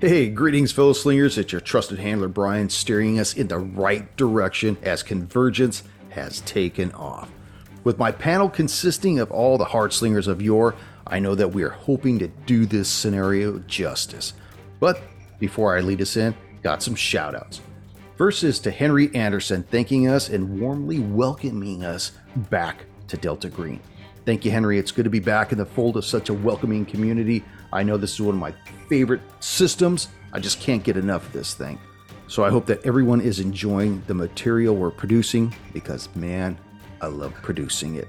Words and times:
Hey, 0.00 0.30
greetings, 0.30 0.72
fellow 0.72 0.94
slingers. 0.94 1.36
It's 1.36 1.52
your 1.52 1.60
trusted 1.60 1.98
handler, 1.98 2.28
Brian, 2.28 2.70
steering 2.70 3.20
us 3.20 3.34
in 3.34 3.48
the 3.48 3.58
right 3.58 4.16
direction 4.16 4.78
as 4.82 5.02
convergence 5.02 5.82
has 6.08 6.40
taken 6.40 6.90
off. 6.92 7.30
With 7.84 7.98
my 7.98 8.10
panel 8.10 8.48
consisting 8.48 9.18
of 9.18 9.30
all 9.30 9.58
the 9.58 9.66
hard 9.66 9.92
slingers 9.92 10.26
of 10.26 10.40
yore, 10.40 10.74
I 11.06 11.18
know 11.18 11.34
that 11.34 11.52
we 11.52 11.64
are 11.64 11.68
hoping 11.68 12.18
to 12.20 12.28
do 12.28 12.64
this 12.64 12.88
scenario 12.88 13.58
justice. 13.58 14.32
But 14.78 15.02
before 15.38 15.76
I 15.76 15.82
lead 15.82 16.00
us 16.00 16.16
in, 16.16 16.34
got 16.62 16.82
some 16.82 16.94
shout 16.94 17.34
outs. 17.34 17.60
First 18.16 18.42
is 18.42 18.58
to 18.60 18.70
Henry 18.70 19.14
Anderson, 19.14 19.64
thanking 19.64 20.08
us 20.08 20.30
and 20.30 20.62
warmly 20.62 20.98
welcoming 20.98 21.84
us 21.84 22.12
back 22.48 22.86
to 23.08 23.18
Delta 23.18 23.50
Green. 23.50 23.80
Thank 24.24 24.46
you, 24.46 24.50
Henry. 24.50 24.78
It's 24.78 24.92
good 24.92 25.04
to 25.04 25.10
be 25.10 25.20
back 25.20 25.52
in 25.52 25.58
the 25.58 25.66
fold 25.66 25.98
of 25.98 26.06
such 26.06 26.30
a 26.30 26.34
welcoming 26.34 26.86
community. 26.86 27.44
I 27.72 27.82
know 27.82 27.96
this 27.96 28.14
is 28.14 28.20
one 28.20 28.34
of 28.34 28.40
my 28.40 28.54
favorite 28.88 29.20
systems. 29.40 30.08
I 30.32 30.40
just 30.40 30.60
can't 30.60 30.82
get 30.82 30.96
enough 30.96 31.26
of 31.26 31.32
this 31.32 31.54
thing. 31.54 31.78
So 32.26 32.44
I 32.44 32.50
hope 32.50 32.66
that 32.66 32.84
everyone 32.86 33.20
is 33.20 33.40
enjoying 33.40 34.02
the 34.06 34.14
material 34.14 34.76
we're 34.76 34.90
producing 34.90 35.54
because, 35.72 36.08
man, 36.14 36.56
I 37.00 37.06
love 37.06 37.34
producing 37.42 37.96
it. 37.96 38.08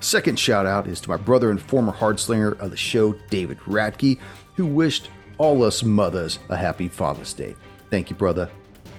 Second 0.00 0.38
shout 0.38 0.66
out 0.66 0.86
is 0.86 1.00
to 1.00 1.08
my 1.08 1.16
brother 1.16 1.50
and 1.50 1.60
former 1.60 1.92
hardslinger 1.92 2.58
of 2.60 2.70
the 2.70 2.76
show, 2.76 3.12
David 3.30 3.58
Ratke, 3.60 4.18
who 4.54 4.66
wished 4.66 5.08
all 5.38 5.64
us 5.64 5.82
mothers 5.82 6.38
a 6.50 6.56
happy 6.56 6.88
Father's 6.88 7.32
Day. 7.32 7.56
Thank 7.90 8.10
you, 8.10 8.16
brother. 8.16 8.50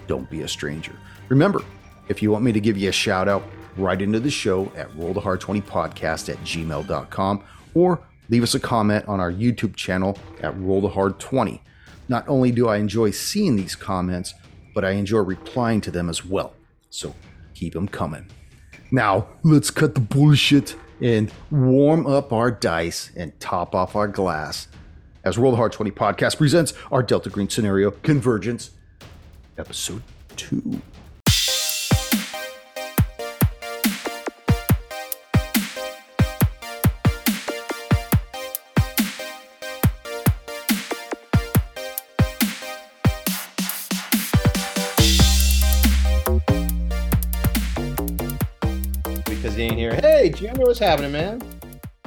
Don't 0.07 0.29
be 0.29 0.41
a 0.41 0.47
stranger. 0.47 0.95
Remember, 1.29 1.61
if 2.07 2.21
you 2.23 2.31
want 2.31 2.43
me 2.43 2.51
to 2.51 2.59
give 2.59 2.77
you 2.77 2.89
a 2.89 2.91
shout 2.91 3.27
out, 3.27 3.43
write 3.77 4.01
into 4.01 4.19
the 4.19 4.31
show 4.31 4.71
at 4.75 4.89
rollthehard20podcast 4.93 6.29
at 6.29 6.37
gmail.com 6.39 7.43
or 7.73 8.01
leave 8.29 8.43
us 8.43 8.55
a 8.55 8.59
comment 8.59 9.07
on 9.07 9.19
our 9.19 9.31
YouTube 9.31 9.75
channel 9.75 10.17
at 10.41 10.57
Roll 10.57 10.81
the 10.81 10.89
Hard 10.89 11.19
20. 11.19 11.61
Not 12.07 12.27
only 12.27 12.51
do 12.51 12.67
I 12.67 12.77
enjoy 12.77 13.11
seeing 13.11 13.55
these 13.55 13.75
comments, 13.75 14.33
but 14.73 14.85
I 14.85 14.91
enjoy 14.91 15.19
replying 15.19 15.81
to 15.81 15.91
them 15.91 16.09
as 16.09 16.25
well. 16.25 16.53
So 16.89 17.15
keep 17.53 17.73
them 17.73 17.87
coming. 17.87 18.27
Now, 18.91 19.27
let's 19.43 19.71
cut 19.71 19.95
the 19.95 20.01
bullshit 20.01 20.75
and 21.01 21.31
warm 21.51 22.05
up 22.07 22.31
our 22.31 22.51
dice 22.51 23.11
and 23.15 23.37
top 23.39 23.75
off 23.75 23.95
our 23.95 24.07
glass 24.07 24.67
as 25.25 25.37
Roll 25.37 25.51
the 25.51 25.57
Hard 25.57 25.71
20 25.71 25.91
podcast 25.91 26.37
presents 26.37 26.73
our 26.91 27.01
Delta 27.01 27.29
Green 27.29 27.49
scenario 27.49 27.91
Convergence, 27.91 28.71
episode 29.57 30.03
2. 30.37 30.81
Because 49.65 49.77
he 49.77 49.83
ain't 49.83 50.01
here. 50.03 50.11
Hey, 50.11 50.29
Junior, 50.29 50.65
what's 50.65 50.79
happening, 50.79 51.11
man? 51.11 51.41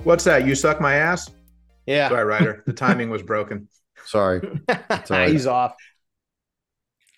What's 0.05 0.25
that? 0.25 0.47
You 0.47 0.55
suck 0.55 0.81
my 0.81 0.95
ass? 0.95 1.31
Yeah, 1.87 2.09
Sorry, 2.09 2.25
Ryder. 2.25 2.62
The 2.67 2.73
timing 2.73 3.11
was 3.11 3.23
broken. 3.23 3.69
Sorry, 4.05 4.41
right. 5.11 5.31
he's 5.31 5.47
off. 5.47 5.75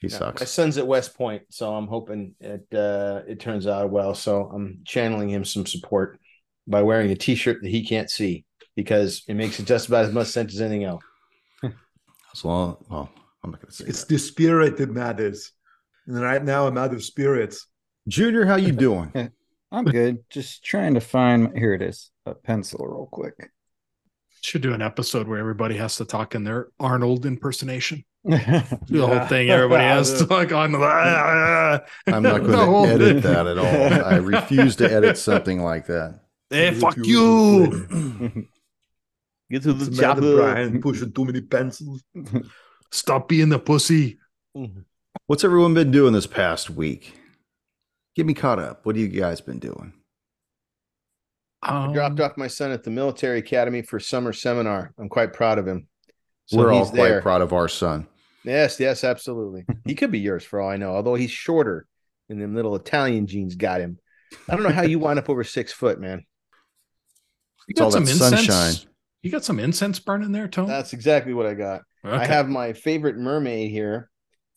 he 0.00 0.08
Yeah, 0.08 0.32
My 0.38 0.44
son's 0.44 0.78
at 0.78 0.86
West 0.86 1.16
Point, 1.16 1.42
so 1.50 1.74
I'm 1.74 1.86
hoping 1.86 2.34
it 2.40 2.66
uh, 2.72 3.22
it 3.28 3.40
turns 3.40 3.66
out 3.66 3.90
well. 3.90 4.14
So 4.14 4.50
I'm 4.52 4.80
channeling 4.84 5.28
him 5.28 5.44
some 5.44 5.66
support 5.66 6.18
by 6.66 6.82
wearing 6.82 7.10
a 7.10 7.16
T-shirt 7.16 7.62
that 7.62 7.68
he 7.68 7.84
can't 7.84 8.10
see 8.10 8.44
because 8.76 9.22
it 9.28 9.34
makes 9.34 9.60
it 9.60 9.66
just 9.66 9.88
about 9.88 10.06
as 10.06 10.12
much 10.12 10.28
sense 10.28 10.54
as 10.54 10.60
anything 10.60 10.84
else. 10.84 11.02
As 12.32 12.44
long, 12.44 12.76
well, 12.88 13.10
I'm 13.42 13.50
not 13.50 13.60
going 13.60 13.70
to 13.70 13.76
say 13.76 13.84
It's 13.88 14.04
that. 14.04 14.08
the 14.08 14.18
spirit 14.18 14.76
that 14.76 14.90
matters. 14.90 15.50
And 16.06 16.20
right 16.20 16.42
now 16.42 16.68
I'm 16.68 16.78
out 16.78 16.94
of 16.94 17.02
spirits. 17.02 17.66
Junior, 18.06 18.46
how 18.46 18.54
you 18.54 18.70
doing? 18.70 19.32
I'm 19.72 19.84
good. 19.84 20.18
Just 20.30 20.64
trying 20.64 20.94
to 20.94 21.00
find 21.00 21.56
here 21.56 21.74
it 21.74 21.82
is. 21.82 22.10
A 22.26 22.34
pencil 22.34 22.84
real 22.86 23.08
quick. 23.10 23.34
Should 24.42 24.62
do 24.62 24.72
an 24.72 24.82
episode 24.82 25.28
where 25.28 25.38
everybody 25.38 25.76
has 25.76 25.96
to 25.96 26.04
talk 26.04 26.34
in 26.34 26.44
their 26.44 26.68
Arnold 26.80 27.26
impersonation. 27.26 28.04
yeah. 28.24 28.64
The 28.88 29.06
whole 29.06 29.26
thing, 29.26 29.50
everybody 29.50 29.84
has 29.84 30.18
to 30.18 30.26
talk 30.28 30.52
on. 30.52 30.74
I'm 32.06 32.22
not 32.22 32.42
going 32.42 32.88
to 32.88 32.92
edit 32.94 33.22
thing. 33.22 33.32
that 33.32 33.46
at 33.46 33.58
all. 33.58 34.04
I 34.04 34.16
refuse 34.16 34.76
to 34.76 34.90
edit 34.90 35.16
something 35.18 35.62
like 35.62 35.86
that. 35.86 36.20
Hey, 36.48 36.74
fuck 36.74 36.96
you! 36.96 37.86
Get 39.50 39.62
to 39.64 39.72
What's 39.72 39.88
the 39.88 40.02
matter, 40.02 40.36
Brian? 40.36 40.80
Pushing 40.80 41.12
too 41.12 41.24
many 41.24 41.40
pencils. 41.40 42.02
Stop 42.90 43.28
being 43.28 43.48
the 43.48 43.58
pussy. 43.58 44.18
Mm-hmm. 44.56 44.80
What's 45.26 45.44
everyone 45.44 45.74
been 45.74 45.90
doing 45.90 46.12
this 46.12 46.26
past 46.26 46.70
week? 46.70 47.19
Get 48.20 48.26
me 48.26 48.34
caught 48.34 48.58
up. 48.58 48.84
What 48.84 48.96
have 48.96 49.00
you 49.02 49.08
guys 49.08 49.40
been 49.40 49.58
doing? 49.58 49.94
I 51.62 51.86
Um, 51.86 51.94
dropped 51.94 52.20
off 52.20 52.36
my 52.36 52.48
son 52.48 52.70
at 52.70 52.82
the 52.84 52.90
military 52.90 53.38
academy 53.38 53.80
for 53.80 53.98
summer 53.98 54.34
seminar. 54.34 54.92
I'm 54.98 55.08
quite 55.08 55.32
proud 55.32 55.56
of 55.58 55.66
him. 55.66 55.88
So 56.44 56.58
We're 56.58 56.70
all 56.70 56.84
quite 56.84 57.08
there. 57.08 57.22
proud 57.22 57.40
of 57.40 57.54
our 57.54 57.66
son. 57.66 58.08
Yes, 58.44 58.78
yes, 58.78 59.04
absolutely. 59.04 59.64
he 59.86 59.94
could 59.94 60.10
be 60.10 60.18
yours 60.18 60.44
for 60.44 60.60
all 60.60 60.68
I 60.68 60.76
know, 60.76 60.90
although 60.94 61.14
he's 61.14 61.30
shorter 61.30 61.86
and 62.28 62.42
them 62.42 62.54
little 62.54 62.76
Italian 62.76 63.26
jeans 63.26 63.54
got 63.54 63.80
him. 63.80 63.98
I 64.50 64.54
don't 64.54 64.64
know 64.64 64.68
how 64.68 64.82
you 64.82 64.98
wind 64.98 65.18
up 65.18 65.30
over 65.30 65.42
six 65.42 65.72
foot, 65.72 65.98
man. 65.98 66.18
you 66.18 66.24
It's 67.68 67.80
all 67.80 67.86
got 67.86 67.94
some 67.94 68.04
that 68.04 68.10
incense. 68.10 68.46
sunshine. 68.46 68.90
You 69.22 69.30
got 69.30 69.44
some 69.44 69.58
incense 69.58 69.98
burning 69.98 70.32
there, 70.32 70.46
Tone. 70.46 70.66
That's 70.68 70.92
exactly 70.92 71.32
what 71.32 71.46
I 71.46 71.54
got. 71.54 71.80
I 72.04 72.26
have 72.26 72.50
my 72.50 72.74
favorite 72.74 73.16
mermaid 73.16 73.70
here. 73.70 74.10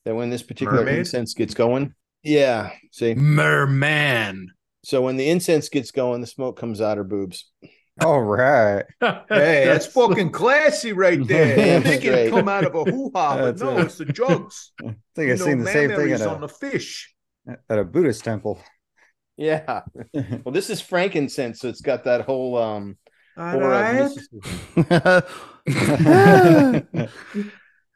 That 0.04 0.16
when 0.16 0.30
this 0.30 0.44
particular 0.44 0.80
Mermaid? 0.84 1.00
incense 1.00 1.34
gets 1.34 1.54
going, 1.54 1.96
yeah. 2.24 2.72
See, 2.92 3.16
merman. 3.16 4.52
so 4.84 5.02
when 5.02 5.18
the 5.18 5.30
incense 5.30 5.70
gets 5.70 5.92
going, 5.92 6.22
the 6.22 6.28
smoke 6.28 6.58
comes 6.60 6.82
out 6.82 6.98
her 6.98 7.04
boobs. 7.04 7.52
All 8.02 8.22
right. 8.22 8.86
Hey, 9.30 9.66
that's 9.66 9.86
fucking 9.88 10.32
classy 10.32 10.94
right 10.94 11.26
there. 11.28 11.56
Damn 11.56 11.82
You 11.82 11.82
think 11.82 12.04
it 12.06 12.08
straight. 12.08 12.30
come 12.30 12.48
out 12.50 12.66
of 12.66 12.76
a 12.76 12.84
hoo-ha, 12.86 13.38
but 13.42 13.58
no, 13.60 13.78
it. 13.78 13.86
it's 13.86 13.98
the 13.98 14.06
jugs. 14.06 14.72
I 14.82 14.96
think 15.16 15.30
You 15.30 15.34
I've 15.34 15.40
seen 15.42 15.60
the 15.60 15.68
same 15.68 15.94
thing 15.94 16.10
mammaries 16.10 16.22
at 16.22 16.28
on 16.28 16.38
a, 16.38 16.40
the 16.40 16.48
fish. 16.48 17.14
at 17.70 17.80
a 17.80 17.84
Buddhist 17.84 18.24
temple. 18.24 18.60
Yeah. 19.38 19.82
Well, 20.14 20.54
this 20.54 20.70
is 20.70 20.80
frankincense, 20.82 21.60
so 21.60 21.68
it's 21.70 21.82
got 21.82 22.04
that 22.06 22.22
whole 22.22 22.58
um. 22.58 22.98
All 23.36 23.56
aura 23.56 24.04
of 24.06 24.16
right. 24.86 25.24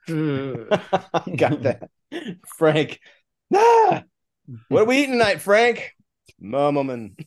Got 0.08 1.64
that, 1.64 1.90
Frank. 2.58 3.00
Ah, 3.54 4.04
what 4.70 4.82
are 4.84 4.86
we 4.86 4.98
eating 4.98 5.14
tonight, 5.14 5.42
Frank? 5.42 5.96
Mumman. 6.42 7.18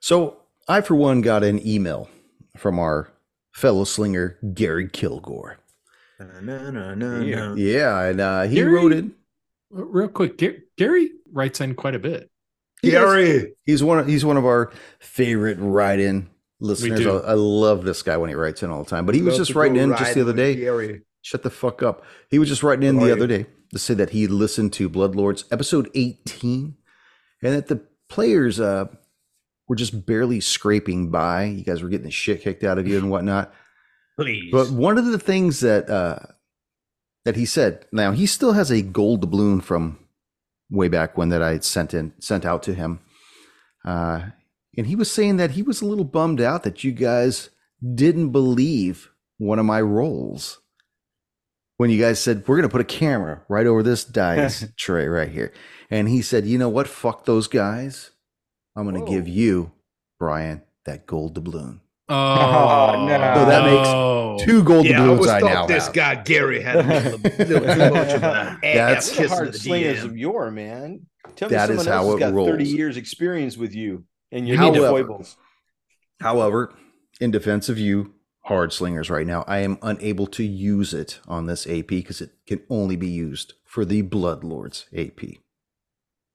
so, 0.00 0.38
I, 0.68 0.80
for 0.80 0.94
one, 0.94 1.20
got 1.20 1.44
an 1.44 1.64
email 1.66 2.08
from 2.56 2.78
our 2.78 3.10
fellow 3.52 3.84
slinger, 3.84 4.38
Gary 4.54 4.88
Kilgore. 4.88 5.58
No, 6.40 6.70
no, 6.70 6.94
no, 6.94 7.20
Yeah. 7.20 7.54
Yeah, 7.56 8.02
and 8.04 8.20
uh, 8.20 8.42
he 8.42 8.56
Gary? 8.56 8.72
wrote 8.72 8.92
it. 8.92 9.04
Real 9.70 10.08
quick, 10.08 10.38
Ga- 10.38 10.60
Gary 10.76 11.10
writes 11.32 11.60
in 11.60 11.74
quite 11.74 11.94
a 11.94 11.98
bit. 11.98 12.30
He. 12.80 12.90
Gary. 12.90 13.54
He's 13.64 13.82
one. 13.82 13.98
Of, 14.00 14.06
he's 14.06 14.24
one 14.24 14.36
of 14.36 14.44
our 14.44 14.72
favorite 15.00 15.58
write-in 15.60 16.28
listeners. 16.60 17.06
I, 17.06 17.10
I 17.10 17.34
love 17.34 17.84
this 17.84 18.02
guy 18.02 18.16
when 18.16 18.28
he 18.28 18.34
writes 18.34 18.62
in 18.62 18.70
all 18.70 18.84
the 18.84 18.90
time. 18.90 19.06
But 19.06 19.14
he 19.14 19.22
was 19.22 19.36
just 19.36 19.54
writing 19.54 19.76
in 19.76 19.90
just 19.96 20.14
the 20.14 20.20
other 20.20 20.32
day. 20.32 20.54
Gary. 20.56 21.02
Shut 21.22 21.42
the 21.42 21.50
fuck 21.50 21.82
up. 21.82 22.04
He 22.30 22.38
was 22.38 22.48
just 22.48 22.62
writing 22.62 22.84
in 22.88 22.98
How 22.98 23.04
the 23.06 23.12
other 23.12 23.20
you? 23.22 23.26
day 23.28 23.46
to 23.72 23.78
say 23.78 23.94
that 23.94 24.10
he 24.10 24.26
listened 24.26 24.72
to 24.74 24.88
Bloodlords 24.88 25.44
episode 25.50 25.90
18 25.94 26.76
and 27.42 27.54
that 27.54 27.68
the 27.68 27.82
players 28.08 28.60
uh, 28.60 28.86
were 29.66 29.76
just 29.76 30.06
barely 30.06 30.40
scraping 30.40 31.10
by. 31.10 31.44
You 31.44 31.64
guys 31.64 31.82
were 31.82 31.88
getting 31.88 32.06
the 32.06 32.10
shit 32.10 32.42
kicked 32.42 32.64
out 32.64 32.78
of 32.78 32.86
you 32.86 32.98
and 32.98 33.10
whatnot. 33.10 33.52
Please. 34.18 34.50
But 34.52 34.70
one 34.70 34.98
of 34.98 35.06
the 35.06 35.18
things 35.18 35.60
that 35.60 35.88
uh, 35.88 36.18
that 37.24 37.36
he 37.36 37.46
said, 37.46 37.86
now 37.92 38.12
he 38.12 38.26
still 38.26 38.52
has 38.52 38.70
a 38.70 38.82
gold 38.82 39.22
doubloon 39.22 39.62
from 39.62 39.98
way 40.70 40.88
back 40.88 41.16
when 41.16 41.30
that 41.30 41.42
I 41.42 41.52
had 41.52 41.64
sent 41.64 41.94
in 41.94 42.12
sent 42.18 42.44
out 42.44 42.62
to 42.64 42.74
him. 42.74 43.00
Uh, 43.84 44.30
and 44.76 44.86
he 44.86 44.96
was 44.96 45.10
saying 45.10 45.36
that 45.36 45.52
he 45.52 45.62
was 45.62 45.80
a 45.80 45.86
little 45.86 46.04
bummed 46.04 46.40
out 46.40 46.62
that 46.62 46.84
you 46.84 46.92
guys 46.92 47.50
didn't 47.94 48.30
believe 48.30 49.10
one 49.38 49.58
of 49.58 49.66
my 49.66 49.80
rolls 49.80 50.60
when 51.82 51.90
you 51.90 52.00
guys 52.00 52.20
said 52.20 52.46
we're 52.46 52.54
going 52.54 52.68
to 52.68 52.68
put 52.68 52.80
a 52.80 52.84
camera 52.84 53.42
right 53.48 53.66
over 53.66 53.82
this 53.82 54.04
dice 54.04 54.64
tray 54.76 55.08
right 55.08 55.30
here 55.30 55.52
and 55.90 56.08
he 56.08 56.22
said 56.22 56.46
you 56.46 56.56
know 56.56 56.68
what 56.68 56.86
fuck 56.86 57.24
those 57.24 57.48
guys 57.48 58.12
i'm 58.76 58.88
going 58.88 59.04
to 59.04 59.10
give 59.10 59.24
oh. 59.24 59.30
you 59.30 59.72
brian 60.16 60.62
that 60.84 61.08
gold 61.08 61.34
doubloon 61.34 61.80
oh, 62.08 62.14
oh, 62.14 63.04
no. 63.04 63.34
So 63.34 63.44
that 63.46 63.64
makes 63.64 63.88
no. 63.88 64.38
two 64.42 64.62
gold 64.62 64.86
yeah, 64.86 65.02
I 65.02 65.06
doubloons 65.06 65.16
always 65.16 65.30
i, 65.30 65.40
thought 65.40 65.54
now 65.54 65.66
this 65.66 65.86
have. 65.86 65.92
guy 65.92 66.14
Gary 66.22 66.62
had 66.62 66.76
a 66.76 66.82
little, 67.18 67.18
little 67.48 67.74
too 67.74 67.90
much 67.90 68.10
of 68.10 68.22
a 68.22 68.58
That's- 68.62 68.64
ass 68.64 69.10
We're 69.10 69.16
the 69.16 69.22
kissing 69.22 69.28
hard 69.28 69.46
to 69.46 69.52
the 69.52 69.58
slingers 69.58 70.04
of 70.04 70.16
yore, 70.16 70.50
man. 70.52 71.06
Tell 71.34 71.50
me 71.50 71.56
someone 71.56 71.78
is 71.78 71.86
how 71.86 72.08
else 72.08 72.20
has 72.20 72.30
it 72.30 72.34
got 72.34 72.46
30 72.46 72.64
years 72.64 72.96
experience 72.96 73.56
with 73.56 73.74
you 73.74 74.04
and 74.30 74.46
your 74.46 74.56
However- 74.56 74.88
foibles. 74.88 75.36
However, 76.20 76.72
in 77.20 77.32
defense 77.32 77.68
of 77.68 77.76
you, 77.76 78.14
hard 78.42 78.72
slingers 78.72 79.10
right 79.10 79.26
now. 79.26 79.44
I 79.46 79.58
am 79.58 79.78
unable 79.82 80.26
to 80.28 80.42
use 80.42 80.94
it 80.94 81.20
on 81.26 81.46
this 81.46 81.66
AP 81.66 81.88
because 81.88 82.20
it 82.20 82.30
can 82.46 82.62
only 82.68 82.96
be 82.96 83.08
used 83.08 83.54
for 83.64 83.84
the 83.84 84.02
Bloodlords 84.02 84.84
AP. 84.96 85.38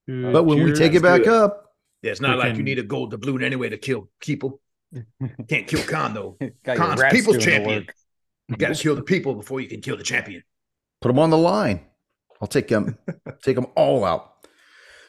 But 0.07 0.43
when 0.43 0.63
we 0.63 0.73
take 0.73 0.93
it 0.93 1.03
back 1.03 1.23
good. 1.23 1.33
up, 1.33 1.73
Yeah, 2.01 2.11
it's 2.11 2.21
not 2.21 2.37
like 2.37 2.55
you 2.55 2.63
need 2.63 2.79
a 2.79 2.83
gold 2.83 3.11
doubloon 3.11 3.43
anyway 3.43 3.69
to 3.69 3.77
kill 3.77 4.09
people. 4.21 4.61
Can't 5.49 5.67
kill 5.67 5.83
Khan 5.83 6.13
though. 6.13 6.37
Got 6.63 6.77
Khan's 6.77 7.03
people's 7.11 7.43
champion. 7.43 7.79
work. 7.79 7.95
You 8.47 8.55
got 8.55 8.73
to 8.73 8.81
kill 8.81 8.95
the 8.95 9.03
people 9.03 9.35
before 9.35 9.59
you 9.59 9.67
can 9.67 9.81
kill 9.81 9.97
the 9.97 10.03
champion. 10.03 10.43
put 11.01 11.09
them 11.09 11.19
on 11.19 11.29
the 11.29 11.37
line. 11.37 11.81
I'll 12.39 12.47
take 12.47 12.69
them, 12.69 12.97
take 13.43 13.55
them 13.55 13.67
all 13.75 14.05
out. 14.05 14.33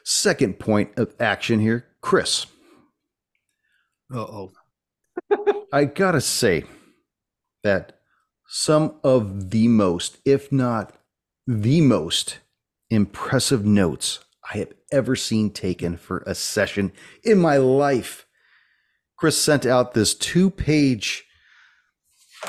Second 0.02 0.58
point 0.58 0.90
of 0.98 1.14
action 1.20 1.60
here, 1.60 1.86
Chris. 2.00 2.46
Uh 4.12 4.18
oh. 4.18 4.52
I 5.72 5.84
gotta 5.84 6.20
say 6.22 6.64
that 7.62 7.98
some 8.46 8.94
of 9.04 9.50
the 9.50 9.68
most, 9.68 10.18
if 10.24 10.50
not 10.50 10.94
the 11.46 11.80
most 11.80 12.38
impressive 12.90 13.64
notes 13.64 14.20
I 14.52 14.58
have 14.58 14.72
ever 14.90 15.16
seen 15.16 15.50
taken 15.50 15.96
for 15.96 16.22
a 16.26 16.34
session 16.34 16.92
in 17.22 17.38
my 17.38 17.58
life. 17.58 18.26
Chris 19.16 19.36
sent 19.40 19.66
out 19.66 19.92
this 19.94 20.14
two 20.14 20.48
page, 20.48 21.24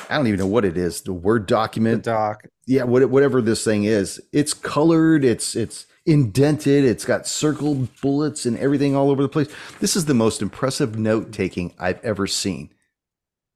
I 0.09 0.15
don't 0.17 0.27
even 0.27 0.39
know 0.39 0.47
what 0.47 0.65
it 0.65 0.77
is, 0.77 1.01
the 1.01 1.13
Word 1.13 1.43
The 1.43 1.47
document. 1.47 2.03
doc. 2.03 2.43
yeah, 2.67 2.83
whatever 2.83 3.41
this 3.41 3.63
thing 3.63 3.83
is. 3.85 4.21
It's 4.31 4.53
colored, 4.53 5.25
it's, 5.25 5.55
it's, 5.55 5.85
indented 6.05 6.85
it's 6.85 7.05
got 7.05 7.27
circled 7.27 7.87
bullets 8.01 8.45
and 8.47 8.57
everything 8.57 8.95
all 8.95 9.11
over 9.11 9.21
the 9.21 9.29
place 9.29 9.47
this 9.79 9.95
is 9.95 10.05
the 10.05 10.13
most 10.13 10.41
impressive 10.41 10.97
note 10.97 11.31
taking 11.31 11.71
i've 11.77 12.03
ever 12.03 12.25
seen 12.25 12.73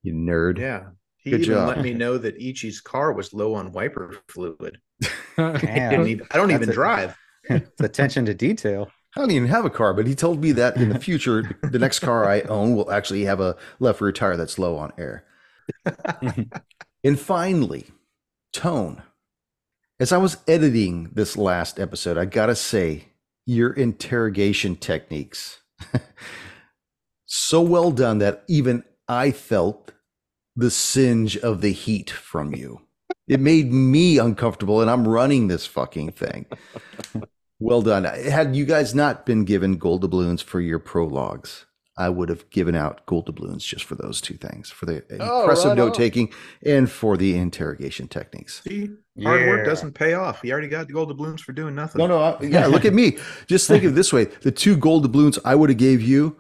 you 0.04 0.14
nerd 0.14 0.60
Yeah. 0.60 0.84
He 1.24 1.32
Good 1.32 1.42
even 1.42 1.54
job. 1.56 1.68
let 1.70 1.82
me 1.82 1.94
know 1.94 2.18
that 2.18 2.38
Ichi's 2.40 2.82
car 2.82 3.14
was 3.14 3.34
low 3.34 3.54
on 3.56 3.72
wiper 3.72 4.16
fluid. 4.28 4.78
Didn't 5.38 5.62
Damn. 5.62 6.08
even, 6.08 6.28
I 6.32 6.38
don't 6.38 6.50
That's 6.50 6.62
even 6.62 6.70
a- 6.70 6.74
drive. 6.74 7.16
It's 7.50 7.82
attention 7.82 8.26
to 8.28 8.34
detail. 8.34 8.90
I 9.18 9.20
don't 9.20 9.32
even 9.32 9.50
have 9.50 9.66
a 9.66 9.70
car, 9.70 9.94
but 9.94 10.08
he 10.08 10.16
told 10.16 10.42
me 10.42 10.54
that 10.54 10.78
in 10.78 10.88
the 10.90 10.98
future, 11.08 11.58
the 11.62 11.78
next 11.78 12.00
car 12.00 12.26
I 12.26 12.40
own 12.42 12.74
will 12.76 12.90
actually 12.90 13.26
have 13.26 13.40
a 13.42 13.58
left 13.80 14.00
rear 14.02 14.12
tire 14.14 14.38
that's 14.38 14.58
low 14.58 14.78
on 14.78 14.92
air. 14.98 15.26
and 17.04 17.20
finally, 17.20 17.86
tone. 18.54 19.02
As 20.00 20.12
I 20.12 20.18
was 20.18 20.38
editing 20.48 21.10
this 21.14 21.38
last 21.38 21.80
episode, 21.80 22.18
I 22.18 22.26
gotta 22.26 22.56
say, 22.56 23.06
your 23.46 23.72
interrogation 23.74 24.76
techniques 24.78 25.60
so 27.26 27.62
well 27.62 27.92
done 27.92 28.20
that 28.20 28.44
even 28.48 28.84
I 29.08 29.32
felt 29.32 29.92
the 30.56 30.72
singe 30.72 31.38
of 31.38 31.62
the 31.62 31.72
heat 31.72 32.10
from 32.10 32.54
you. 32.56 32.82
It 33.28 33.40
made 33.40 33.72
me 33.72 34.18
uncomfortable, 34.18 34.82
and 34.82 34.90
I'm 34.90 35.08
running 35.08 35.48
this 35.48 35.66
fucking 35.66 36.12
thing. 36.12 36.46
Well 37.60 37.82
done. 37.82 38.04
Had 38.04 38.56
you 38.56 38.66
guys 38.66 38.94
not 38.94 39.26
been 39.26 39.46
given 39.46 39.78
gold 39.78 40.02
doubloons 40.02 40.42
for 40.42 40.60
your 40.60 40.80
prologues, 40.80 41.66
I 41.98 42.10
would 42.10 42.28
have 42.30 42.50
given 42.50 42.76
out 42.76 43.06
gold 43.06 43.28
doubloons 43.28 43.64
just 43.64 43.86
for 43.86 43.96
those 43.96 44.20
two 44.20 44.34
things 44.34 44.70
for 44.70 44.86
the 44.86 45.04
Oh, 45.20 45.42
impressive 45.42 45.70
right 45.70 45.78
note 45.78 45.94
taking 45.94 46.34
and 46.66 46.92
for 46.92 47.16
the 47.16 47.38
interrogation 47.38 48.08
techniques. 48.08 48.62
See, 48.68 48.90
hard 49.24 49.42
Yeah. 49.42 49.48
work 49.48 49.66
doesn't 49.66 49.94
pay 49.94 50.14
off. 50.16 50.42
He 50.42 50.52
already 50.52 50.68
got 50.68 50.88
the 50.88 50.94
gold 50.94 51.10
doubloons 51.10 51.40
for 51.42 51.54
doing 51.54 51.76
nothing. 51.76 52.00
No, 52.00 52.08
no, 52.08 52.18
I- 52.20 52.44
yeah. 52.44 52.66
Look 52.68 52.84
at 52.84 52.94
me. 52.94 53.18
Just 53.48 53.68
think 53.68 53.84
of 53.86 53.92
it 53.94 53.96
this 53.96 54.12
way: 54.12 54.26
the 54.26 54.52
two 54.52 54.76
gold 54.76 55.04
doubloons 55.04 55.40
I 55.46 55.56
would 55.56 55.70
have 55.70 55.78
gave 55.78 56.02
you, 56.02 56.36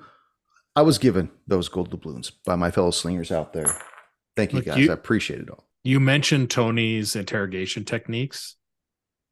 I 0.76 0.82
was 0.82 0.98
given 0.98 1.30
those 1.48 1.70
gold 1.70 1.92
doubloons 1.92 2.32
by 2.32 2.56
my 2.56 2.72
fellow 2.72 2.92
slingers 2.92 3.32
out 3.32 3.54
there. 3.54 3.78
Thank 4.36 4.52
you 4.54 4.58
Look, 4.58 4.66
guys. 4.66 4.78
you- 4.78 4.90
I 4.90 4.94
appreciate 4.94 5.40
it 5.42 5.50
all. 5.50 5.66
You 5.84 6.00
mentioned 6.00 6.50
Tony's 6.50 7.16
interrogation 7.16 7.84
techniques. 7.84 8.56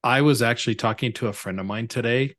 I 0.04 0.22
was 0.22 0.42
actually 0.42 0.76
talking 0.76 1.14
to 1.14 1.28
a 1.28 1.34
friend 1.34 1.60
of 1.60 1.66
mine 1.66 1.88
today 1.88 2.36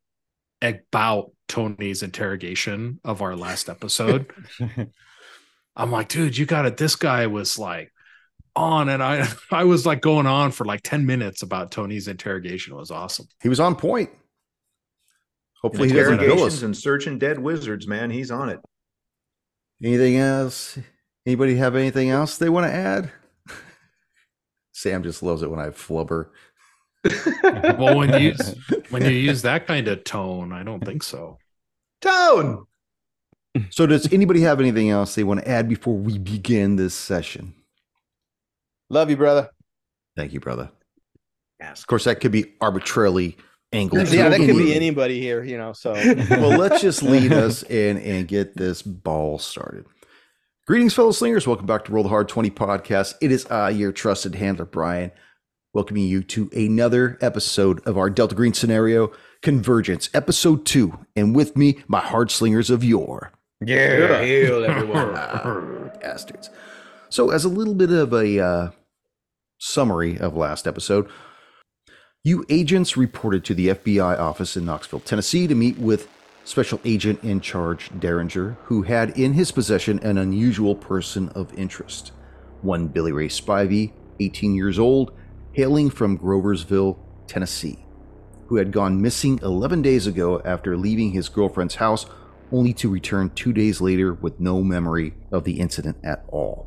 about 0.61 1.31
Tony's 1.49 2.03
interrogation 2.03 3.01
of 3.05 3.23
our 3.23 3.35
last 3.37 3.69
episode. 3.71 4.31
I'm 5.77 5.91
like, 5.91 6.09
dude, 6.09 6.37
you 6.37 6.45
got 6.45 6.67
it. 6.67 6.77
This 6.77 6.95
guy 6.97 7.27
was 7.27 7.59
like 7.59 7.91
on, 8.55 8.91
and 8.91 9.03
I 9.03 9.27
I 9.51 9.65
was 9.65 9.87
like 9.87 10.03
going 10.03 10.27
on 10.27 10.51
for 10.53 10.65
like 10.67 10.83
10 10.83 11.07
minutes 11.07 11.43
about 11.43 11.71
Tony's 11.71 12.07
interrogation. 12.09 12.75
It 12.75 12.77
was 12.77 12.91
awesome. 12.91 13.27
He 13.43 13.49
was 13.49 13.61
on 13.61 13.77
point. 13.77 14.11
Hopefully, 15.63 15.89
he 15.89 15.95
doesn't 15.95 16.17
bill 16.17 16.25
Interrogations 16.25 16.55
us. 16.59 16.63
and 16.65 16.77
searching 16.77 17.19
dead 17.19 17.39
wizards, 17.39 17.87
man. 17.87 18.11
He's 18.11 18.31
on 18.31 18.51
it. 18.51 18.61
Anything 19.83 20.17
else? 20.17 20.77
Anybody 21.27 21.57
have 21.57 21.77
anything 21.77 22.11
else 22.11 22.39
they 22.39 22.49
want 22.49 22.67
to 22.67 22.73
add? 22.73 23.11
Sam 24.73 25.03
just 25.03 25.23
loves 25.23 25.43
it 25.43 25.51
when 25.51 25.61
I 25.61 25.69
flubber. 25.69 26.29
Well, 27.43 27.97
when 27.97 28.13
you 28.13 28.31
use 28.31 28.55
when 28.91 29.03
you 29.05 29.11
use 29.11 29.43
that 29.43 29.67
kind 29.67 29.89
of 29.89 30.05
tone, 30.05 30.53
I 30.53 30.63
don't 30.63 30.85
think 30.85 31.03
so. 31.03 31.39
Tone. 32.01 32.67
So, 33.69 33.87
does 33.87 34.11
anybody 34.11 34.41
have 34.41 34.61
anything 34.61 34.89
else 34.89 35.15
they 35.15 35.25
want 35.25 35.41
to 35.41 35.49
add 35.49 35.69
before 35.69 35.95
we 35.95 36.17
begin 36.17 36.77
this 36.77 36.95
session? 36.95 37.53
Love 38.89 39.11
you, 39.11 39.17
brother. 39.19 39.51
Thank 40.17 40.33
you, 40.33 40.41
brother. 40.41 40.71
Yes. 41.61 41.81
Of 41.81 41.87
course, 41.87 42.05
that 42.05 42.21
could 42.21 42.33
be 42.33 42.55
arbitrarily 42.63 43.37
angled. 43.73 44.09
Yeah, 44.09 44.31
that 44.31 44.39
could 44.39 44.57
be 44.57 44.75
anybody 44.75 45.21
here, 45.21 45.45
you 45.45 45.59
know. 45.59 45.75
So 45.75 45.93
well, 45.93 46.59
let's 46.59 46.81
just 46.81 47.03
lead 47.03 47.33
us 47.33 47.63
in 47.65 47.99
and 47.99 48.27
get 48.27 48.57
this 48.57 48.81
ball 48.81 49.39
started. 49.39 49.85
Greetings, 50.67 50.95
fellow 50.95 51.11
slingers. 51.11 51.47
Welcome 51.47 51.67
back 51.67 51.85
to 51.87 51.93
Roll 51.93 52.05
the 52.05 52.09
Hard 52.09 52.29
20 52.29 52.51
podcast. 52.51 53.15
It 53.21 53.33
is 53.33 53.47
I, 53.47 53.71
your 53.71 53.91
trusted 53.91 54.37
handler, 54.37 54.65
Brian, 54.65 55.11
welcoming 55.75 56.07
you 56.07 56.23
to 56.23 56.51
another 56.55 57.19
episode 57.21 57.85
of 57.85 57.99
our 57.99 58.09
Delta 58.09 58.37
Green 58.37 58.55
scenario, 58.55 59.11
Convergence, 59.43 60.09
episode 60.15 60.65
two. 60.65 61.01
And 61.17 61.35
with 61.35 61.57
me, 61.57 61.83
my 61.89 61.99
hard 61.99 62.31
slingers 62.31 62.71
of 62.71 62.85
yore. 62.85 63.33
yeah. 63.61 64.21
Hail 64.21 64.65
everyone. 64.65 65.15
Ah, 65.17 65.91
bastards. 66.01 66.49
So, 67.09 67.31
as 67.31 67.45
a 67.45 67.49
little 67.49 67.75
bit 67.75 67.91
of 67.91 68.13
a 68.13 68.39
uh, 68.39 68.71
summary 69.59 70.17
of 70.17 70.37
last 70.37 70.69
episode, 70.69 71.09
you 72.23 72.45
agents 72.49 72.97
reported 72.97 73.45
to 73.47 73.55
the 73.55 73.69
FBI 73.71 74.17
office 74.17 74.57
in 74.57 74.65
Knoxville, 74.65 75.01
Tennessee, 75.01 75.49
to 75.49 75.57
meet 75.57 75.77
with 75.79 76.09
Special 76.45 76.81
Agent 76.85 77.23
in 77.23 77.41
Charge 77.41 77.91
Derringer, 77.99 78.57
who 78.65 78.83
had 78.83 79.17
in 79.17 79.33
his 79.35 79.53
possession 79.53 80.01
an 80.01 80.19
unusual 80.19 80.75
person 80.75 81.29
of 81.31 81.55
interest. 81.55 82.11
One 82.63 82.89
Billy 82.89 83.13
Ray 83.13 83.29
Spivey, 83.29 83.93
18 84.19 84.55
years 84.55 84.79
old, 84.79 85.13
hailing 85.53 85.89
from 85.89 86.19
Groversville, 86.19 86.99
Tennessee, 87.29 87.87
who 88.49 88.57
had 88.57 88.73
gone 88.73 89.01
missing 89.01 89.39
11 89.43 89.83
days 89.83 90.07
ago 90.07 90.43
after 90.45 90.77
leaving 90.77 91.13
his 91.13 91.29
girlfriend's 91.29 91.77
house 91.77 92.07
only 92.51 92.73
to 92.75 92.91
return 92.91 93.31
two 93.31 93.53
days 93.53 93.81
later 93.81 94.13
with 94.13 94.41
no 94.41 94.63
memory 94.63 95.15
of 95.31 95.45
the 95.45 95.61
incident 95.61 95.97
at 96.03 96.25
all. 96.29 96.67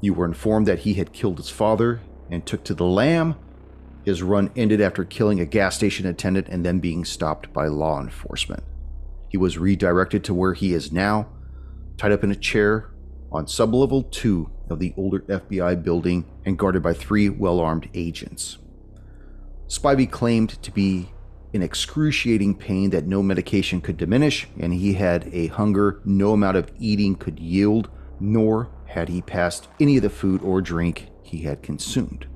You 0.00 0.12
were 0.12 0.26
informed 0.26 0.66
that 0.66 0.80
he 0.80 0.94
had 0.94 1.12
killed 1.12 1.38
his 1.38 1.48
father 1.48 2.00
and 2.30 2.44
took 2.44 2.64
to 2.64 2.74
the 2.74 2.84
lam. 2.84 3.36
His 4.04 4.22
run 4.22 4.50
ended 4.56 4.80
after 4.80 5.04
killing 5.04 5.40
a 5.40 5.46
gas 5.46 5.76
station 5.76 6.06
attendant 6.06 6.48
and 6.48 6.64
then 6.64 6.80
being 6.80 7.04
stopped 7.04 7.52
by 7.52 7.68
law 7.68 8.00
enforcement. 8.00 8.64
He 9.28 9.36
was 9.36 9.58
redirected 9.58 10.24
to 10.24 10.34
where 10.34 10.54
he 10.54 10.72
is 10.74 10.92
now, 10.92 11.28
tied 11.96 12.12
up 12.12 12.24
in 12.24 12.30
a 12.30 12.36
chair 12.36 12.90
on 13.30 13.46
sublevel 13.46 14.10
2 14.10 14.50
of 14.70 14.78
the 14.78 14.94
older 14.96 15.20
FBI 15.20 15.82
building 15.82 16.24
and 16.44 16.58
guarded 16.58 16.82
by 16.82 16.94
three 16.94 17.28
well 17.28 17.60
armed 17.60 17.88
agents. 17.94 18.58
Spivey 19.68 20.10
claimed 20.10 20.62
to 20.62 20.70
be 20.70 21.10
in 21.52 21.62
excruciating 21.62 22.54
pain 22.54 22.90
that 22.90 23.06
no 23.06 23.22
medication 23.22 23.80
could 23.80 23.96
diminish, 23.96 24.46
and 24.58 24.72
he 24.72 24.94
had 24.94 25.28
a 25.32 25.46
hunger 25.48 26.00
no 26.04 26.32
amount 26.32 26.56
of 26.56 26.70
eating 26.78 27.14
could 27.14 27.38
yield, 27.38 27.90
nor 28.20 28.70
had 28.86 29.08
he 29.08 29.22
passed 29.22 29.68
any 29.80 29.96
of 29.96 30.02
the 30.02 30.10
food 30.10 30.42
or 30.42 30.60
drink 30.60 31.08
he 31.22 31.38
had 31.42 31.62
consumed. 31.62 32.26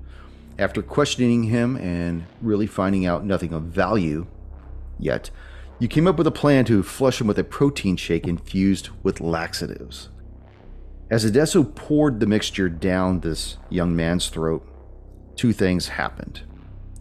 After 0.59 0.83
questioning 0.83 1.45
him 1.45 1.77
and 1.77 2.25
really 2.41 2.67
finding 2.67 3.07
out 3.07 3.25
nothing 3.25 3.53
of 3.53 3.65
value 3.65 4.27
yet, 4.99 5.31
you 5.83 5.89
came 5.89 6.07
up 6.07 6.17
with 6.17 6.29
a 6.29 6.31
plan 6.31 6.65
to 6.65 6.81
flush 6.81 7.21
him 7.21 7.27
with 7.27 7.41
a 7.41 7.43
protein 7.43 7.97
shake 7.97 8.29
infused 8.29 8.91
with 9.03 9.21
laxatives. 9.21 10.11
As 11.11 11.25
Adesso 11.25 11.65
poured 11.65 12.21
the 12.21 12.27
mixture 12.27 12.69
down 12.69 13.19
this 13.19 13.57
young 13.69 13.97
man's 13.97 14.29
throat, 14.29 14.65
two 15.35 15.53
things 15.53 15.89
happened. 15.89 16.43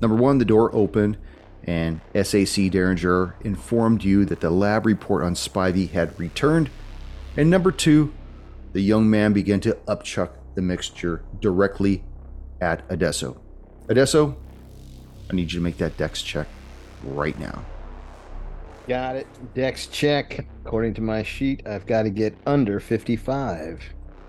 Number 0.01 0.17
one, 0.17 0.39
the 0.39 0.45
door 0.45 0.75
opened, 0.75 1.17
and 1.63 2.01
SAC 2.15 2.71
Derringer 2.71 3.35
informed 3.41 4.03
you 4.03 4.25
that 4.25 4.39
the 4.39 4.49
lab 4.49 4.87
report 4.87 5.23
on 5.23 5.35
Spivey 5.35 5.91
had 5.91 6.19
returned. 6.19 6.71
And 7.37 7.51
number 7.51 7.71
two, 7.71 8.11
the 8.73 8.81
young 8.81 9.07
man 9.07 9.31
began 9.31 9.59
to 9.59 9.77
upchuck 9.87 10.31
the 10.55 10.63
mixture 10.63 11.21
directly 11.39 12.03
at 12.59 12.81
Adesso. 12.89 13.39
Adesso, 13.89 14.35
I 15.29 15.35
need 15.35 15.51
you 15.51 15.59
to 15.59 15.63
make 15.63 15.77
that 15.77 15.97
dex 15.97 16.23
check 16.23 16.47
right 17.03 17.39
now. 17.39 17.63
Got 18.87 19.15
it. 19.15 19.27
Dex 19.53 19.87
check. 19.87 20.45
According 20.65 20.93
to 20.95 21.01
my 21.01 21.23
sheet, 21.23 21.65
I've 21.67 21.85
got 21.85 22.03
to 22.03 22.09
get 22.09 22.35
under 22.45 22.79
55. 22.79 23.81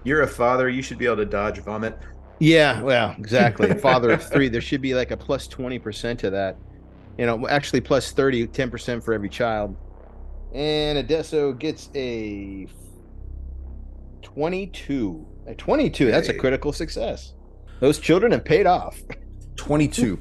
You're 0.05 0.23
a 0.23 0.29
father. 0.29 0.69
You 0.69 0.83
should 0.83 0.99
be 0.99 1.07
able 1.07 1.17
to 1.17 1.25
dodge 1.25 1.59
vomit. 1.59 1.99
Yeah, 2.39 2.83
well, 2.83 3.15
exactly. 3.19 3.73
Father 3.79 4.11
of 4.11 4.23
three, 4.23 4.49
there 4.49 4.61
should 4.61 4.83
be 4.83 4.95
like 4.95 5.13
a 5.13 5.17
plus 5.17 5.47
20% 5.47 6.19
to 6.19 6.31
that. 6.31 6.57
You 7.17 7.27
know, 7.27 7.47
actually 7.47 7.83
plus 7.83 8.11
30, 8.11 8.49
10% 8.49 9.05
for 9.05 9.15
every 9.15 9.29
child. 9.29 9.77
And 10.53 10.99
Adesso 10.99 11.53
gets 11.53 11.89
a 11.95 12.67
22. 14.23 15.27
A 15.47 15.55
22. 15.55 16.11
That's 16.11 16.29
a 16.31 16.35
critical 16.35 16.73
success. 16.73 17.35
Those 17.79 18.01
children 18.01 18.33
have 18.33 18.45
paid 18.45 18.67
off. 18.67 19.01
22. 19.57 20.19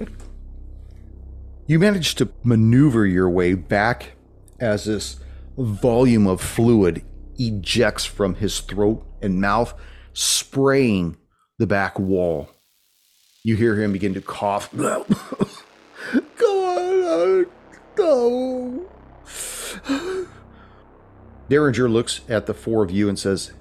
you 1.67 1.79
managed 1.79 2.19
to 2.19 2.29
maneuver 2.43 3.07
your 3.07 3.29
way 3.31 3.55
back 3.55 4.11
as 4.61 4.85
this 4.85 5.19
volume 5.57 6.27
of 6.27 6.39
fluid 6.39 7.03
ejects 7.37 8.05
from 8.05 8.35
his 8.35 8.59
throat 8.61 9.05
and 9.21 9.41
mouth, 9.41 9.73
spraying 10.13 11.17
the 11.57 11.67
back 11.67 11.99
wall. 11.99 12.49
You 13.43 13.55
hear 13.55 13.75
him 13.75 13.91
begin 13.91 14.13
to 14.13 14.21
cough. 14.21 14.69
Go. 17.95 18.87
Derringer 21.49 21.89
looks 21.89 22.21
at 22.29 22.45
the 22.45 22.53
four 22.53 22.83
of 22.83 22.91
you 22.91 23.09
and 23.09 23.19
says, 23.19 23.51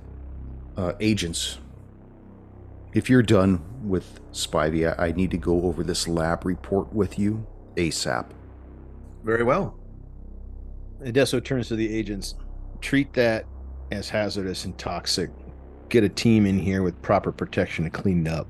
uh, 0.76 0.92
Agents, 1.00 1.59
if 2.92 3.11
you're 3.11 3.23
done 3.23 3.62
with 3.83 4.21
Spivey, 4.33 4.95
I 4.99 5.12
need 5.12 5.30
to 5.33 5.38
go 5.38 5.62
over 5.62 5.83
this 5.83 6.07
lab 6.07 6.45
report 6.45 6.92
with 6.92 7.19
you 7.19 7.47
ASAP. 7.76 8.26
Very 9.25 9.42
well. 9.42 9.80
Adesso 11.04 11.40
turns 11.40 11.69
to 11.69 11.76
the 11.76 11.92
agents. 11.95 12.35
Treat 12.80 13.12
that 13.14 13.47
as 13.90 14.09
hazardous 14.09 14.64
and 14.64 14.76
toxic. 14.78 15.30
Get 15.88 16.04
a 16.04 16.09
team 16.09 16.47
in 16.47 16.59
here 16.59 16.83
with 16.83 17.00
proper 17.02 17.33
protection 17.33 17.85
to 17.85 17.90
clean 17.90 18.26
it 18.26 18.30
up. 18.30 18.47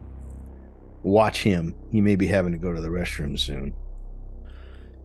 Watch 1.02 1.42
him. 1.42 1.74
He 1.90 2.00
may 2.00 2.16
be 2.16 2.26
having 2.26 2.52
to 2.52 2.58
go 2.58 2.72
to 2.72 2.80
the 2.80 2.88
restroom 2.88 3.38
soon. 3.38 3.74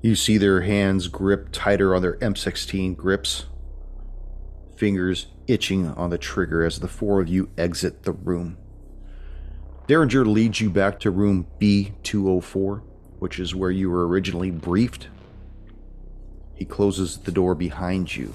You 0.01 0.15
see 0.15 0.37
their 0.37 0.61
hands 0.61 1.07
grip 1.07 1.49
tighter 1.51 1.95
on 1.95 2.01
their 2.01 2.17
M16 2.17 2.95
grips, 2.95 3.45
fingers 4.75 5.27
itching 5.47 5.87
on 5.87 6.09
the 6.09 6.17
trigger 6.17 6.63
as 6.63 6.79
the 6.79 6.87
four 6.87 7.21
of 7.21 7.29
you 7.29 7.49
exit 7.57 8.03
the 8.03 8.11
room. 8.11 8.57
Derringer 9.87 10.25
leads 10.25 10.59
you 10.61 10.69
back 10.69 10.99
to 10.99 11.11
room 11.11 11.47
B204, 11.59 12.81
which 13.19 13.39
is 13.39 13.55
where 13.55 13.71
you 13.71 13.89
were 13.89 14.07
originally 14.07 14.51
briefed. 14.51 15.07
He 16.55 16.65
closes 16.65 17.17
the 17.17 17.31
door 17.31 17.53
behind 17.53 18.15
you. 18.15 18.33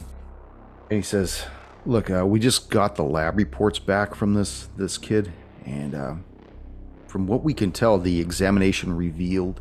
And 0.90 0.98
he 0.98 1.02
says, 1.02 1.44
"Look, 1.86 2.10
uh, 2.10 2.26
we 2.26 2.38
just 2.38 2.70
got 2.70 2.96
the 2.96 3.02
lab 3.02 3.36
reports 3.36 3.78
back 3.78 4.14
from 4.14 4.34
this 4.34 4.68
this 4.76 4.98
kid, 4.98 5.32
and 5.64 5.94
uh, 5.94 6.14
from 7.06 7.26
what 7.26 7.42
we 7.42 7.54
can 7.54 7.72
tell, 7.72 7.98
the 7.98 8.20
examination 8.20 8.96
revealed 8.96 9.60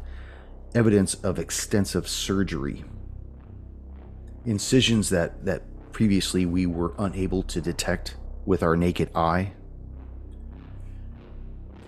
evidence 0.76 1.16
of 1.16 1.40
extensive 1.40 2.08
surgery. 2.08 2.84
Incisions 4.46 5.10
that, 5.10 5.46
that 5.46 5.64
previously 5.92 6.46
we 6.46 6.66
were 6.66 6.94
unable 7.00 7.44
to 7.44 7.60
detect 7.60 8.16
with 8.46 8.64
our 8.64 8.76
naked 8.76 9.10
eye. 9.16 9.54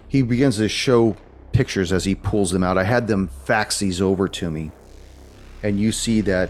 He 0.08 0.22
begins 0.22 0.58
to 0.58 0.68
show 0.68 1.16
pictures 1.52 1.94
as 1.94 2.06
he 2.06 2.16
pulls 2.16 2.52
them 2.52 2.64
out. 2.64 2.78
I 2.78 2.84
had 2.84 3.08
them 3.08 3.30
fax 3.46 3.80
these 3.80 4.02
over 4.02 4.28
to 4.28 4.52
me. 4.52 4.72
And 5.64 5.80
you 5.80 5.92
see 5.92 6.22
that 6.22 6.50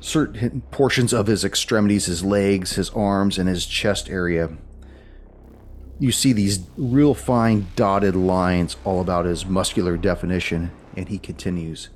certain 0.00 0.62
portions 0.70 1.12
of 1.12 1.26
his 1.26 1.44
extremities, 1.44 2.06
his 2.06 2.24
legs, 2.24 2.74
his 2.74 2.90
arms, 2.90 3.38
and 3.38 3.48
his 3.48 3.66
chest 3.66 4.08
area 4.08 4.50
you 5.98 6.12
see 6.12 6.32
these 6.32 6.60
real 6.76 7.14
fine 7.14 7.66
dotted 7.74 8.14
lines 8.14 8.76
all 8.84 9.00
about 9.00 9.24
his 9.24 9.44
muscular 9.44 9.96
definition 9.96 10.70
and 10.96 11.08
he 11.08 11.18
continues. 11.18 11.88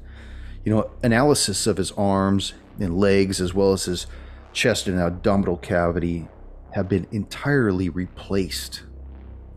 You 0.64 0.74
know 0.74 0.90
analysis 1.02 1.66
of 1.66 1.76
his 1.76 1.92
arms 1.92 2.54
and 2.80 2.96
legs 2.96 3.40
as 3.40 3.54
well 3.54 3.72
as 3.72 3.84
his 3.84 4.06
chest 4.52 4.86
and 4.86 4.98
abdominal 4.98 5.56
cavity 5.56 6.28
have 6.72 6.88
been 6.88 7.06
entirely 7.10 7.88
replaced 7.88 8.82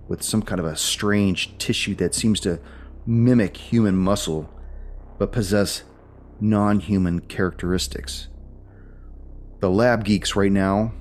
with 0.07 0.21
some 0.21 0.41
kind 0.41 0.59
of 0.59 0.65
a 0.65 0.75
strange 0.75 1.57
tissue 1.57 1.95
that 1.95 2.13
seems 2.13 2.39
to 2.41 2.59
mimic 3.05 3.57
human 3.57 3.95
muscle 3.95 4.49
but 5.17 5.31
possess 5.31 5.83
non-human 6.39 7.21
characteristics 7.21 8.27
the 9.59 9.69
lab 9.69 10.03
geeks 10.03 10.35
right 10.35 10.51
now 10.51 10.91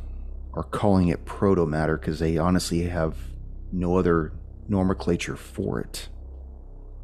are 0.54 0.62
calling 0.62 1.08
it 1.08 1.24
proto 1.24 1.66
matter 1.66 1.96
because 1.96 2.18
they 2.18 2.38
honestly 2.38 2.82
have 2.82 3.16
no 3.72 3.96
other 3.98 4.32
nomenclature 4.68 5.36
for 5.36 5.80
it. 5.80 6.08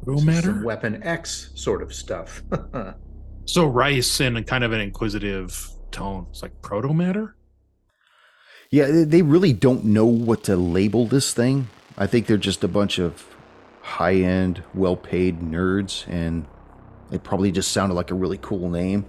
Is 0.07 0.25
matter. 0.25 0.63
Weapon 0.63 1.03
X 1.03 1.51
sort 1.55 1.81
of 1.81 1.93
stuff. 1.93 2.43
So 3.45 3.65
Rice 3.65 4.21
in 4.21 4.37
a 4.37 4.43
kind 4.43 4.63
of 4.63 4.71
an 4.71 4.79
inquisitive 4.79 5.67
tone. 5.89 6.27
It's 6.29 6.43
like 6.43 6.61
proto 6.61 6.93
matter. 6.93 7.35
Yeah, 8.69 8.85
they- 8.85 9.03
they 9.03 9.21
really 9.23 9.51
don't 9.51 9.83
know 9.85 10.05
what 10.05 10.43
to 10.43 10.55
label 10.55 11.07
this 11.07 11.33
thing. 11.33 11.67
I 11.97 12.05
think 12.05 12.27
they're 12.27 12.37
just 12.37 12.63
a 12.63 12.67
bunch 12.67 12.99
of 12.99 13.25
high 13.81 14.13
end, 14.15 14.63
well 14.75 14.95
paid 14.95 15.41
nerds, 15.41 16.07
and 16.07 16.45
it 17.11 17.23
probably 17.23 17.51
just 17.51 17.71
sounded 17.71 17.95
like 17.95 18.11
a 18.11 18.15
really 18.15 18.37
cool 18.37 18.69
name. 18.69 19.05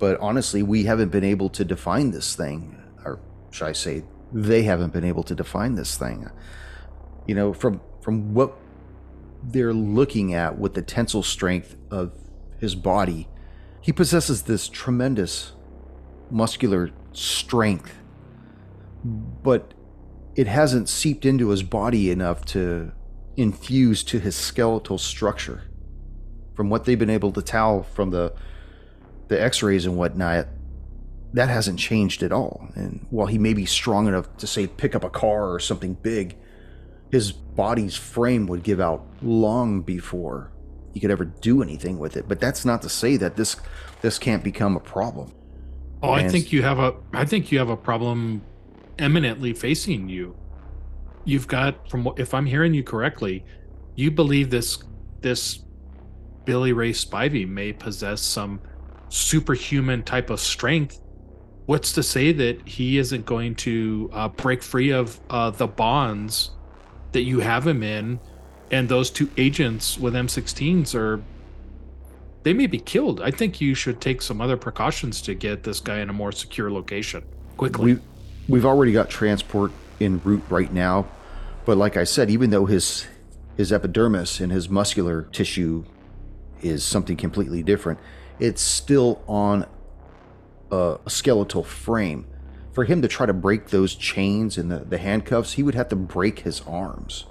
But 0.00 0.18
honestly, 0.18 0.64
we 0.64 0.84
haven't 0.84 1.10
been 1.10 1.22
able 1.22 1.48
to 1.50 1.64
define 1.64 2.10
this 2.10 2.34
thing. 2.34 2.82
Or 3.04 3.20
should 3.52 3.68
I 3.68 3.72
say, 3.72 4.02
they 4.32 4.64
haven't 4.64 4.92
been 4.92 5.04
able 5.04 5.22
to 5.24 5.34
define 5.36 5.76
this 5.76 5.96
thing. 5.96 6.28
You 7.26 7.36
know, 7.36 7.52
from 7.52 7.80
from 8.00 8.34
what 8.34 8.56
they're 9.42 9.72
looking 9.72 10.34
at 10.34 10.58
with 10.58 10.74
the 10.74 10.82
tensile 10.82 11.22
strength 11.22 11.76
of 11.92 12.12
his 12.58 12.74
body, 12.74 13.28
he 13.80 13.92
possesses 13.92 14.42
this 14.42 14.68
tremendous 14.68 15.52
muscular 16.30 16.90
strength 17.12 17.92
but 19.04 19.74
it 20.36 20.46
hasn't 20.46 20.88
seeped 20.88 21.24
into 21.24 21.48
his 21.48 21.62
body 21.62 22.10
enough 22.10 22.44
to 22.44 22.92
infuse 23.36 24.02
to 24.04 24.18
his 24.18 24.36
skeletal 24.36 24.98
structure. 24.98 25.62
From 26.54 26.68
what 26.68 26.84
they've 26.84 26.98
been 26.98 27.10
able 27.10 27.32
to 27.32 27.42
tell 27.42 27.82
from 27.82 28.10
the 28.10 28.34
the 29.30 29.40
X-rays 29.40 29.86
and 29.86 29.96
whatnot, 29.96 30.48
that 31.32 31.48
hasn't 31.48 31.78
changed 31.78 32.24
at 32.24 32.32
all. 32.32 32.68
And 32.74 33.06
while 33.10 33.28
he 33.28 33.38
may 33.38 33.54
be 33.54 33.64
strong 33.64 34.08
enough 34.08 34.36
to 34.38 34.46
say 34.46 34.66
pick 34.66 34.96
up 34.96 35.04
a 35.04 35.08
car 35.08 35.54
or 35.54 35.60
something 35.60 35.94
big, 35.94 36.36
his 37.12 37.30
body's 37.30 37.94
frame 37.94 38.48
would 38.48 38.64
give 38.64 38.80
out 38.80 39.06
long 39.22 39.82
before 39.82 40.50
he 40.92 40.98
could 40.98 41.12
ever 41.12 41.24
do 41.24 41.62
anything 41.62 42.00
with 42.00 42.16
it. 42.16 42.26
But 42.26 42.40
that's 42.40 42.64
not 42.64 42.82
to 42.82 42.88
say 42.88 43.16
that 43.18 43.36
this 43.36 43.56
this 44.02 44.18
can't 44.18 44.42
become 44.42 44.76
a 44.76 44.80
problem. 44.80 45.32
Oh, 46.02 46.10
I 46.10 46.28
think 46.28 46.50
you 46.50 46.62
have 46.62 46.80
a 46.80 46.96
I 47.12 47.24
think 47.24 47.52
you 47.52 47.60
have 47.60 47.70
a 47.70 47.76
problem 47.76 48.42
eminently 48.98 49.52
facing 49.52 50.08
you. 50.08 50.36
You've 51.24 51.46
got 51.46 51.88
from 51.88 52.02
what 52.02 52.18
if 52.18 52.34
I'm 52.34 52.46
hearing 52.46 52.74
you 52.74 52.82
correctly, 52.82 53.44
you 53.94 54.10
believe 54.10 54.50
this 54.50 54.82
this 55.20 55.60
Billy 56.44 56.72
Ray 56.72 56.90
Spivey 56.90 57.48
may 57.48 57.72
possess 57.72 58.22
some 58.22 58.60
superhuman 59.10 60.02
type 60.02 60.30
of 60.30 60.40
strength. 60.40 61.00
What's 61.66 61.92
to 61.92 62.02
say 62.02 62.32
that 62.32 62.66
he 62.66 62.98
isn't 62.98 63.26
going 63.26 63.54
to 63.56 64.10
uh, 64.12 64.28
break 64.28 64.62
free 64.62 64.90
of 64.90 65.20
uh, 65.28 65.50
the 65.50 65.66
bonds 65.66 66.50
that 67.12 67.22
you 67.22 67.40
have 67.40 67.66
him 67.66 67.82
in, 67.82 68.18
and 68.70 68.88
those 68.88 69.10
two 69.10 69.30
agents 69.36 69.98
with 69.98 70.14
M16s 70.14 70.94
are 70.94 71.22
they 72.42 72.54
may 72.54 72.66
be 72.66 72.78
killed. 72.78 73.20
I 73.20 73.30
think 73.30 73.60
you 73.60 73.74
should 73.74 74.00
take 74.00 74.22
some 74.22 74.40
other 74.40 74.56
precautions 74.56 75.20
to 75.22 75.34
get 75.34 75.62
this 75.64 75.78
guy 75.80 75.98
in 75.98 76.08
a 76.08 76.12
more 76.12 76.32
secure 76.32 76.70
location 76.70 77.22
quickly. 77.56 77.94
We 77.94 78.00
we've 78.48 78.64
already 78.64 78.92
got 78.92 79.10
transport 79.10 79.72
en 80.00 80.20
route 80.24 80.44
right 80.48 80.72
now, 80.72 81.06
but 81.66 81.76
like 81.76 81.96
I 81.96 82.04
said, 82.04 82.30
even 82.30 82.50
though 82.50 82.66
his 82.66 83.06
his 83.56 83.72
epidermis 83.72 84.40
and 84.40 84.50
his 84.50 84.70
muscular 84.70 85.22
tissue 85.32 85.84
is 86.62 86.82
something 86.84 87.16
completely 87.16 87.62
different, 87.62 87.98
it's 88.40 88.62
still 88.62 89.22
on 89.26 89.66
a, 90.70 90.96
a 91.04 91.10
skeletal 91.10 91.62
frame. 91.62 92.26
For 92.72 92.84
him 92.84 93.02
to 93.02 93.08
try 93.08 93.26
to 93.26 93.32
break 93.32 93.68
those 93.68 93.94
chains 93.94 94.56
and 94.56 94.70
the, 94.70 94.78
the 94.78 94.98
handcuffs, 94.98 95.54
he 95.54 95.62
would 95.62 95.74
have 95.74 95.88
to 95.88 95.96
break 95.96 96.40
his 96.40 96.60
arms. 96.62 97.26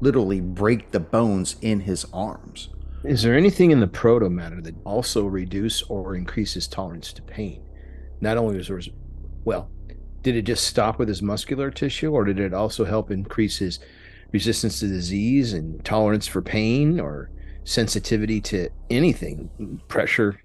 Literally 0.00 0.40
break 0.40 0.90
the 0.90 1.00
bones 1.00 1.56
in 1.60 1.80
his 1.80 2.06
arms. 2.12 2.70
Is 3.04 3.22
there 3.22 3.36
anything 3.36 3.70
in 3.70 3.80
the 3.80 3.86
proto 3.86 4.28
matter 4.28 4.60
that 4.60 4.74
also 4.84 5.24
reduce 5.24 5.82
or 5.82 6.14
increases 6.14 6.68
tolerance 6.68 7.12
to 7.14 7.22
pain? 7.22 7.62
Not 8.20 8.36
only 8.36 8.56
was 8.56 8.68
there, 8.68 8.80
well, 9.44 9.70
did 10.22 10.36
it 10.36 10.42
just 10.42 10.64
stop 10.64 10.98
with 10.98 11.08
his 11.08 11.22
muscular 11.22 11.70
tissue, 11.70 12.12
or 12.12 12.24
did 12.24 12.38
it 12.38 12.52
also 12.52 12.84
help 12.84 13.10
increase 13.10 13.58
his 13.58 13.78
resistance 14.32 14.80
to 14.80 14.88
disease 14.88 15.54
and 15.54 15.82
tolerance 15.82 16.26
for 16.26 16.42
pain, 16.42 17.00
or 17.00 17.30
sensitivity 17.64 18.40
to 18.42 18.68
anything, 18.90 19.80
pressure, 19.88 20.42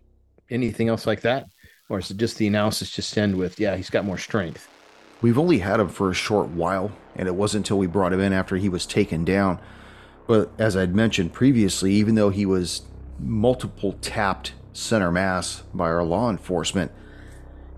anything 0.49 0.87
else 0.87 1.05
like 1.05 1.21
that? 1.21 1.47
Or 1.89 1.99
is 1.99 2.09
it 2.09 2.17
just 2.17 2.37
the 2.37 2.47
analysis 2.47 2.89
just 2.89 3.17
end 3.17 3.37
with, 3.37 3.59
yeah, 3.59 3.75
he's 3.75 3.89
got 3.89 4.05
more 4.05 4.17
strength? 4.17 4.67
We've 5.21 5.37
only 5.37 5.59
had 5.59 5.79
him 5.79 5.89
for 5.89 6.09
a 6.09 6.15
short 6.15 6.49
while, 6.49 6.91
and 7.15 7.27
it 7.27 7.35
wasn't 7.35 7.65
until 7.65 7.77
we 7.77 7.87
brought 7.87 8.13
him 8.13 8.19
in 8.19 8.33
after 8.33 8.57
he 8.57 8.69
was 8.69 8.85
taken 8.85 9.23
down. 9.23 9.59
But 10.27 10.51
as 10.57 10.75
I'd 10.75 10.95
mentioned 10.95 11.33
previously, 11.33 11.93
even 11.93 12.15
though 12.15 12.31
he 12.31 12.45
was 12.45 12.81
multiple 13.19 13.93
tapped 14.01 14.53
center 14.73 15.11
mass 15.11 15.63
by 15.73 15.85
our 15.85 16.03
law 16.03 16.29
enforcement, 16.29 16.91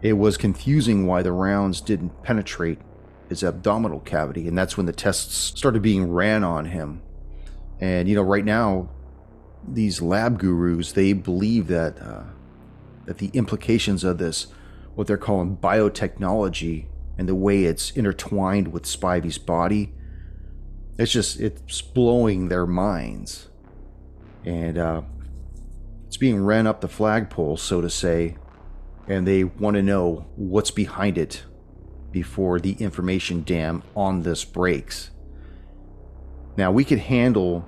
it 0.02 0.14
was 0.14 0.38
confusing 0.38 1.06
why 1.06 1.22
the 1.22 1.32
rounds 1.32 1.82
didn't 1.82 2.24
penetrate 2.24 2.80
his 3.30 3.44
abdominal 3.44 4.00
cavity, 4.00 4.48
and 4.48 4.58
that's 4.58 4.78
when 4.78 4.86
the 4.86 4.94
tests 4.94 5.36
started 5.36 5.82
being 5.82 6.12
ran 6.12 6.44
on 6.44 6.66
him. 6.66 7.02
And 7.80 8.08
you 8.08 8.16
know, 8.16 8.22
right 8.22 8.46
now, 8.46 8.90
these 9.68 10.02
lab 10.02 10.40
gurus 10.40 10.94
they 10.94 11.14
believe 11.14 11.68
that 11.68 12.02
uh, 12.02 12.24
that 13.08 13.18
the 13.18 13.32
implications 13.34 14.04
of 14.04 14.20
this, 14.20 14.48
what 14.94 15.08
they're 15.08 15.18
calling 15.18 15.58
biotechnology, 15.58 16.86
and 17.18 17.28
the 17.28 17.36
way 17.36 17.64
it's 17.64 17.90
intertwined 17.92 18.68
with 18.68 18.84
Spivey's 18.84 19.40
body, 19.40 19.94
it's 21.00 21.12
just 21.12 21.40
it's 21.40 21.82
blowing 21.82 22.50
their 22.50 22.68
minds, 22.68 23.50
and 24.46 24.78
uh, 24.78 25.02
it's 26.06 26.18
being 26.18 26.44
ran 26.44 26.68
up 26.68 26.82
the 26.82 26.88
flagpole, 26.88 27.58
so 27.58 27.82
to 27.82 27.90
say, 27.90 28.38
and 29.08 29.28
they 29.28 29.44
want 29.44 29.76
to 29.76 29.82
know 29.82 30.28
what's 30.36 30.72
behind 30.72 31.18
it 31.18 31.44
before 32.12 32.60
the 32.60 32.74
information 32.74 33.42
dam 33.42 33.84
on 33.96 34.22
this 34.22 34.44
breaks. 34.46 35.12
Now, 36.56 36.72
we 36.72 36.84
could 36.84 37.00
handle 37.00 37.68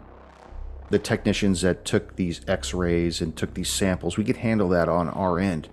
the 0.90 1.00
technicians 1.00 1.62
that 1.62 1.86
took 1.86 2.16
these 2.16 2.42
x 2.48 2.74
rays 2.74 3.22
and 3.22 3.36
took 3.36 3.54
these 3.54 3.70
samples, 3.70 4.18
we 4.18 4.24
could 4.24 4.38
handle 4.38 4.70
that 4.70 4.90
on 4.90 5.10
our 5.10 5.40
end. 5.40 5.70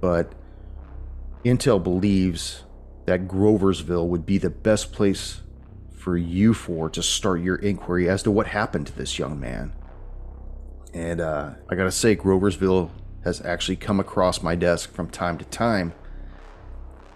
But 0.00 0.32
Intel 1.44 1.82
believes 1.82 2.64
that 3.06 3.26
Groversville 3.26 4.06
would 4.08 4.26
be 4.26 4.38
the 4.38 4.50
best 4.50 4.92
place 4.92 5.40
for 5.92 6.16
you 6.16 6.54
four 6.54 6.88
to 6.90 7.02
start 7.02 7.40
your 7.40 7.56
inquiry 7.56 8.08
as 8.08 8.22
to 8.22 8.30
what 8.30 8.46
happened 8.48 8.86
to 8.86 8.96
this 8.96 9.18
young 9.18 9.38
man. 9.38 9.72
And 10.92 11.20
uh, 11.20 11.52
I 11.68 11.74
gotta 11.74 11.92
say, 11.92 12.16
Groversville 12.16 12.90
has 13.24 13.40
actually 13.42 13.76
come 13.76 14.00
across 14.00 14.42
my 14.42 14.54
desk 14.54 14.92
from 14.92 15.10
time 15.10 15.38
to 15.38 15.44
time 15.46 15.92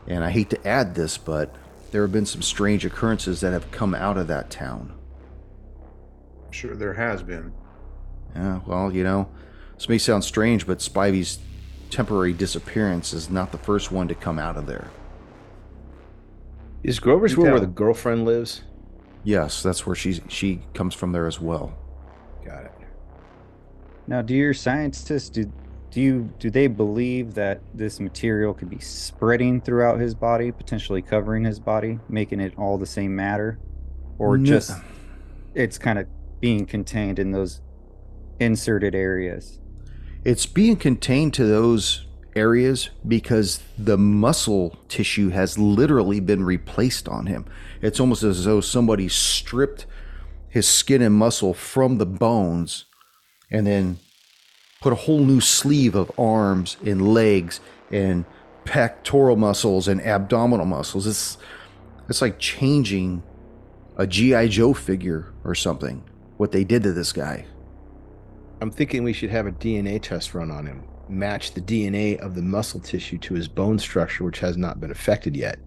and 0.07 0.23
I 0.23 0.31
hate 0.31 0.51
to 0.51 0.67
add 0.67 0.95
this, 0.95 1.17
but 1.17 1.55
there 1.91 2.03
have 2.03 2.13
been 2.13 2.27
some 2.27 2.43
strange 2.43 2.85
occurrences 2.85 3.41
that 3.41 3.53
have 3.53 3.71
come 3.71 3.95
out 3.95 4.19
of 4.19 4.27
that 4.29 4.51
town. 4.51 4.93
I'm 6.55 6.59
sure 6.61 6.77
there 6.77 6.95
has 6.95 7.21
been. 7.21 7.53
Yeah, 8.37 8.61
well, 8.65 8.93
you 8.95 9.03
know, 9.03 9.29
this 9.77 9.89
may 9.89 9.99
sound 9.99 10.23
strange, 10.23 10.69
but 10.69 10.79
Spivey's 10.79 11.41
temporary 11.91 12.33
disappearance 12.33 13.13
is 13.13 13.29
not 13.29 13.51
the 13.51 13.59
first 13.59 13.91
one 13.91 14.07
to 14.07 14.15
come 14.15 14.39
out 14.39 14.57
of 14.57 14.67
there. 14.67 14.87
Is 16.85 17.01
Groversville. 17.01 17.39
where 17.43 17.59
the 17.59 17.67
girlfriend 17.67 18.25
lives? 18.25 18.63
Yes, 19.25 19.65
that's 19.65 19.85
where 19.85 19.97
she 19.97 20.21
she 20.29 20.61
comes 20.75 20.95
from 20.95 21.11
there 21.11 21.27
as 21.27 21.41
well. 21.41 21.75
Got 22.45 22.67
it. 22.67 22.73
Now, 24.07 24.23
do 24.23 24.33
your 24.35 24.55
scientists 24.55 25.31
do 25.31 25.51
do 25.91 26.01
you 26.01 26.33
do 26.39 26.51
they 26.51 26.69
believe 26.69 27.35
that 27.35 27.63
this 27.75 27.99
material 27.99 28.55
could 28.55 28.71
be 28.71 28.79
spreading 28.79 29.61
throughout 29.61 29.99
his 29.99 30.15
body, 30.15 30.53
potentially 30.53 31.03
covering 31.03 31.43
his 31.43 31.59
body, 31.59 31.99
making 32.09 32.39
it 32.39 32.55
all 32.57 32.79
the 32.79 32.87
same 32.87 33.17
matter, 33.17 33.59
or 34.21 34.39
No. 34.39 34.45
just 34.45 34.71
it's 35.57 35.79
kind 35.79 35.99
of 35.99 36.07
being 36.45 36.67
contained 36.67 37.19
in 37.19 37.31
those 37.31 37.63
inserted 38.39 38.95
areas? 38.95 39.61
It's 40.25 40.45
being 40.45 40.77
contained 40.77 41.33
to 41.35 41.47
those 41.47 42.07
areas 42.37 42.91
because 43.09 43.63
the 43.79 43.97
muscle 43.97 44.77
tissue 44.87 45.31
has 45.31 45.59
literally 45.59 46.21
been 46.21 46.45
replaced 46.45 47.09
on 47.09 47.25
him. 47.25 47.47
It's 47.81 47.99
almost 47.99 48.23
as 48.23 48.45
though 48.45 48.61
somebody 48.61 49.09
stripped 49.09 49.87
his 50.51 50.69
skin 50.69 51.01
and 51.01 51.15
muscle 51.15 51.55
from 51.55 51.97
the 51.97 52.05
bones 52.05 52.85
and 53.51 53.67
then 53.67 53.99
put 54.83 54.93
a 54.93 54.97
whole 54.97 55.25
new 55.25 55.41
sleeve 55.41 55.95
of 55.95 56.13
arms 56.19 56.77
and 56.85 57.09
legs 57.15 57.59
and 57.91 58.27
pectoral 58.67 59.37
muscles 59.37 59.89
and 59.89 59.99
abdominal 60.03 60.67
muscles. 60.67 61.07
It's 61.07 61.39
it's 62.11 62.21
like 62.21 62.39
changing 62.39 63.23
a 63.97 64.07
GI 64.07 64.49
Joe 64.49 64.75
figure 64.75 65.33
or 65.43 65.55
something. 65.55 66.05
What 66.37 66.53
they 66.53 66.65
did 66.65 66.83
to 66.83 66.93
this 66.93 67.13
guy. 67.13 67.47
I'm 68.61 68.71
thinking 68.71 69.05
we 69.05 69.13
should 69.13 69.31
have 69.31 69.47
a 69.47 69.53
DNA 69.53 70.01
test 70.01 70.35
run 70.35 70.51
on 70.51 70.67
him. 70.67 70.85
Match 71.09 71.53
the 71.53 71.61
DNA 71.61 72.19
of 72.19 72.35
the 72.35 72.43
muscle 72.43 72.81
tissue 72.81 73.19
to 73.19 73.35
his 73.35 73.47
bone 73.47 73.79
structure, 73.79 74.25
which 74.25 74.41
has 74.41 74.57
not 74.57 74.81
been 74.81 74.91
affected 74.91 75.37
yet. 75.37 75.59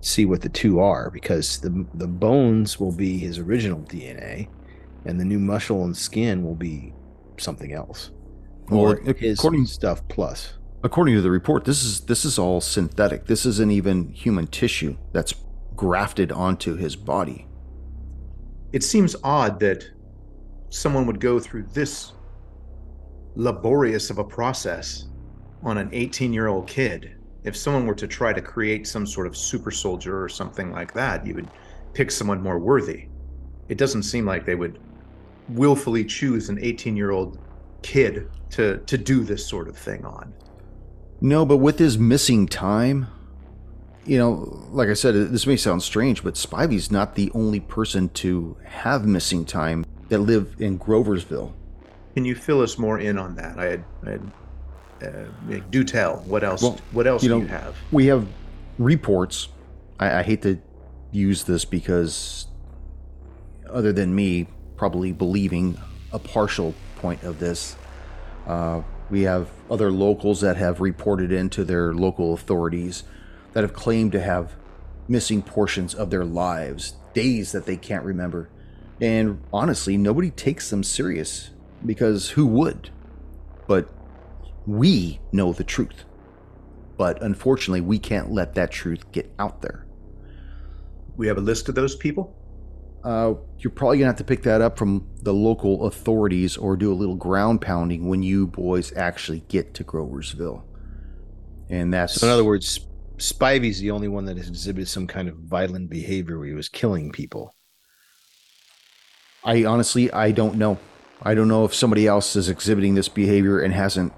See 0.00 0.26
what 0.26 0.42
the 0.42 0.48
two 0.50 0.78
are, 0.80 1.10
because 1.10 1.58
the 1.60 1.86
the 1.94 2.06
bones 2.06 2.78
will 2.78 2.92
be 2.92 3.18
his 3.18 3.38
original 3.38 3.80
DNA, 3.80 4.48
and 5.06 5.18
the 5.18 5.24
new 5.24 5.38
muscle 5.38 5.84
and 5.84 5.96
skin 5.96 6.42
will 6.44 6.54
be 6.54 6.92
something 7.38 7.72
else. 7.72 8.10
Well, 8.68 8.80
Or 8.80 9.00
ac- 9.08 9.18
his 9.18 9.38
according- 9.38 9.66
stuff 9.66 10.06
plus. 10.08 10.52
According 10.84 11.14
to 11.14 11.22
the 11.22 11.30
report, 11.30 11.64
this 11.64 11.82
is 11.82 12.00
this 12.02 12.24
is 12.24 12.38
all 12.38 12.60
synthetic. 12.60 13.26
This 13.26 13.46
isn't 13.46 13.72
even 13.72 14.10
human 14.12 14.46
tissue 14.46 14.96
that's 15.12 15.34
grafted 15.74 16.30
onto 16.30 16.76
his 16.76 16.94
body. 16.96 17.46
It 18.72 18.82
seems 18.84 19.16
odd 19.24 19.58
that 19.60 19.86
someone 20.70 21.06
would 21.06 21.20
go 21.20 21.38
through 21.38 21.64
this 21.72 22.12
laborious 23.34 24.10
of 24.10 24.18
a 24.18 24.24
process 24.24 25.06
on 25.62 25.78
an 25.78 25.88
18 25.92 26.32
year 26.32 26.48
old 26.48 26.66
kid. 26.66 27.16
If 27.44 27.56
someone 27.56 27.86
were 27.86 27.94
to 27.94 28.08
try 28.08 28.32
to 28.32 28.42
create 28.42 28.86
some 28.86 29.06
sort 29.06 29.26
of 29.26 29.36
super 29.36 29.70
soldier 29.70 30.22
or 30.22 30.28
something 30.28 30.72
like 30.72 30.92
that, 30.94 31.24
you 31.26 31.34
would 31.34 31.48
pick 31.92 32.10
someone 32.10 32.42
more 32.42 32.58
worthy. 32.58 33.06
It 33.68 33.78
doesn't 33.78 34.02
seem 34.02 34.26
like 34.26 34.44
they 34.44 34.54
would 34.54 34.78
willfully 35.48 36.04
choose 36.04 36.48
an 36.48 36.58
18 36.60 36.96
year 36.96 37.10
old 37.12 37.38
kid 37.82 38.28
to, 38.50 38.78
to 38.78 38.98
do 38.98 39.22
this 39.22 39.46
sort 39.46 39.68
of 39.68 39.76
thing 39.76 40.04
on. 40.04 40.32
No, 41.20 41.46
but 41.46 41.58
with 41.58 41.78
his 41.78 41.96
missing 41.96 42.46
time, 42.46 43.06
you 44.04 44.18
know, 44.18 44.66
like 44.70 44.88
I 44.88 44.94
said, 44.94 45.14
this 45.14 45.46
may 45.46 45.56
sound 45.56 45.82
strange, 45.82 46.22
but 46.22 46.34
Spivey's 46.34 46.90
not 46.90 47.14
the 47.14 47.30
only 47.34 47.60
person 47.60 48.08
to 48.10 48.56
have 48.64 49.06
missing 49.06 49.44
time 49.44 49.84
that 50.08 50.18
live 50.18 50.56
in 50.58 50.78
Groversville. 50.78 51.52
Can 52.14 52.24
you 52.24 52.34
fill 52.34 52.62
us 52.62 52.78
more 52.78 52.98
in 52.98 53.18
on 53.18 53.34
that? 53.36 53.58
I 53.58 53.64
had, 53.66 53.84
I 54.06 55.06
uh, 55.06 55.60
do 55.70 55.84
tell. 55.84 56.18
What 56.26 56.42
else? 56.42 56.62
Well, 56.62 56.78
what 56.92 57.06
else 57.06 57.22
you 57.22 57.28
do 57.28 57.34
know, 57.36 57.40
you 57.42 57.48
have? 57.48 57.76
We 57.92 58.06
have 58.06 58.26
reports. 58.78 59.48
I, 60.00 60.20
I 60.20 60.22
hate 60.22 60.42
to 60.42 60.58
use 61.12 61.44
this 61.44 61.64
because, 61.64 62.46
other 63.68 63.92
than 63.92 64.14
me 64.14 64.48
probably 64.76 65.12
believing 65.12 65.78
a 66.12 66.18
partial 66.18 66.74
point 66.96 67.22
of 67.22 67.38
this, 67.38 67.76
uh, 68.46 68.82
we 69.10 69.22
have 69.22 69.50
other 69.70 69.90
locals 69.90 70.40
that 70.40 70.56
have 70.56 70.80
reported 70.80 71.32
into 71.32 71.64
their 71.64 71.92
local 71.92 72.34
authorities 72.34 73.04
that 73.52 73.62
have 73.62 73.72
claimed 73.72 74.12
to 74.12 74.20
have 74.20 74.54
missing 75.08 75.42
portions 75.42 75.94
of 75.94 76.10
their 76.10 76.24
lives, 76.24 76.94
days 77.14 77.52
that 77.52 77.66
they 77.66 77.76
can't 77.76 78.04
remember. 78.04 78.48
And 79.00 79.42
honestly, 79.52 79.96
nobody 79.96 80.30
takes 80.30 80.70
them 80.70 80.82
serious 80.82 81.50
because 81.84 82.30
who 82.30 82.46
would? 82.46 82.90
But 83.66 83.92
we 84.66 85.20
know 85.32 85.52
the 85.52 85.64
truth. 85.64 86.04
But 86.96 87.22
unfortunately, 87.22 87.82
we 87.82 87.98
can't 87.98 88.32
let 88.32 88.54
that 88.54 88.70
truth 88.70 89.10
get 89.12 89.32
out 89.38 89.60
there. 89.60 89.86
We 91.16 91.26
have 91.26 91.36
a 91.36 91.42
list 91.42 91.68
of 91.68 91.74
those 91.74 91.94
people. 91.94 92.34
Uh, 93.04 93.34
you're 93.58 93.70
probably 93.70 93.98
gonna 93.98 94.08
have 94.08 94.16
to 94.16 94.24
pick 94.24 94.42
that 94.42 94.60
up 94.60 94.76
from 94.76 95.06
the 95.22 95.32
local 95.32 95.86
authorities 95.86 96.56
or 96.56 96.76
do 96.76 96.92
a 96.92 96.94
little 96.94 97.14
ground 97.14 97.60
pounding 97.60 98.08
when 98.08 98.22
you 98.22 98.46
boys 98.46 98.92
actually 98.96 99.40
get 99.48 99.74
to 99.74 99.84
Groversville. 99.84 100.64
And 101.68 101.94
that's 101.94 102.14
So 102.14 102.26
in 102.26 102.32
other 102.32 102.44
words, 102.44 102.86
Spivey's 103.18 103.78
the 103.78 103.90
only 103.90 104.08
one 104.08 104.24
that 104.26 104.36
has 104.36 104.48
exhibited 104.48 104.88
some 104.88 105.06
kind 105.06 105.28
of 105.28 105.36
violent 105.36 105.88
behavior 105.88 106.38
where 106.38 106.48
he 106.48 106.54
was 106.54 106.68
killing 106.68 107.12
people. 107.12 107.55
I 109.46 109.64
honestly 109.64 110.12
I 110.12 110.32
don't 110.32 110.56
know. 110.56 110.78
I 111.22 111.34
don't 111.34 111.48
know 111.48 111.64
if 111.64 111.74
somebody 111.74 112.06
else 112.06 112.36
is 112.36 112.50
exhibiting 112.50 112.94
this 112.94 113.08
behavior 113.08 113.60
and 113.60 113.72
hasn't 113.72 114.12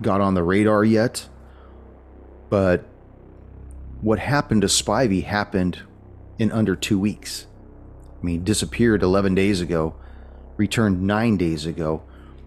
got 0.00 0.20
on 0.20 0.34
the 0.34 0.44
radar 0.44 0.84
yet. 0.84 1.28
But 2.48 2.84
what 4.00 4.20
happened 4.20 4.62
to 4.62 4.68
Spivey 4.68 5.24
happened 5.24 5.82
in 6.38 6.52
under 6.52 6.76
two 6.76 6.98
weeks. 6.98 7.46
I 8.20 8.24
mean, 8.24 8.44
disappeared 8.44 9.02
11 9.02 9.34
days 9.34 9.60
ago, 9.60 9.94
returned 10.56 11.02
nine 11.02 11.36
days 11.36 11.66
ago, 11.66 12.02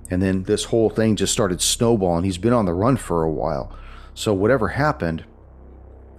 and 0.09 0.21
then 0.21 0.43
this 0.43 0.65
whole 0.65 0.89
thing 0.89 1.15
just 1.15 1.33
started 1.33 1.61
snowballing. 1.61 2.23
He's 2.23 2.37
been 2.37 2.53
on 2.53 2.65
the 2.65 2.73
run 2.73 2.97
for 2.97 3.23
a 3.23 3.31
while. 3.31 3.75
So, 4.13 4.33
whatever 4.33 4.69
happened, 4.69 5.25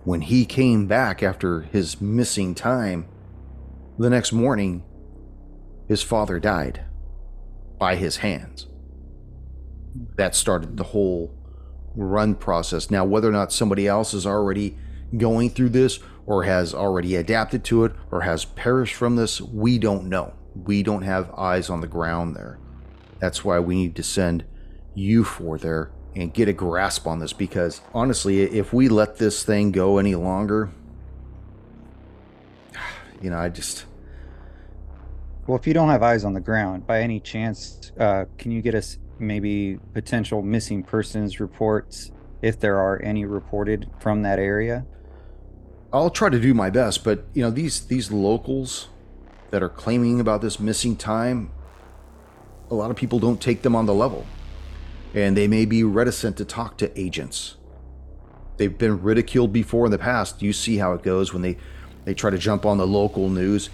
when 0.04 0.22
he 0.22 0.44
came 0.44 0.86
back 0.86 1.22
after 1.22 1.62
his 1.62 2.00
missing 2.00 2.54
time, 2.54 3.06
the 3.98 4.10
next 4.10 4.32
morning, 4.32 4.82
his 5.90 6.04
father 6.04 6.38
died 6.38 6.84
by 7.76 7.96
his 7.96 8.18
hands. 8.18 8.68
That 10.14 10.36
started 10.36 10.76
the 10.76 10.84
whole 10.84 11.34
run 11.96 12.36
process. 12.36 12.92
Now, 12.92 13.04
whether 13.04 13.28
or 13.28 13.32
not 13.32 13.52
somebody 13.52 13.88
else 13.88 14.14
is 14.14 14.24
already 14.24 14.78
going 15.16 15.50
through 15.50 15.70
this 15.70 15.98
or 16.26 16.44
has 16.44 16.72
already 16.72 17.16
adapted 17.16 17.64
to 17.64 17.84
it 17.84 17.92
or 18.12 18.20
has 18.20 18.44
perished 18.44 18.94
from 18.94 19.16
this. 19.16 19.40
We 19.40 19.80
don't 19.80 20.04
know. 20.04 20.32
We 20.54 20.84
don't 20.84 21.02
have 21.02 21.34
eyes 21.36 21.68
on 21.68 21.80
the 21.80 21.88
ground 21.88 22.36
there. 22.36 22.60
That's 23.18 23.44
why 23.44 23.58
we 23.58 23.74
need 23.74 23.96
to 23.96 24.04
send 24.04 24.44
you 24.94 25.24
for 25.24 25.58
there 25.58 25.90
and 26.14 26.32
get 26.32 26.46
a 26.46 26.52
grasp 26.52 27.04
on 27.08 27.18
this 27.18 27.32
because 27.32 27.80
honestly, 27.92 28.42
if 28.42 28.72
we 28.72 28.88
let 28.88 29.16
this 29.16 29.42
thing 29.42 29.72
go 29.72 29.98
any 29.98 30.14
longer, 30.14 30.70
you 33.20 33.30
know, 33.30 33.38
I 33.38 33.48
just. 33.48 33.86
Well, 35.46 35.58
if 35.58 35.66
you 35.66 35.74
don't 35.74 35.88
have 35.88 36.02
eyes 36.02 36.24
on 36.24 36.34
the 36.34 36.40
ground, 36.40 36.86
by 36.86 37.00
any 37.00 37.18
chance, 37.18 37.92
uh, 37.98 38.26
can 38.38 38.50
you 38.50 38.62
get 38.62 38.74
us 38.74 38.98
maybe 39.18 39.78
potential 39.92 40.42
missing 40.42 40.82
persons 40.82 41.40
reports, 41.40 42.12
if 42.42 42.58
there 42.60 42.78
are 42.78 43.02
any 43.02 43.24
reported 43.24 43.88
from 43.98 44.22
that 44.22 44.38
area? 44.38 44.86
I'll 45.92 46.10
try 46.10 46.28
to 46.28 46.38
do 46.38 46.54
my 46.54 46.70
best, 46.70 47.02
but 47.02 47.24
you 47.34 47.42
know 47.42 47.50
these 47.50 47.80
these 47.86 48.12
locals 48.12 48.88
that 49.50 49.62
are 49.62 49.68
claiming 49.68 50.20
about 50.20 50.40
this 50.40 50.60
missing 50.60 50.94
time, 50.94 51.50
a 52.70 52.74
lot 52.74 52.90
of 52.90 52.96
people 52.96 53.18
don't 53.18 53.40
take 53.40 53.62
them 53.62 53.74
on 53.74 53.86
the 53.86 53.94
level, 53.94 54.24
and 55.14 55.36
they 55.36 55.48
may 55.48 55.64
be 55.64 55.82
reticent 55.82 56.36
to 56.36 56.44
talk 56.44 56.76
to 56.78 57.00
agents. 57.00 57.56
They've 58.56 58.76
been 58.76 59.02
ridiculed 59.02 59.52
before 59.52 59.86
in 59.86 59.90
the 59.90 59.98
past. 59.98 60.42
You 60.42 60.52
see 60.52 60.76
how 60.76 60.92
it 60.92 61.02
goes 61.02 61.32
when 61.32 61.42
they 61.42 61.56
they 62.04 62.14
try 62.14 62.30
to 62.30 62.38
jump 62.38 62.64
on 62.64 62.78
the 62.78 62.86
local 62.86 63.28
news. 63.28 63.68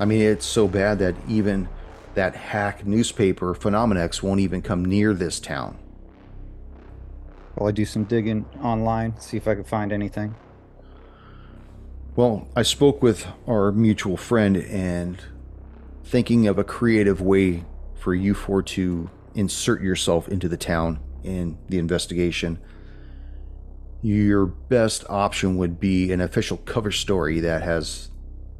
I 0.00 0.04
mean, 0.04 0.20
it's 0.20 0.46
so 0.46 0.66
bad 0.66 0.98
that 0.98 1.14
even 1.28 1.68
that 2.14 2.34
hack 2.34 2.84
newspaper 2.84 3.54
Phenomen-X 3.54 4.22
won't 4.22 4.40
even 4.40 4.62
come 4.62 4.84
near 4.84 5.14
this 5.14 5.40
town. 5.40 5.78
Will 7.56 7.66
I 7.66 7.70
do 7.70 7.84
some 7.84 8.04
digging 8.04 8.44
online, 8.62 9.18
see 9.20 9.36
if 9.36 9.46
I 9.46 9.54
can 9.54 9.64
find 9.64 9.92
anything? 9.92 10.34
Well, 12.16 12.48
I 12.54 12.62
spoke 12.62 13.02
with 13.02 13.26
our 13.46 13.72
mutual 13.72 14.16
friend 14.16 14.56
and 14.56 15.22
thinking 16.04 16.46
of 16.46 16.58
a 16.58 16.64
creative 16.64 17.20
way 17.20 17.64
for 17.94 18.14
you 18.14 18.34
four 18.34 18.62
to 18.62 19.08
insert 19.34 19.80
yourself 19.80 20.28
into 20.28 20.48
the 20.48 20.56
town 20.56 20.98
in 21.22 21.56
the 21.68 21.78
investigation. 21.78 22.58
Your 24.02 24.46
best 24.46 25.04
option 25.08 25.56
would 25.56 25.78
be 25.78 26.12
an 26.12 26.20
official 26.20 26.58
cover 26.58 26.90
story 26.90 27.40
that 27.40 27.62
has 27.62 28.10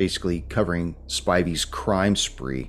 basically 0.03 0.41
covering 0.49 0.97
Spivey's 1.07 1.65
crime 1.65 2.17
spree 2.17 2.69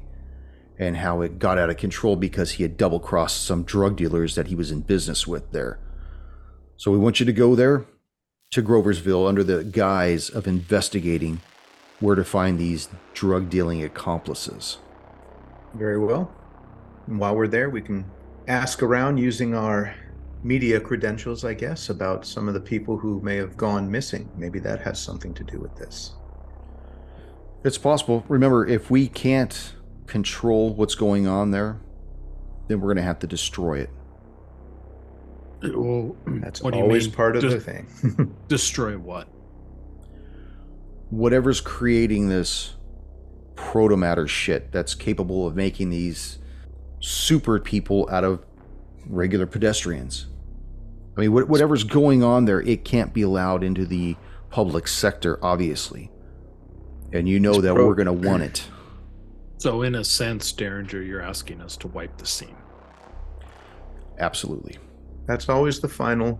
and 0.77 0.97
how 0.97 1.21
it 1.21 1.39
got 1.39 1.57
out 1.57 1.67
of 1.67 1.77
control 1.77 2.15
because 2.15 2.51
he 2.51 2.61
had 2.61 2.77
double 2.77 2.99
crossed 2.99 3.43
some 3.43 3.63
drug 3.63 3.95
dealers 3.95 4.35
that 4.35 4.49
he 4.49 4.53
was 4.53 4.69
in 4.69 4.81
business 4.81 5.25
with 5.25 5.51
there. 5.51 5.79
So 6.77 6.91
we 6.91 6.99
want 6.99 7.19
you 7.19 7.25
to 7.25 7.33
go 7.33 7.55
there 7.55 7.85
to 8.51 8.61
Groversville 8.61 9.27
under 9.27 9.43
the 9.43 9.63
guise 9.63 10.29
of 10.29 10.45
investigating 10.45 11.41
where 11.99 12.15
to 12.15 12.23
find 12.23 12.59
these 12.59 12.87
drug 13.15 13.49
dealing 13.49 13.83
accomplices. 13.83 14.77
Very 15.73 15.97
well. 15.97 16.31
And 17.07 17.17
while 17.17 17.35
we're 17.35 17.47
there, 17.47 17.71
we 17.71 17.81
can 17.81 18.05
ask 18.47 18.83
around 18.83 19.17
using 19.17 19.55
our 19.55 19.95
media 20.43 20.79
credentials, 20.79 21.43
I 21.43 21.55
guess, 21.55 21.89
about 21.89 22.27
some 22.27 22.47
of 22.47 22.53
the 22.53 22.61
people 22.61 22.95
who 22.95 23.19
may 23.21 23.37
have 23.37 23.57
gone 23.57 23.89
missing. 23.89 24.29
Maybe 24.37 24.59
that 24.59 24.81
has 24.81 25.01
something 25.01 25.33
to 25.33 25.43
do 25.43 25.59
with 25.59 25.75
this. 25.75 26.13
It's 27.63 27.77
possible. 27.77 28.25
Remember, 28.27 28.67
if 28.67 28.91
we 28.91 29.07
can't 29.07 29.73
control 30.05 30.73
what's 30.73 30.95
going 30.95 31.27
on 31.27 31.51
there, 31.51 31.79
then 32.67 32.79
we're 32.81 32.87
going 32.87 32.97
to 32.97 33.03
have 33.03 33.19
to 33.19 33.27
destroy 33.27 33.79
it. 33.79 33.89
Well, 35.63 36.15
That's 36.25 36.61
what 36.61 36.73
always 36.73 37.07
mean? 37.07 37.15
part 37.15 37.35
of 37.37 37.43
Des- 37.43 37.49
the 37.49 37.59
thing. 37.59 38.35
destroy 38.47 38.97
what? 38.97 39.27
Whatever's 41.09 41.61
creating 41.61 42.27
this 42.27 42.73
protomatter 43.55 44.27
shit 44.27 44.71
that's 44.71 44.95
capable 44.95 45.47
of 45.47 45.55
making 45.55 45.89
these 45.89 46.39
super 46.99 47.59
people 47.59 48.09
out 48.11 48.23
of 48.23 48.43
regular 49.05 49.45
pedestrians. 49.45 50.27
I 51.15 51.21
mean, 51.21 51.31
whatever's 51.31 51.83
going 51.83 52.23
on 52.23 52.45
there, 52.45 52.61
it 52.61 52.83
can't 52.83 53.13
be 53.13 53.21
allowed 53.21 53.63
into 53.63 53.85
the 53.85 54.15
public 54.49 54.87
sector, 54.87 55.37
obviously. 55.45 56.09
And 57.13 57.29
you 57.29 57.39
know 57.39 57.53
It's 57.53 57.61
that 57.61 57.75
pro- 57.75 57.87
we're 57.87 57.95
going 57.95 58.07
to 58.07 58.27
want 58.27 58.43
it. 58.43 58.67
So, 59.59 59.83
in 59.83 59.95
a 59.95 60.03
sense, 60.03 60.51
Derringer, 60.51 61.01
you're 61.01 61.21
asking 61.21 61.61
us 61.61 61.77
to 61.77 61.87
wipe 61.87 62.17
the 62.17 62.25
scene. 62.25 62.57
Absolutely. 64.19 64.77
That's 65.25 65.47
always 65.47 65.79
the 65.79 65.87
final 65.87 66.37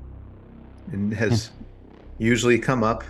and 0.92 1.14
has 1.14 1.52
usually 2.18 2.60
come 2.60 2.84
up 2.84 3.06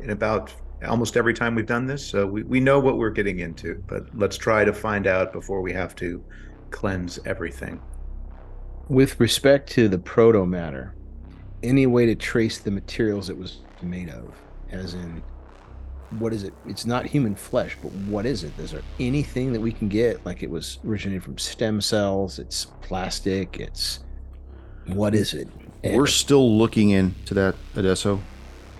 in 0.00 0.10
about 0.10 0.52
almost 0.84 1.16
every 1.16 1.32
time 1.32 1.54
we've 1.54 1.66
done 1.66 1.86
this. 1.86 2.04
So 2.04 2.26
we, 2.26 2.42
we 2.42 2.58
know 2.58 2.80
what 2.80 2.98
we're 2.98 3.10
getting 3.10 3.38
into, 3.38 3.82
but 3.86 4.06
let's 4.16 4.36
try 4.36 4.64
to 4.64 4.72
find 4.72 5.06
out 5.06 5.32
before 5.32 5.60
we 5.60 5.72
have 5.72 5.94
to 5.96 6.24
cleanse 6.70 7.20
everything. 7.24 7.80
With 8.88 9.20
respect 9.20 9.70
to 9.72 9.88
the 9.88 9.98
proto 9.98 10.44
matter, 10.44 10.94
any 11.62 11.86
way 11.86 12.06
to 12.06 12.16
trace 12.16 12.58
the 12.58 12.72
materials 12.72 13.30
it 13.30 13.38
was 13.38 13.58
made 13.80 14.08
of, 14.10 14.34
as 14.70 14.94
in, 14.94 15.22
what 16.18 16.32
is 16.32 16.44
it? 16.44 16.52
It's 16.66 16.86
not 16.86 17.06
human 17.06 17.34
flesh, 17.34 17.76
but 17.82 17.92
what 17.92 18.26
is 18.26 18.44
it? 18.44 18.52
Is 18.58 18.72
there 18.72 18.82
anything 19.00 19.52
that 19.52 19.60
we 19.60 19.72
can 19.72 19.88
get? 19.88 20.24
Like 20.24 20.42
it 20.42 20.50
was 20.50 20.78
originated 20.86 21.22
from 21.22 21.38
stem 21.38 21.80
cells, 21.80 22.38
it's 22.38 22.66
plastic, 22.82 23.58
it's 23.58 24.00
what 24.86 25.14
is 25.14 25.34
it? 25.34 25.48
And 25.82 25.96
We're 25.96 26.06
still 26.06 26.58
looking 26.58 26.90
into 26.90 27.34
that, 27.34 27.54
Adesso. 27.76 28.20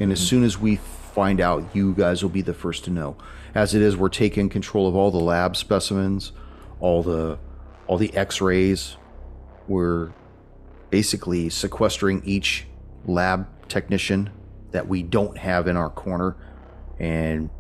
And 0.01 0.13
as 0.13 0.19
mm-hmm. 0.19 0.27
soon 0.27 0.45
as 0.45 0.59
we 0.59 0.77
find 0.77 1.41
out, 1.41 1.65
you 1.75 1.95
guys 1.95 2.23
will 2.23 2.31
be 2.31 2.43
the 2.43 2.55
first 2.55 2.85
to 2.85 2.91
know. 2.91 3.17
As 3.55 3.75
it 3.75 3.83
is, 3.83 3.97
we're 3.97 4.09
taking 4.09 4.49
control 4.49 4.89
of 4.89 4.97
all 4.97 5.11
the 5.11 5.21
lab 5.21 5.57
specimens, 5.57 6.33
all 6.81 7.03
the 7.03 7.39
all 7.87 7.99
the 7.99 8.15
x-rays. 8.17 8.97
We're 9.69 10.13
basically 10.91 11.49
sequestering 11.49 12.23
each 12.25 12.67
lab 13.07 13.47
technician 13.69 14.31
that 14.71 14.89
we 14.89 15.03
don't 15.03 15.37
have 15.37 15.67
in 15.69 15.77
our 15.77 15.91
corner 15.91 16.37
and 17.03 17.51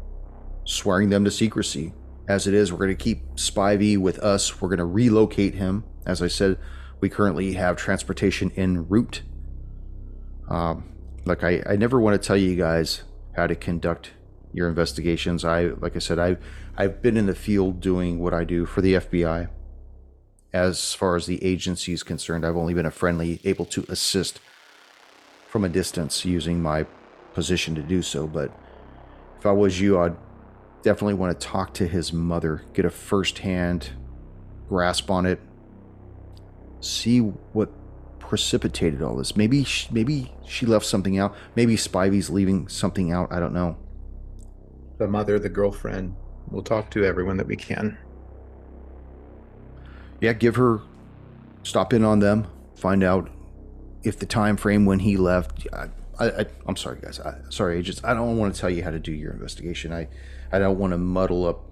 swearing 0.64 1.10
them 1.10 1.24
to 1.24 1.30
secrecy. 1.30 1.92
As 2.28 2.46
it 2.46 2.54
is, 2.54 2.72
we're 2.72 2.78
going 2.78 2.96
to 2.96 3.04
keep 3.04 3.34
Spivey 3.34 3.98
with 3.98 4.18
us. 4.20 4.62
We're 4.62 4.68
going 4.68 4.78
to 4.78 4.86
relocate 4.86 5.54
him. 5.54 5.84
As 6.06 6.22
I 6.22 6.28
said, 6.28 6.56
we 7.00 7.10
currently 7.10 7.54
have 7.54 7.76
transportation 7.76 8.52
en 8.56 8.88
route. 8.88 9.22
Um, 10.48 10.94
look, 11.24 11.42
I, 11.42 11.62
I 11.66 11.76
never 11.76 12.00
want 12.00 12.20
to 12.20 12.26
tell 12.26 12.36
you 12.36 12.56
guys 12.56 13.02
how 13.36 13.48
to 13.48 13.56
conduct 13.56 14.12
your 14.52 14.68
investigations. 14.68 15.44
I, 15.44 15.66
like 15.66 15.96
I 15.96 15.98
said, 15.98 16.18
I, 16.18 16.36
I've 16.76 17.02
been 17.02 17.16
in 17.16 17.26
the 17.26 17.34
field 17.34 17.80
doing 17.80 18.20
what 18.20 18.32
I 18.32 18.44
do 18.44 18.64
for 18.64 18.80
the 18.80 18.94
FBI. 18.94 19.48
As 20.52 20.94
far 20.94 21.16
as 21.16 21.26
the 21.26 21.42
agency 21.42 21.92
is 21.92 22.02
concerned, 22.02 22.46
I've 22.46 22.56
only 22.56 22.74
been 22.74 22.86
a 22.86 22.90
friendly, 22.90 23.40
able 23.42 23.64
to 23.66 23.84
assist 23.88 24.38
from 25.48 25.64
a 25.64 25.68
distance 25.68 26.24
using 26.24 26.62
my 26.62 26.84
position 27.34 27.74
to 27.74 27.82
do 27.82 28.02
so. 28.02 28.26
But 28.26 28.52
if 29.42 29.46
I 29.46 29.50
was 29.50 29.80
you, 29.80 29.98
I'd 29.98 30.14
definitely 30.82 31.14
want 31.14 31.36
to 31.36 31.46
talk 31.48 31.74
to 31.74 31.88
his 31.88 32.12
mother, 32.12 32.62
get 32.74 32.84
a 32.84 32.90
first-hand 32.90 33.90
grasp 34.68 35.10
on 35.10 35.26
it, 35.26 35.40
see 36.78 37.18
what 37.18 37.68
precipitated 38.20 39.02
all 39.02 39.16
this. 39.16 39.36
Maybe 39.36 39.64
she, 39.64 39.88
maybe 39.90 40.32
she 40.46 40.64
left 40.64 40.86
something 40.86 41.18
out. 41.18 41.34
Maybe 41.56 41.74
Spivey's 41.74 42.30
leaving 42.30 42.68
something 42.68 43.10
out. 43.10 43.32
I 43.32 43.40
don't 43.40 43.52
know. 43.52 43.78
The 44.98 45.08
mother, 45.08 45.40
the 45.40 45.48
girlfriend, 45.48 46.14
we'll 46.48 46.62
talk 46.62 46.88
to 46.92 47.04
everyone 47.04 47.36
that 47.38 47.48
we 47.48 47.56
can. 47.56 47.98
Yeah, 50.20 50.34
give 50.34 50.54
her 50.54 50.82
stop 51.64 51.92
in 51.92 52.04
on 52.04 52.20
them, 52.20 52.46
find 52.76 53.02
out 53.02 53.28
if 54.04 54.16
the 54.20 54.26
time 54.26 54.56
frame 54.56 54.86
when 54.86 55.00
he 55.00 55.16
left. 55.16 55.66
I, 55.72 55.88
I, 56.26 56.46
I'm 56.66 56.76
sorry, 56.76 56.98
guys. 57.00 57.20
I, 57.20 57.38
sorry, 57.50 57.78
agents. 57.78 58.00
I 58.04 58.14
don't 58.14 58.36
want 58.36 58.54
to 58.54 58.60
tell 58.60 58.70
you 58.70 58.82
how 58.82 58.90
to 58.90 58.98
do 58.98 59.12
your 59.12 59.32
investigation. 59.32 59.92
I, 59.92 60.08
I 60.52 60.58
don't 60.58 60.78
want 60.78 60.92
to 60.92 60.98
muddle 60.98 61.46
up 61.46 61.64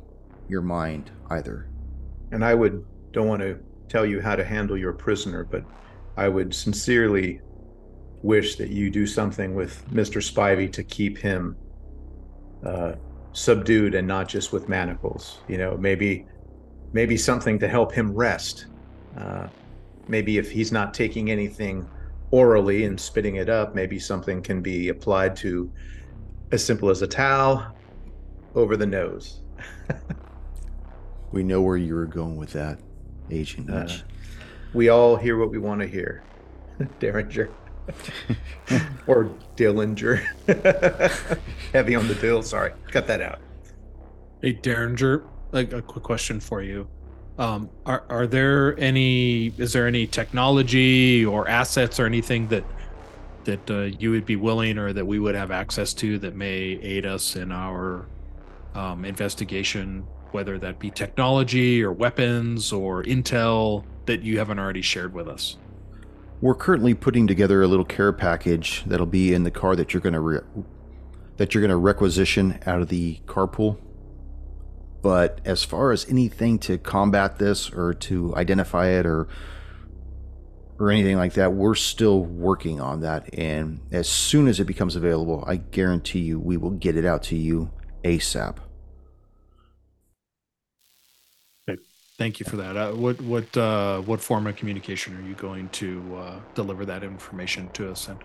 your 0.49 0.63
mind 0.63 1.11
either. 1.31 1.69
And 2.33 2.45
I 2.45 2.55
would 2.55 2.85
don't 3.13 3.29
want 3.29 3.43
to 3.43 3.59
tell 3.89 4.07
you 4.07 4.21
how 4.21 4.37
to 4.37 4.45
handle 4.45 4.77
your 4.77 4.93
prisoner, 4.93 5.45
but 5.45 5.65
I 6.17 6.29
would 6.29 6.55
sincerely 6.55 7.41
wish 8.23 8.57
that 8.57 8.69
you 8.69 8.91
do 8.91 9.07
something 9.07 9.55
with 9.55 9.85
Mr. 9.91 10.21
Spivey 10.21 10.71
to 10.73 10.85
keep 10.85 11.19
him 11.19 11.57
uh, 12.65 12.93
subdued 13.33 13.95
and 13.95 14.07
not 14.07 14.29
just 14.29 14.53
with 14.53 14.69
manacles. 14.69 15.39
You 15.49 15.59
know, 15.59 15.77
maybe 15.77 16.27
maybe 16.93 17.17
something 17.17 17.59
to 17.59 17.69
help 17.69 17.93
him 17.93 18.13
rest. 18.15 18.67
Uh, 19.17 19.49
maybe 20.09 20.39
if 20.39 20.51
he's 20.51 20.73
not 20.73 20.93
taking 20.93 21.31
anything 21.31 21.89
orally 22.31 22.85
and 22.85 22.99
spitting 23.01 23.37
it 23.37 23.49
up, 23.49 23.75
maybe 23.75 23.99
something 23.99 24.43
can 24.43 24.61
be 24.63 24.89
applied 24.89 25.37
to 25.37 25.71
as 26.53 26.65
simple 26.65 26.91
as 26.91 27.03
a 27.03 27.07
towel 27.07 27.75
over 28.55 28.77
the 28.77 28.87
nose. 28.87 29.41
We 31.33 31.43
know 31.45 31.61
where 31.63 31.77
you 31.77 31.95
were 31.95 32.07
going 32.07 32.37
with 32.37 32.53
that, 32.55 32.81
Agent 33.31 33.71
Uh, 33.71 33.81
Hutch. 33.81 34.03
we 34.75 34.89
all 34.89 35.17
hear 35.17 35.37
what 35.39 35.51
we 35.51 35.59
want 35.59 35.81
to 35.81 35.87
hear. 35.87 36.23
Derringer. 36.99 37.51
or 39.07 39.31
Dillinger. 39.57 40.19
Heavy 41.73 41.95
on 41.95 42.09
the 42.09 42.15
dill. 42.17 42.43
Sorry, 42.43 42.73
cut 42.91 43.07
that 43.07 43.21
out. 43.21 43.39
Hey, 44.43 44.53
Derringer, 44.53 45.23
like 45.53 45.73
a 45.73 45.83
quick 45.83 46.05
question 46.05 46.41
for 46.41 46.63
you. 46.63 46.89
Um, 47.39 47.71
are 47.87 48.05
are 48.09 48.27
there 48.27 48.79
any? 48.79 49.53
Is 49.57 49.73
there 49.73 49.87
any 49.87 50.07
technology 50.07 51.25
or 51.25 51.49
assets 51.49 51.99
or 51.99 52.07
anything 52.07 52.49
that 52.49 52.65
that 53.45 53.71
uh, 53.71 53.83
you 53.99 54.11
would 54.11 54.27
be 54.27 54.37
willing 54.37 54.79
or 54.79 54.93
that 54.93 55.07
we 55.07 55.19
would 55.19 55.35
have 55.35 55.51
access 55.51 55.95
to 55.95 56.19
that 56.19 56.35
may 56.35 56.79
aid 56.83 57.07
us 57.07 57.37
in 57.37 57.51
our 57.51 58.07
um, 58.75 59.05
investigation, 59.05 60.07
whether 60.33 60.59
that 60.59 60.79
be 60.79 60.91
technology 60.91 61.83
or 61.83 61.93
weapons 61.93 62.73
or 62.73 63.03
intel 63.03 63.85
that 64.07 64.23
you 64.23 64.39
haven't 64.39 64.59
already 64.59 64.83
shared 64.83 65.15
with 65.15 65.29
us? 65.29 65.57
We're 66.41 66.55
currently 66.55 66.95
putting 66.95 67.27
together 67.27 67.63
a 67.63 67.69
little 67.69 67.85
care 67.85 68.13
package 68.13 68.83
that'll 68.87 69.07
be 69.07 69.35
in 69.35 69.45
the 69.45 69.51
car 69.51 69.77
that 69.77 69.93
you're 69.93 70.01
going 70.01 70.15
to 70.15 70.21
re- 70.21 70.41
that 71.37 71.55
you're 71.55 71.63
going 71.63 71.71
to 71.71 71.77
requisition 71.77 72.59
out 72.67 72.83
of 72.83 72.89
the 72.89 73.21
carpool. 73.27 73.79
But 75.03 75.41
as 75.45 75.65
far 75.65 75.93
as 75.93 76.09
anything 76.09 76.59
to 76.61 76.79
combat 76.79 77.39
this 77.39 77.71
or 77.71 77.95
to 77.95 78.35
identify 78.37 78.89
it 78.89 79.07
or 79.07 79.29
or 80.79 80.91
anything 80.91 81.17
like 81.17 81.35
that, 81.35 81.53
we're 81.53 81.75
still 81.75 82.25
working 82.25 82.81
on 82.81 83.01
that. 83.01 83.35
And 83.35 83.81
as 83.93 84.09
soon 84.09 84.49
as 84.49 84.61
it 84.61 84.65
becomes 84.65 84.97
available, 84.97 85.45
I 85.47 85.57
guarantee 85.57 86.21
you 86.21 86.41
we 86.41 86.57
will 86.57 86.71
get 86.71 86.97
it 86.97 87.05
out 87.05 87.23
to 87.25 87.37
you 87.37 87.71
ASAP. 88.03 88.57
Thank 92.21 92.39
you 92.39 92.45
for 92.45 92.59
that. 92.59 92.77
Uh, 92.77 92.93
what 92.93 93.19
what 93.23 93.57
uh, 93.57 94.03
what 94.03 94.21
form 94.21 94.47
of 94.47 94.55
communication 94.55 95.17
are 95.17 95.27
you 95.27 95.35
going 95.35 95.71
to 95.71 96.17
uh, 96.19 96.41
deliver 96.55 96.85
that 96.85 97.03
information 97.03 97.71
to 97.71 97.91
us 97.91 98.11
in? 98.11 98.19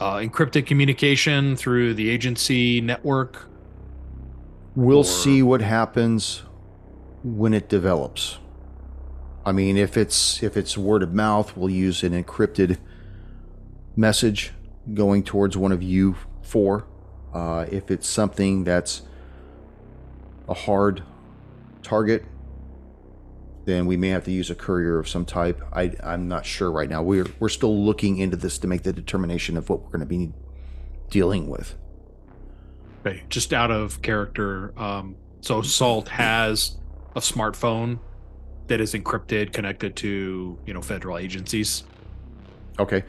Uh, 0.00 0.14
encrypted 0.14 0.64
communication 0.64 1.54
through 1.54 1.92
the 1.92 2.08
agency 2.08 2.80
network. 2.80 3.51
We'll 4.74 4.98
Or- 4.98 5.04
see 5.04 5.42
what 5.42 5.60
happens 5.60 6.42
when 7.22 7.54
it 7.54 7.68
develops. 7.68 8.38
I 9.44 9.52
mean, 9.52 9.76
if 9.76 9.96
it's 9.96 10.42
if 10.42 10.56
it's 10.56 10.78
word 10.78 11.02
of 11.02 11.12
mouth, 11.12 11.56
we'll 11.56 11.70
use 11.70 12.02
an 12.04 12.12
encrypted 12.12 12.78
message 13.96 14.52
going 14.94 15.22
towards 15.24 15.56
one 15.56 15.72
of 15.72 15.82
you 15.82 16.16
four. 16.42 16.86
Uh, 17.34 17.66
if 17.70 17.90
it's 17.90 18.08
something 18.08 18.64
that's 18.64 19.02
a 20.48 20.54
hard 20.54 21.02
target, 21.82 22.24
then 23.64 23.86
we 23.86 23.96
may 23.96 24.08
have 24.08 24.24
to 24.24 24.30
use 24.32 24.50
a 24.50 24.54
courier 24.54 24.98
of 24.98 25.08
some 25.08 25.24
type. 25.24 25.60
I, 25.72 25.92
I'm 26.02 26.28
not 26.28 26.46
sure 26.46 26.70
right 26.70 26.88
now. 26.88 27.02
We're 27.02 27.26
we're 27.40 27.48
still 27.48 27.84
looking 27.84 28.18
into 28.18 28.36
this 28.36 28.58
to 28.58 28.66
make 28.66 28.82
the 28.84 28.92
determination 28.92 29.56
of 29.56 29.68
what 29.68 29.80
we're 29.82 29.88
going 29.90 30.00
to 30.00 30.06
be 30.06 30.32
dealing 31.10 31.48
with. 31.48 31.74
Okay, 33.04 33.22
just 33.28 33.52
out 33.52 33.70
of 33.70 34.00
character. 34.02 34.72
Um, 34.78 35.16
so 35.40 35.60
Salt 35.62 36.08
has 36.08 36.76
a 37.16 37.20
smartphone 37.20 37.98
that 38.68 38.80
is 38.80 38.94
encrypted, 38.94 39.52
connected 39.52 39.96
to 39.96 40.58
you 40.64 40.72
know 40.74 40.80
federal 40.82 41.18
agencies. 41.18 41.84
Okay. 42.78 43.04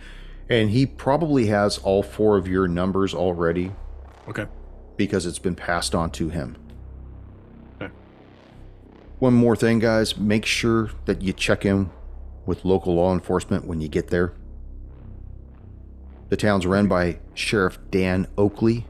And 0.50 0.70
he 0.72 0.86
probably 0.86 1.48
has 1.48 1.78
all 1.78 2.04
four 2.04 2.38
of 2.38 2.48
your 2.48 2.68
numbers 2.68 3.14
already 3.14 3.72
Okay. 4.28 4.46
because 4.98 5.26
it's 5.26 5.40
been 5.40 5.56
passed 5.56 5.96
on 5.96 6.12
to 6.12 6.28
him. 6.30 6.58
Okay. 7.82 7.92
One 9.20 9.34
more 9.34 9.56
thing, 9.56 9.80
guys. 9.80 10.18
Make 10.18 10.46
sure 10.46 10.90
that 11.06 11.22
you 11.22 11.32
check 11.32 11.66
in 11.66 11.92
with 12.46 12.66
local 12.66 12.96
law 12.96 13.14
enforcement 13.14 13.66
when 13.66 13.80
you 13.80 13.88
get 13.88 14.10
there. 14.10 14.34
The 16.28 16.36
town's 16.36 16.66
run 16.66 16.88
by 16.88 17.20
Sheriff 17.34 17.80
Dan 17.90 18.28
Oakley. 18.38 18.86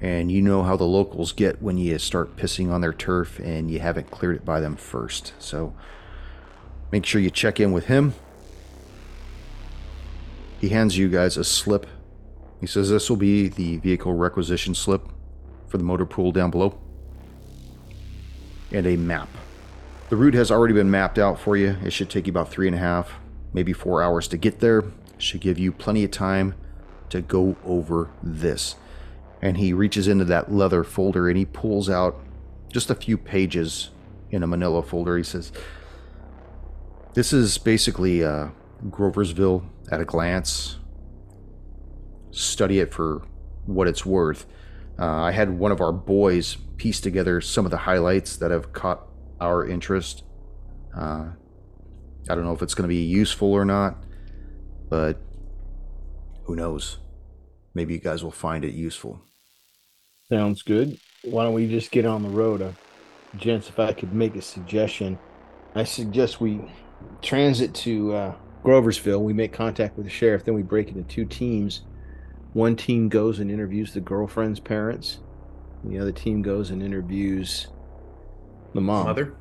And 0.00 0.30
you 0.30 0.42
know 0.42 0.62
how 0.62 0.76
the 0.76 0.84
locals 0.84 1.32
get 1.32 1.62
when 1.62 1.78
you 1.78 1.98
start 1.98 2.36
pissing 2.36 2.70
on 2.70 2.82
their 2.82 2.92
turf 2.92 3.38
and 3.38 3.70
you 3.70 3.80
haven't 3.80 4.10
cleared 4.10 4.36
it 4.36 4.44
by 4.44 4.60
them 4.60 4.76
first. 4.76 5.32
So 5.38 5.74
make 6.92 7.06
sure 7.06 7.20
you 7.20 7.30
check 7.30 7.58
in 7.58 7.72
with 7.72 7.86
him. 7.86 8.14
He 10.60 10.68
hands 10.68 10.98
you 10.98 11.08
guys 11.08 11.36
a 11.36 11.44
slip. 11.44 11.86
He 12.60 12.66
says 12.66 12.90
this 12.90 13.08
will 13.08 13.16
be 13.16 13.48
the 13.48 13.78
vehicle 13.78 14.14
requisition 14.14 14.74
slip 14.74 15.02
for 15.66 15.78
the 15.78 15.84
motor 15.84 16.06
pool 16.06 16.32
down 16.32 16.50
below. 16.50 16.78
And 18.72 18.86
a 18.86 18.96
map. 18.96 19.28
The 20.08 20.16
route 20.16 20.34
has 20.34 20.50
already 20.50 20.74
been 20.74 20.90
mapped 20.90 21.18
out 21.18 21.40
for 21.40 21.56
you. 21.56 21.76
It 21.84 21.92
should 21.92 22.10
take 22.10 22.26
you 22.26 22.30
about 22.30 22.50
three 22.50 22.66
and 22.66 22.76
a 22.76 22.78
half, 22.78 23.12
maybe 23.52 23.72
four 23.72 24.02
hours 24.02 24.28
to 24.28 24.36
get 24.36 24.60
there. 24.60 24.84
Should 25.18 25.40
give 25.40 25.58
you 25.58 25.72
plenty 25.72 26.04
of 26.04 26.10
time 26.10 26.54
to 27.08 27.20
go 27.22 27.56
over 27.64 28.10
this. 28.22 28.76
And 29.42 29.58
he 29.58 29.72
reaches 29.72 30.08
into 30.08 30.24
that 30.26 30.52
leather 30.52 30.82
folder 30.82 31.28
and 31.28 31.36
he 31.36 31.44
pulls 31.44 31.90
out 31.90 32.18
just 32.72 32.90
a 32.90 32.94
few 32.94 33.18
pages 33.18 33.90
in 34.30 34.42
a 34.42 34.46
manila 34.46 34.82
folder. 34.82 35.16
He 35.16 35.22
says, 35.22 35.52
This 37.14 37.32
is 37.32 37.58
basically 37.58 38.24
uh, 38.24 38.48
Groversville 38.88 39.64
at 39.90 40.00
a 40.00 40.04
glance. 40.04 40.78
Study 42.30 42.80
it 42.80 42.92
for 42.92 43.22
what 43.66 43.88
it's 43.88 44.04
worth. 44.04 44.46
Uh, 44.98 45.22
I 45.22 45.32
had 45.32 45.58
one 45.58 45.72
of 45.72 45.80
our 45.80 45.92
boys 45.92 46.56
piece 46.76 47.00
together 47.00 47.40
some 47.40 47.64
of 47.64 47.70
the 47.70 47.78
highlights 47.78 48.36
that 48.36 48.50
have 48.50 48.72
caught 48.72 49.06
our 49.40 49.66
interest. 49.66 50.24
Uh, 50.94 51.30
I 52.28 52.34
don't 52.34 52.44
know 52.44 52.52
if 52.52 52.62
it's 52.62 52.74
going 52.74 52.88
to 52.88 52.94
be 52.94 53.02
useful 53.02 53.52
or 53.52 53.64
not, 53.64 54.02
but 54.88 55.20
who 56.44 56.56
knows? 56.56 56.98
Maybe 57.76 57.92
you 57.92 58.00
guys 58.00 58.24
will 58.24 58.30
find 58.30 58.64
it 58.64 58.72
useful. 58.72 59.20
Sounds 60.30 60.62
good. 60.62 60.98
Why 61.24 61.44
don't 61.44 61.52
we 61.52 61.68
just 61.68 61.90
get 61.90 62.06
on 62.06 62.22
the 62.22 62.30
road? 62.30 62.62
Uh, 62.62 62.72
gents, 63.36 63.68
if 63.68 63.78
I 63.78 63.92
could 63.92 64.14
make 64.14 64.34
a 64.34 64.40
suggestion, 64.40 65.18
I 65.74 65.84
suggest 65.84 66.40
we 66.40 66.62
transit 67.20 67.74
to 67.74 68.14
uh, 68.14 68.34
Groversville. 68.64 69.20
We 69.20 69.34
make 69.34 69.52
contact 69.52 69.98
with 69.98 70.06
the 70.06 70.10
sheriff, 70.10 70.42
then 70.42 70.54
we 70.54 70.62
break 70.62 70.88
into 70.88 71.02
two 71.02 71.26
teams. 71.26 71.82
One 72.54 72.76
team 72.76 73.10
goes 73.10 73.40
and 73.40 73.50
interviews 73.50 73.92
the 73.92 74.00
girlfriend's 74.00 74.58
parents. 74.58 75.18
The 75.84 75.98
other 75.98 76.12
team 76.12 76.40
goes 76.40 76.70
and 76.70 76.82
interviews 76.82 77.66
the 78.72 78.80
mom, 78.80 79.04
Mother? 79.04 79.34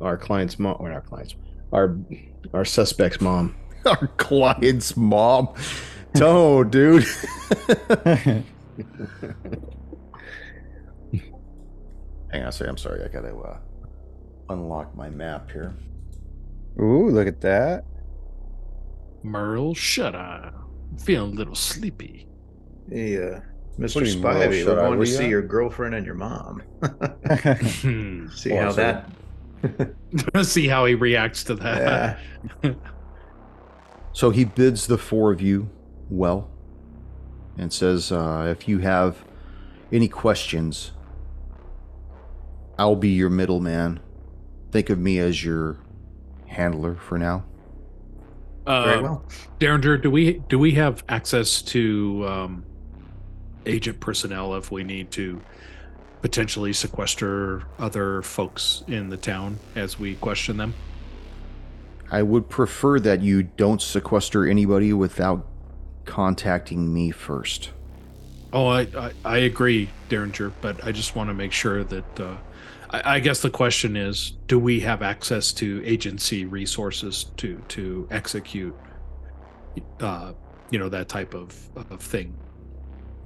our 0.00 0.16
client's 0.16 0.58
mom, 0.58 0.78
or 0.80 0.90
our 0.90 1.02
client's, 1.02 1.34
our 1.70 1.98
our 2.54 2.64
suspect's 2.64 3.20
mom. 3.20 3.54
Our 3.84 4.06
client's 4.16 4.96
mom. 4.96 5.50
No, 6.16 6.62
dude. 6.62 7.04
Hang 7.66 8.44
on 12.42 12.48
a 12.48 12.52
second. 12.52 12.68
I'm 12.70 12.76
sorry. 12.76 13.04
I 13.04 13.08
got 13.08 13.22
to 13.22 13.36
uh, 13.36 13.58
unlock 14.48 14.94
my 14.96 15.08
map 15.10 15.50
here. 15.50 15.74
Ooh, 16.80 17.10
look 17.10 17.26
at 17.26 17.40
that. 17.40 17.84
Merle, 19.22 19.74
shut 19.74 20.14
up. 20.14 20.54
I'm 20.90 20.98
feeling 20.98 21.32
a 21.32 21.34
little 21.34 21.54
sleepy. 21.54 22.28
Hey, 22.88 23.16
uh, 23.16 23.40
Mr. 23.78 23.94
do 23.94 24.04
you 24.04 24.14
mean, 24.16 24.22
Spivey, 24.22 24.64
shut 24.64 24.76
we're 24.76 24.86
going 24.86 25.00
to 25.00 25.06
you 25.06 25.12
see 25.16 25.28
your 25.28 25.42
girlfriend 25.42 25.94
and 25.94 26.06
your 26.06 26.14
mom. 26.14 26.62
Hmm. 26.82 28.28
see 28.34 28.50
Hold 28.50 28.62
how 28.62 28.72
that. 28.72 29.10
See 30.42 30.68
how 30.68 30.84
he 30.84 30.94
reacts 30.94 31.42
to 31.44 31.54
that. 31.54 32.18
Yeah. 32.62 32.74
So 34.12 34.28
he 34.28 34.44
bids 34.44 34.86
the 34.86 34.98
four 34.98 35.32
of 35.32 35.40
you 35.40 35.70
well 36.10 36.48
and 37.56 37.72
says, 37.72 38.10
uh, 38.12 38.46
if 38.50 38.66
you 38.68 38.78
have 38.80 39.24
any 39.92 40.08
questions, 40.08 40.92
I'll 42.78 42.96
be 42.96 43.10
your 43.10 43.30
middleman. 43.30 44.00
Think 44.72 44.90
of 44.90 44.98
me 44.98 45.18
as 45.18 45.44
your 45.44 45.76
handler 46.46 46.96
for 46.96 47.18
now. 47.18 47.44
Very 48.66 48.98
Uh, 48.98 49.02
well. 49.02 49.24
Derringer, 49.58 49.98
do 49.98 50.10
we 50.10 50.42
do 50.48 50.58
we 50.58 50.72
have 50.72 51.04
access 51.08 51.62
to 51.62 52.24
um, 52.26 52.64
agent 53.66 54.00
personnel 54.00 54.54
if 54.54 54.70
we 54.72 54.82
need 54.82 55.10
to 55.12 55.40
potentially 56.22 56.72
sequester 56.72 57.62
other 57.78 58.22
folks 58.22 58.82
in 58.88 59.10
the 59.10 59.16
town 59.16 59.58
as 59.76 59.98
we 59.98 60.14
question 60.14 60.56
them? 60.56 60.74
I 62.10 62.22
would 62.22 62.48
prefer 62.48 62.98
that 63.00 63.20
you 63.22 63.42
don't 63.42 63.82
sequester 63.82 64.46
anybody 64.46 64.92
without 64.92 65.46
contacting 66.04 66.92
me 66.92 67.10
first. 67.10 67.70
Oh, 68.52 68.66
I 68.66 68.82
I, 68.82 69.12
I 69.24 69.38
agree, 69.38 69.88
Derringer, 70.08 70.52
but 70.60 70.84
I 70.84 70.92
just 70.92 71.16
want 71.16 71.30
to 71.30 71.34
make 71.34 71.52
sure 71.52 71.84
that. 71.84 72.20
Uh, 72.20 72.36
I, 72.90 73.16
I 73.16 73.20
guess 73.20 73.42
the 73.42 73.50
question 73.50 73.96
is, 73.96 74.32
do 74.46 74.58
we 74.58 74.80
have 74.80 75.02
access 75.02 75.52
to 75.54 75.82
agency 75.84 76.44
resources 76.44 77.24
to 77.38 77.60
to 77.68 78.06
execute, 78.10 78.74
uh, 80.00 80.32
you 80.70 80.78
know, 80.78 80.88
that 80.88 81.08
type 81.08 81.34
of, 81.34 81.56
of 81.90 82.00
thing? 82.00 82.36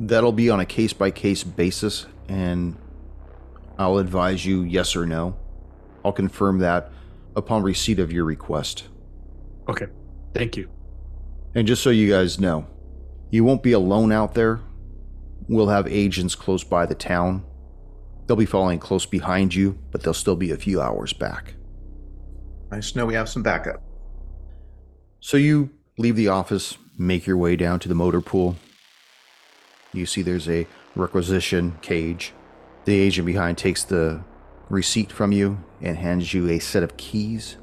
That'll 0.00 0.32
be 0.32 0.48
on 0.48 0.60
a 0.60 0.66
case 0.66 0.92
by 0.92 1.10
case 1.10 1.44
basis, 1.44 2.06
and 2.28 2.76
I'll 3.78 3.98
advise 3.98 4.46
you 4.46 4.62
yes 4.62 4.96
or 4.96 5.06
no. 5.06 5.36
I'll 6.04 6.12
confirm 6.12 6.60
that 6.60 6.90
upon 7.36 7.62
receipt 7.62 7.98
of 7.98 8.12
your 8.12 8.24
request. 8.24 8.88
Okay, 9.68 9.86
thank 10.32 10.56
you. 10.56 10.70
And 11.58 11.66
just 11.66 11.82
so 11.82 11.90
you 11.90 12.08
guys 12.08 12.38
know, 12.38 12.68
you 13.30 13.42
won't 13.42 13.64
be 13.64 13.72
alone 13.72 14.12
out 14.12 14.34
there. 14.34 14.60
We'll 15.48 15.66
have 15.66 15.88
agents 15.88 16.36
close 16.36 16.62
by 16.62 16.86
the 16.86 16.94
town. 16.94 17.44
They'll 18.24 18.36
be 18.36 18.46
following 18.46 18.78
close 18.78 19.06
behind 19.06 19.52
you, 19.52 19.76
but 19.90 20.04
they'll 20.04 20.14
still 20.14 20.36
be 20.36 20.52
a 20.52 20.56
few 20.56 20.80
hours 20.80 21.12
back. 21.12 21.54
Nice 22.70 22.92
to 22.92 22.98
know 22.98 23.06
we 23.06 23.14
have 23.14 23.28
some 23.28 23.42
backup. 23.42 23.82
So 25.18 25.36
you 25.36 25.70
leave 25.98 26.14
the 26.14 26.28
office, 26.28 26.78
make 26.96 27.26
your 27.26 27.36
way 27.36 27.56
down 27.56 27.80
to 27.80 27.88
the 27.88 27.94
motor 27.96 28.20
pool. 28.20 28.54
You 29.92 30.06
see 30.06 30.22
there's 30.22 30.48
a 30.48 30.64
requisition 30.94 31.76
cage. 31.82 32.34
The 32.84 33.00
agent 33.00 33.26
behind 33.26 33.58
takes 33.58 33.82
the 33.82 34.22
receipt 34.68 35.10
from 35.10 35.32
you 35.32 35.64
and 35.80 35.98
hands 35.98 36.32
you 36.32 36.48
a 36.50 36.60
set 36.60 36.84
of 36.84 36.96
keys. 36.96 37.56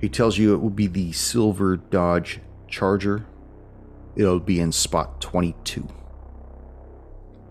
He 0.00 0.08
tells 0.08 0.38
you 0.38 0.54
it 0.54 0.62
will 0.62 0.70
be 0.70 0.86
the 0.86 1.12
silver 1.12 1.76
Dodge 1.76 2.40
Charger. 2.68 3.26
It'll 4.16 4.40
be 4.40 4.60
in 4.60 4.72
spot 4.72 5.20
22. 5.20 5.86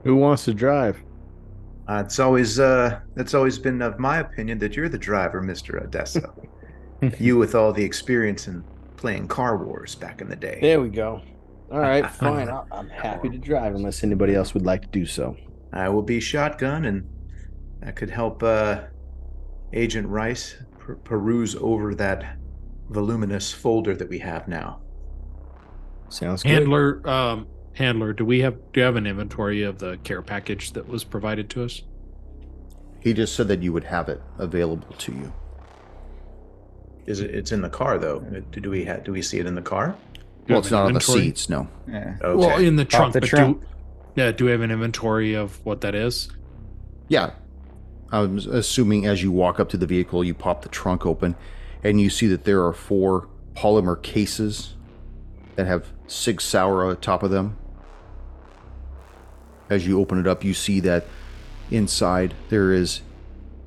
Who 0.04 0.16
wants 0.16 0.46
to 0.46 0.54
drive? 0.54 0.98
Uh, 1.88 2.02
it's 2.06 2.20
always 2.20 2.60
uh, 2.60 3.00
it's 3.16 3.34
always 3.36 3.60
been 3.60 3.82
of 3.82 4.00
my 4.00 4.18
opinion 4.18 4.58
that 4.60 4.76
you're 4.76 4.90
the 4.90 4.98
driver, 4.98 5.42
Mister 5.42 5.78
Adesso. 5.78 6.34
you 7.20 7.38
with 7.38 7.54
all 7.54 7.72
the 7.72 7.84
experience 7.84 8.48
in 8.48 8.64
playing 8.98 9.28
Car 9.28 9.64
Wars 9.64 9.94
back 9.94 10.22
in 10.22 10.30
the 10.30 10.36
day. 10.36 10.58
There 10.62 10.82
we 10.82 10.90
go. 10.90 11.22
All 11.72 11.80
right, 11.80 12.10
fine. 12.12 12.50
I- 12.50 12.64
I'm 12.72 12.90
happy 12.90 13.30
to 13.30 13.38
drive 13.38 13.76
unless 13.76 14.04
anybody 14.04 14.34
else 14.34 14.54
would 14.56 14.66
like 14.66 14.82
to 14.84 14.88
do 14.88 15.06
so. 15.06 15.36
I 15.74 15.90
will 15.90 16.02
be 16.02 16.20
shotgun, 16.20 16.86
and 16.86 17.08
that 17.82 17.96
could 17.96 18.10
help 18.10 18.42
uh, 18.42 18.82
Agent 19.74 20.08
Rice 20.08 20.56
per- 20.80 20.96
peruse 20.96 21.56
over 21.56 21.94
that 21.96 22.38
voluminous 22.90 23.52
folder 23.52 23.96
that 23.96 24.10
we 24.10 24.18
have 24.20 24.48
now. 24.48 24.82
Sounds 26.16 26.44
good. 26.44 26.52
Handler, 26.52 27.08
um, 27.08 27.48
handler, 27.74 28.14
do 28.14 28.24
we 28.24 28.40
have 28.40 28.56
do 28.72 28.80
you 28.80 28.86
have 28.86 28.96
an 28.96 29.06
inventory 29.06 29.64
of 29.64 29.80
the 29.80 29.98
care 30.04 30.22
package 30.22 30.72
that 30.72 30.88
was 30.88 31.04
provided 31.04 31.50
to 31.52 31.64
us? 31.66 31.82
He 33.02 33.14
just 33.14 33.36
said 33.36 33.50
that 33.50 33.62
you 33.62 33.74
would 33.74 33.84
have 33.84 34.08
it 34.08 34.22
available 34.40 34.96
to 34.98 35.12
you. 35.12 35.34
Is 37.06 37.20
it? 37.20 37.36
It's 37.36 37.52
in 37.52 37.62
the 37.62 37.70
car, 37.70 38.00
though. 38.00 38.20
Do 38.20 38.70
we 38.70 38.86
ha- 38.86 38.98
do 38.98 39.12
we 39.12 39.22
see 39.22 39.40
it 39.40 39.46
in 39.46 39.56
the 39.56 39.62
car? 39.62 39.96
Well, 40.48 40.60
it's 40.60 40.70
an 40.70 40.74
not 40.74 40.86
on 40.86 40.94
the 40.94 41.00
inventory? 41.00 41.22
seats, 41.26 41.50
no. 41.50 41.68
Yeah. 41.88 42.16
Okay. 42.22 42.36
Well, 42.48 42.60
in 42.60 42.78
the 42.78 42.86
trunk, 42.86 43.14
the 43.14 43.20
but 43.20 43.30
trunk. 43.30 43.62
do 43.62 43.68
yeah, 44.16 44.32
do 44.32 44.46
we 44.46 44.52
have 44.52 44.62
an 44.62 44.72
inventory 44.72 45.34
of 45.34 45.64
what 45.66 45.82
that 45.82 45.96
is? 45.96 46.30
Yeah. 47.10 47.32
I'm 48.12 48.38
assuming 48.38 49.06
as 49.06 49.22
you 49.22 49.32
walk 49.32 49.60
up 49.60 49.70
to 49.70 49.78
the 49.78 49.86
vehicle, 49.86 50.24
you 50.24 50.34
pop 50.34 50.62
the 50.62 50.70
trunk 50.70 51.06
open 51.06 51.36
and 51.84 52.00
you 52.00 52.10
see 52.10 52.28
that 52.28 52.46
there 52.46 52.64
are 52.64 52.72
four 52.72 53.28
polymer 53.56 54.02
cases 54.02 54.76
that 55.56 55.68
have 55.68 55.92
Sig 56.08 56.42
Sauer 56.42 56.86
on 56.86 56.98
top 56.98 57.24
of 57.24 57.32
them. 57.32 57.58
As 59.70 59.88
you 59.88 60.00
open 60.00 60.20
it 60.20 60.28
up, 60.28 60.44
you 60.44 60.54
see 60.54 60.80
that 60.82 61.06
inside 61.72 62.36
there 62.50 62.72
is 62.72 63.02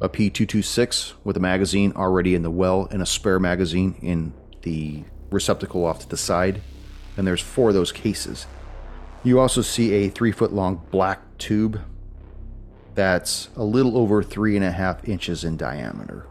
a 0.00 0.08
P226 0.08 1.14
with 1.24 1.36
a 1.36 1.40
magazine 1.40 1.92
already 1.96 2.34
in 2.34 2.42
the 2.42 2.50
well 2.50 2.86
and 2.90 3.02
a 3.02 3.06
spare 3.06 3.40
magazine 3.40 3.96
in 4.00 4.32
the 4.62 5.02
receptacle 5.30 5.84
off 5.84 6.00
to 6.00 6.08
the 6.08 6.16
side. 6.16 6.60
And 7.16 7.26
there's 7.26 7.40
four 7.40 7.68
of 7.68 7.74
those 7.74 7.90
cases. 7.90 8.46
You 9.24 9.40
also 9.40 9.60
see 9.60 9.92
a 9.94 10.08
three 10.08 10.30
foot 10.30 10.52
long 10.52 10.82
black 10.90 11.20
tube 11.38 11.80
that's 12.94 13.48
a 13.56 13.64
little 13.64 13.96
over 13.96 14.22
three 14.22 14.56
and 14.56 14.64
a 14.64 14.70
half 14.70 15.06
inches 15.08 15.44
in 15.44 15.56
diameter. 15.56 16.26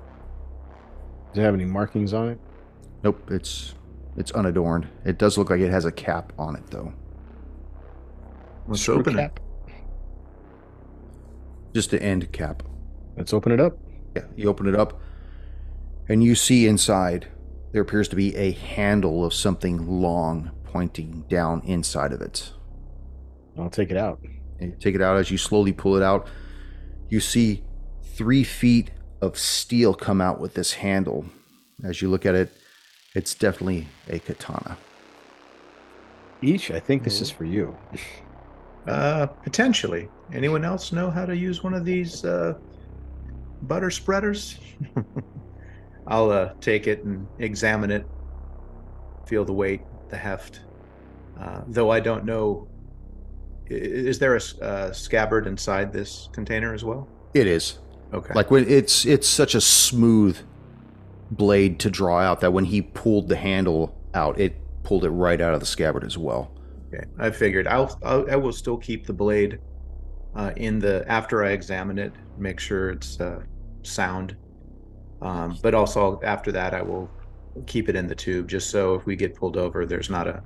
Does 1.33 1.39
it 1.39 1.45
have 1.45 1.53
any 1.53 1.65
markings 1.65 2.13
on 2.13 2.29
it? 2.29 2.39
Nope, 3.03 3.31
it's 3.31 3.73
it's 4.17 4.31
unadorned. 4.31 4.87
It 5.05 5.17
does 5.17 5.37
look 5.37 5.49
like 5.49 5.61
it 5.61 5.69
has 5.69 5.85
a 5.85 5.91
cap 5.91 6.33
on 6.37 6.55
it 6.55 6.67
though. 6.69 6.93
Let's 8.67 8.87
open 8.89 9.17
it. 9.17 9.39
Just 11.73 11.93
an 11.93 11.99
end 11.99 12.31
cap. 12.31 12.63
Let's 13.15 13.33
open 13.33 13.51
it 13.51 13.59
up. 13.59 13.77
Yeah, 14.15 14.23
you 14.35 14.49
open 14.49 14.67
it 14.67 14.75
up 14.75 14.99
and 16.09 16.23
you 16.23 16.35
see 16.35 16.67
inside 16.67 17.27
there 17.71 17.81
appears 17.81 18.07
to 18.09 18.15
be 18.15 18.35
a 18.35 18.51
handle 18.51 19.25
of 19.25 19.33
something 19.33 20.01
long 20.01 20.51
pointing 20.63 21.25
down 21.29 21.61
inside 21.65 22.13
of 22.13 22.21
it. 22.21 22.51
I'll 23.57 23.69
take 23.69 23.91
it 23.91 23.97
out. 23.97 24.19
And 24.59 24.71
you 24.71 24.77
take 24.79 24.95
it 24.95 25.01
out 25.01 25.17
as 25.17 25.29
you 25.29 25.37
slowly 25.37 25.73
pull 25.73 25.95
it 25.95 26.03
out. 26.03 26.27
You 27.09 27.19
see 27.19 27.63
three 28.15 28.43
feet 28.43 28.91
of 29.21 29.37
steel 29.37 29.93
come 29.93 30.21
out 30.21 30.39
with 30.39 30.53
this 30.53 30.73
handle. 30.73 31.25
As 31.83 32.01
you 32.01 32.09
look 32.09 32.25
at 32.25 32.35
it, 32.35 32.51
it's 33.17 33.33
definitely 33.33 33.87
a 34.09 34.19
katana. 34.19 34.77
Ichi, 36.43 36.75
I 36.75 36.79
think 36.79 37.03
this 37.03 37.19
is 37.19 37.31
for 37.31 37.45
you. 37.45 37.75
Uh, 38.87 39.25
potentially. 39.25 40.07
Anyone 40.31 40.63
else 40.63 40.93
know 40.93 41.09
how 41.09 41.25
to 41.25 41.35
use 41.35 41.63
one 41.63 41.73
of 41.73 41.83
these 41.83 42.23
uh, 42.23 42.53
butter 43.63 43.89
spreaders? 43.89 44.59
I'll 46.07 46.29
uh, 46.29 46.53
take 46.61 46.87
it 46.87 47.03
and 47.03 47.27
examine 47.39 47.91
it, 47.91 48.05
feel 49.25 49.43
the 49.43 49.51
weight, 49.51 49.81
the 50.09 50.15
heft. 50.15 50.61
Uh, 51.37 51.63
though 51.67 51.89
I 51.89 51.99
don't 51.99 52.23
know, 52.23 52.69
is 53.65 54.19
there 54.19 54.37
a 54.37 54.41
uh, 54.61 54.93
scabbard 54.93 55.47
inside 55.47 55.91
this 55.91 56.29
container 56.31 56.73
as 56.73 56.85
well? 56.85 57.09
It 57.33 57.47
is. 57.47 57.79
Okay. 58.13 58.33
Like 58.35 58.51
when 58.51 58.69
it's 58.69 59.05
it's 59.05 59.27
such 59.27 59.53
a 59.53 59.59
smooth 59.59 60.37
blade 61.31 61.79
to 61.79 61.89
draw 61.89 62.19
out 62.19 62.41
that 62.41 62.53
when 62.53 62.65
he 62.65 62.81
pulled 62.81 63.27
the 63.27 63.35
handle 63.35 63.95
out, 64.13 64.39
it 64.39 64.55
pulled 64.83 65.03
it 65.05 65.09
right 65.09 65.41
out 65.41 65.53
of 65.53 65.59
the 65.59 65.65
scabbard 65.65 66.03
as 66.03 66.17
well. 66.17 66.51
Okay, 66.87 67.03
I 67.19 67.29
figured 67.29 67.67
I'll, 67.67 67.99
I'll 68.03 68.29
I 68.31 68.35
will 68.35 68.53
still 68.53 68.77
keep 68.77 69.05
the 69.05 69.13
blade 69.13 69.59
uh, 70.35 70.51
in 70.55 70.79
the 70.79 71.05
after 71.09 71.43
I 71.43 71.51
examine 71.51 71.97
it, 71.97 72.13
make 72.37 72.59
sure 72.59 72.91
it's 72.91 73.19
uh, 73.19 73.41
sound. 73.83 74.35
Um, 75.21 75.57
but 75.61 75.73
also 75.73 76.21
after 76.23 76.51
that, 76.51 76.73
I 76.73 76.81
will 76.81 77.09
keep 77.65 77.89
it 77.89 77.95
in 77.95 78.07
the 78.07 78.15
tube 78.15 78.47
just 78.47 78.69
so 78.69 78.93
if 78.93 79.05
we 79.05 79.15
get 79.15 79.35
pulled 79.35 79.57
over, 79.57 79.85
there's 79.85 80.09
not 80.09 80.27
a 80.27 80.43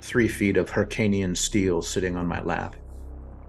three 0.00 0.28
feet 0.28 0.56
of 0.56 0.70
Hyrcanian 0.70 1.36
steel 1.36 1.82
sitting 1.82 2.16
on 2.16 2.26
my 2.26 2.40
lap. 2.42 2.76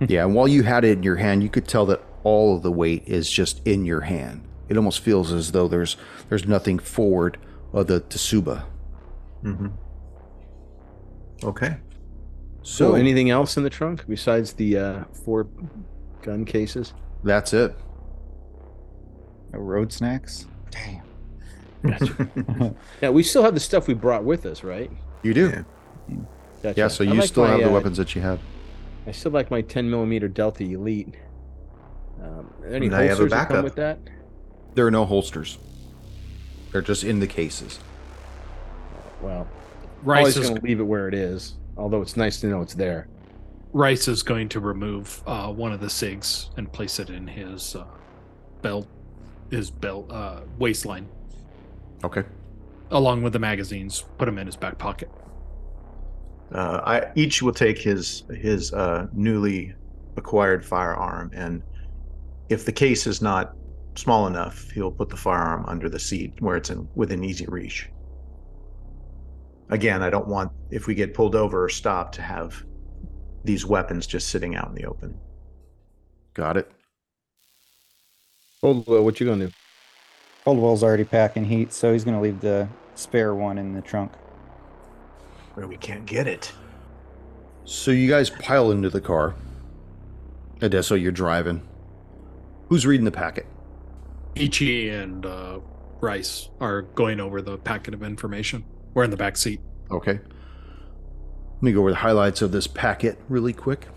yeah, 0.07 0.23
and 0.23 0.33
while 0.33 0.47
you 0.47 0.63
had 0.63 0.83
it 0.83 0.97
in 0.97 1.03
your 1.03 1.17
hand, 1.17 1.43
you 1.43 1.49
could 1.49 1.67
tell 1.67 1.85
that 1.85 2.01
all 2.23 2.55
of 2.55 2.63
the 2.63 2.71
weight 2.71 3.03
is 3.05 3.29
just 3.29 3.61
in 3.65 3.85
your 3.85 4.01
hand. 4.01 4.47
It 4.69 4.78
almost 4.78 4.99
feels 5.01 5.32
as 5.32 5.51
though 5.51 5.67
there's 5.67 5.97
there's 6.30 6.47
nothing 6.47 6.80
forward 6.80 7.38
of 7.73 7.88
the 7.88 8.01
Tsuba. 8.01 8.63
hmm 9.41 9.67
Okay. 11.43 11.78
So, 12.63 12.91
So 12.91 12.95
anything 12.95 13.30
else 13.30 13.58
in 13.58 13.63
the 13.63 13.69
trunk 13.69 14.06
besides 14.08 14.54
the 14.54 14.78
uh, 14.78 15.04
four 15.23 15.47
gun 16.21 16.45
cases? 16.45 16.93
that's 17.23 17.54
it. 17.54 17.75
No 19.54 19.60
road 19.60 19.91
snacks. 19.93 20.45
Damn. 20.71 21.01
Yeah, 23.01 23.10
we 23.12 23.21
still 23.21 23.43
have 23.43 23.54
the 23.54 23.60
stuff 23.60 23.88
we 23.88 23.93
brought 23.93 24.23
with 24.23 24.45
us, 24.47 24.63
right? 24.63 24.89
You 25.21 25.34
do. 25.36 25.63
Yeah. 26.63 26.73
Yeah, 26.75 26.88
so 26.88 27.04
you 27.04 27.13
like 27.13 27.28
still 27.28 27.43
my, 27.43 27.51
have 27.51 27.60
the 27.60 27.69
uh, 27.69 27.73
weapons 27.73 27.97
that 27.97 28.15
you 28.15 28.21
have. 28.21 28.39
I 29.06 29.12
still 29.12 29.32
like 29.32 29.51
my 29.51 29.62
10 29.62 29.88
millimeter 29.88 30.28
Delta 30.28 30.63
Elite. 30.63 31.15
Um, 32.19 32.51
are 32.63 32.69
there 32.69 32.75
any 32.75 32.89
Now 32.89 33.01
you 33.01 33.10
have 33.10 33.19
a 33.19 33.21
holsters 33.21 33.32
that 33.32 33.47
come 33.49 33.63
with 33.63 33.75
that? 33.75 33.99
There 34.75 34.85
are 34.85 34.91
no 34.91 35.05
holsters. 35.05 35.57
They're 36.71 36.81
just 36.81 37.03
in 37.05 37.19
the 37.19 37.27
cases. 37.27 37.79
Well, 39.21 39.47
Rice 40.03 40.35
is 40.35 40.49
going 40.49 40.57
to 40.57 40.61
leave 40.61 40.79
it 40.79 40.83
where 40.83 41.07
it 41.07 41.13
is. 41.13 41.55
Although 41.77 42.01
it's 42.01 42.15
nice 42.17 42.39
to 42.41 42.47
know 42.47 42.61
it's 42.61 42.73
there. 42.75 43.07
Rice 43.73 44.07
is 44.07 44.21
going 44.21 44.49
to 44.49 44.59
remove 44.59 45.23
uh, 45.25 45.51
one 45.51 45.71
of 45.71 45.79
the 45.79 45.88
sigs 45.88 46.49
and 46.57 46.71
place 46.71 46.99
it 46.99 47.09
in 47.09 47.27
his 47.27 47.75
uh, 47.75 47.85
belt, 48.61 48.88
his 49.49 49.71
belt 49.71 50.09
uh, 50.11 50.41
waistline, 50.57 51.07
Okay. 52.03 52.23
along 52.91 53.23
with 53.23 53.33
the 53.33 53.39
magazines. 53.39 54.05
Put 54.17 54.25
them 54.25 54.38
in 54.38 54.45
his 54.45 54.55
back 54.55 54.77
pocket. 54.77 55.09
Uh, 56.53 56.81
I 56.85 57.11
each 57.15 57.41
will 57.41 57.53
take 57.53 57.77
his 57.79 58.23
his 58.29 58.71
uh, 58.73 59.07
newly 59.13 59.73
acquired 60.15 60.63
firearm, 60.65 61.31
and 61.33 61.62
if 62.50 62.65
the 62.65 62.71
case 62.71 63.08
is 63.08 63.21
not 63.21 63.56
small 63.96 64.27
enough, 64.27 64.69
he'll 64.71 64.91
put 64.91 65.10
the 65.10 65.17
firearm 65.17 65.65
under 65.67 65.89
the 65.89 66.00
seat 66.00 66.33
where 66.39 66.56
it's 66.56 66.69
in 66.69 66.87
within 66.96 67.23
easy 67.23 67.46
reach. 67.48 67.89
Again, 69.69 70.04
I 70.04 70.10
don't 70.10 70.27
want 70.27 70.52
if 70.69 70.87
we 70.87 70.93
get 70.93 71.13
pulled 71.13 71.35
over 71.35 71.63
or 71.63 71.69
stopped 71.69 72.15
to 72.15 72.21
have 72.21 72.63
these 73.43 73.65
weapons 73.65 74.06
just 74.06 74.27
sitting 74.27 74.56
out 74.56 74.69
in 74.69 74.75
the 74.75 74.85
open. 74.85 75.17
Got 76.33 76.58
it. 76.58 76.71
Hold, 78.62 78.87
uh, 78.89 79.02
what 79.02 79.19
you 79.19 79.25
going 79.25 79.39
to 79.39 79.48
do? 79.48 79.54
Coldwell's 80.43 80.83
already 80.83 81.04
packing 81.04 81.46
heat, 81.46 81.73
so 81.73 81.91
he's 81.93 82.04
going 82.04 82.15
to 82.15 82.21
leave 82.21 82.41
the 82.41 82.67
spare 82.93 83.33
one 83.33 83.58
in 83.58 83.73
the 83.73 83.81
trunk. 83.81 84.12
Where 85.56 85.67
we 85.67 85.77
can't 85.77 86.06
get 86.06 86.27
it. 86.27 86.52
So 87.63 87.91
you 87.91 88.10
guys 88.10 88.29
pile 88.29 88.71
into 88.71 88.89
the 88.89 89.02
car. 89.02 89.35
Adesso, 90.62 90.96
you're 90.96 91.12
driving. 91.12 91.67
Who's 92.69 92.85
reading 92.85 93.06
the 93.06 93.12
packet? 93.12 93.48
Ichi 94.36 94.90
and 94.90 95.25
uh, 95.25 95.60
Rice 96.02 96.50
are 96.60 96.81
going 96.81 97.19
over 97.19 97.42
the 97.42 97.58
packet 97.58 97.94
of 97.94 98.04
information. 98.04 98.65
We're 98.94 99.06
in 99.06 99.12
the 99.12 99.17
back 99.17 99.38
seat. 99.38 99.62
Okay. 99.90 100.19
Let 101.56 101.63
me 101.63 101.71
go 101.71 101.79
over 101.79 101.92
the 101.92 101.98
highlights 101.98 102.42
of 102.42 102.52
this 102.52 102.67
packet 102.67 103.19
really 103.29 103.54
quick. 103.54 103.88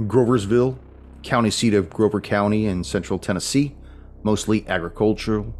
Groversville, 0.00 0.78
county 1.22 1.50
seat 1.50 1.74
of 1.74 1.90
Grover 1.90 2.20
County 2.20 2.66
in 2.66 2.84
central 2.84 3.18
Tennessee, 3.18 3.76
mostly 4.22 4.66
agricultural, 4.66 5.54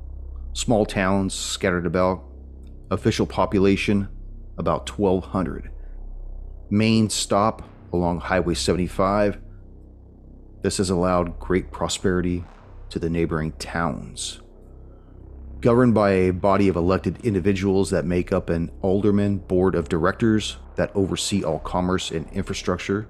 small 0.54 0.86
towns 0.86 1.34
scattered 1.34 1.86
about, 1.86 2.24
official 2.90 3.26
population 3.26 4.08
about 4.56 4.88
1,200. 4.88 5.70
Main 6.70 7.10
stop 7.10 7.62
along 7.92 8.20
Highway 8.20 8.54
75. 8.54 9.38
This 10.62 10.78
has 10.78 10.90
allowed 10.90 11.38
great 11.38 11.70
prosperity 11.70 12.44
to 12.90 12.98
the 12.98 13.10
neighboring 13.10 13.52
towns. 13.52 14.40
Governed 15.60 15.94
by 15.94 16.10
a 16.10 16.30
body 16.30 16.68
of 16.68 16.76
elected 16.76 17.24
individuals 17.24 17.90
that 17.90 18.04
make 18.04 18.32
up 18.32 18.50
an 18.50 18.70
alderman 18.82 19.38
board 19.38 19.74
of 19.74 19.88
directors 19.88 20.56
that 20.76 20.94
oversee 20.94 21.42
all 21.42 21.58
commerce 21.58 22.10
and 22.10 22.28
infrastructure. 22.32 23.08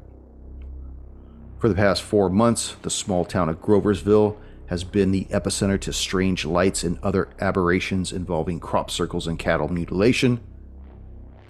For 1.59 1.69
the 1.69 1.75
past 1.75 2.03
four 2.03 2.29
months, 2.31 2.77
the 2.83 2.91
small 2.91 3.25
town 3.25 3.49
of 3.49 3.61
Groversville 3.61 4.37
has 4.67 4.85
been 4.85 5.11
the 5.11 5.25
epicenter 5.27 5.81
to 5.81 5.93
strange 5.93 6.45
lights 6.45 6.85
and 6.85 6.99
other 7.03 7.29
aberrations 7.41 8.13
involving 8.13 8.61
crop 8.61 8.91
circles 8.91 9.27
and 9.27 9.39
cattle 9.39 9.69
mutilation. 9.69 10.41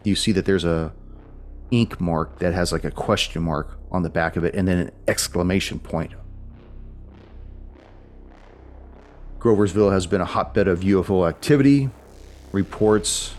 You 0.03 0.17
see 0.17 0.33
that 0.33 0.45
there's 0.45 0.65
a 0.65 0.93
ink 1.71 2.01
mark 2.01 2.39
that 2.39 2.55
has 2.55 2.73
like 2.73 2.85
a 2.85 2.91
question 2.91 3.43
mark 3.43 3.79
on 3.91 4.03
the 4.03 4.11
back 4.11 4.37
of 4.37 4.45
it 4.45 4.55
and 4.55 4.67
then 4.67 4.79
an 4.79 4.91
exclamation 5.09 5.79
point. 5.79 6.13
Groversville 9.45 9.93
has 9.93 10.07
been 10.07 10.23
a 10.23 10.25
hotbed 10.25 10.69
of 10.69 10.81
UFO 10.81 11.29
activity, 11.29 11.91
reports 12.51 13.35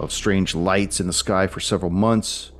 of 0.00 0.10
strange 0.10 0.54
lights 0.54 1.00
in 1.00 1.06
the 1.06 1.12
sky 1.12 1.46
for 1.46 1.60
several 1.60 1.90
months. 1.90 2.50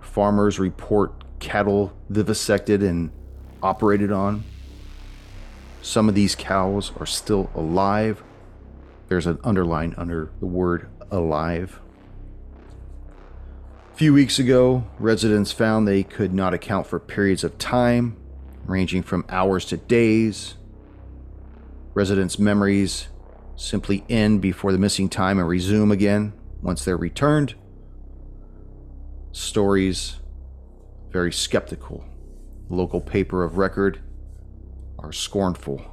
Farmers 0.00 0.58
report 0.58 1.12
cattle 1.38 1.92
vivisected 2.10 2.82
and 2.82 3.12
operated 3.62 4.10
on. 4.10 4.42
Some 5.80 6.08
of 6.08 6.16
these 6.16 6.34
cows 6.34 6.90
are 6.98 7.06
still 7.06 7.52
alive. 7.54 8.24
There's 9.06 9.28
an 9.28 9.38
underline 9.44 9.94
under 9.96 10.32
the 10.40 10.46
word 10.46 10.88
alive. 11.08 11.78
A 13.92 13.96
few 13.96 14.12
weeks 14.12 14.40
ago, 14.40 14.82
residents 14.98 15.52
found 15.52 15.86
they 15.86 16.02
could 16.02 16.34
not 16.34 16.52
account 16.52 16.88
for 16.88 16.98
periods 16.98 17.44
of 17.44 17.58
time, 17.58 18.16
ranging 18.64 19.04
from 19.04 19.24
hours 19.28 19.64
to 19.66 19.76
days. 19.76 20.56
Residents' 21.94 22.38
memories 22.38 23.08
simply 23.56 24.04
end 24.08 24.40
before 24.40 24.72
the 24.72 24.78
missing 24.78 25.08
time 25.08 25.38
and 25.38 25.48
resume 25.48 25.92
again 25.92 26.32
once 26.62 26.84
they're 26.84 26.96
returned. 26.96 27.54
Stories 29.32 30.20
very 31.12 31.32
skeptical. 31.32 32.04
Local 32.68 33.00
paper 33.00 33.44
of 33.44 33.58
record 33.58 34.00
are 34.98 35.12
scornful. 35.12 35.84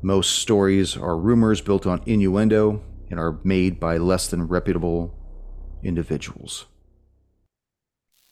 Most 0.00 0.38
stories 0.38 0.96
are 0.96 1.16
rumors 1.16 1.60
built 1.60 1.86
on 1.86 2.02
innuendo 2.06 2.82
and 3.10 3.18
are 3.18 3.38
made 3.42 3.80
by 3.80 3.96
less 3.96 4.28
than 4.28 4.46
reputable 4.46 5.12
individuals. 5.82 6.66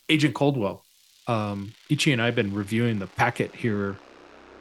Agent 0.08 0.34
Coldwell, 0.34 0.84
um, 1.26 1.72
Ichi 1.88 2.12
and 2.12 2.22
I 2.22 2.26
have 2.26 2.34
been 2.34 2.54
reviewing 2.54 2.98
the 2.98 3.06
packet 3.06 3.54
here, 3.54 3.96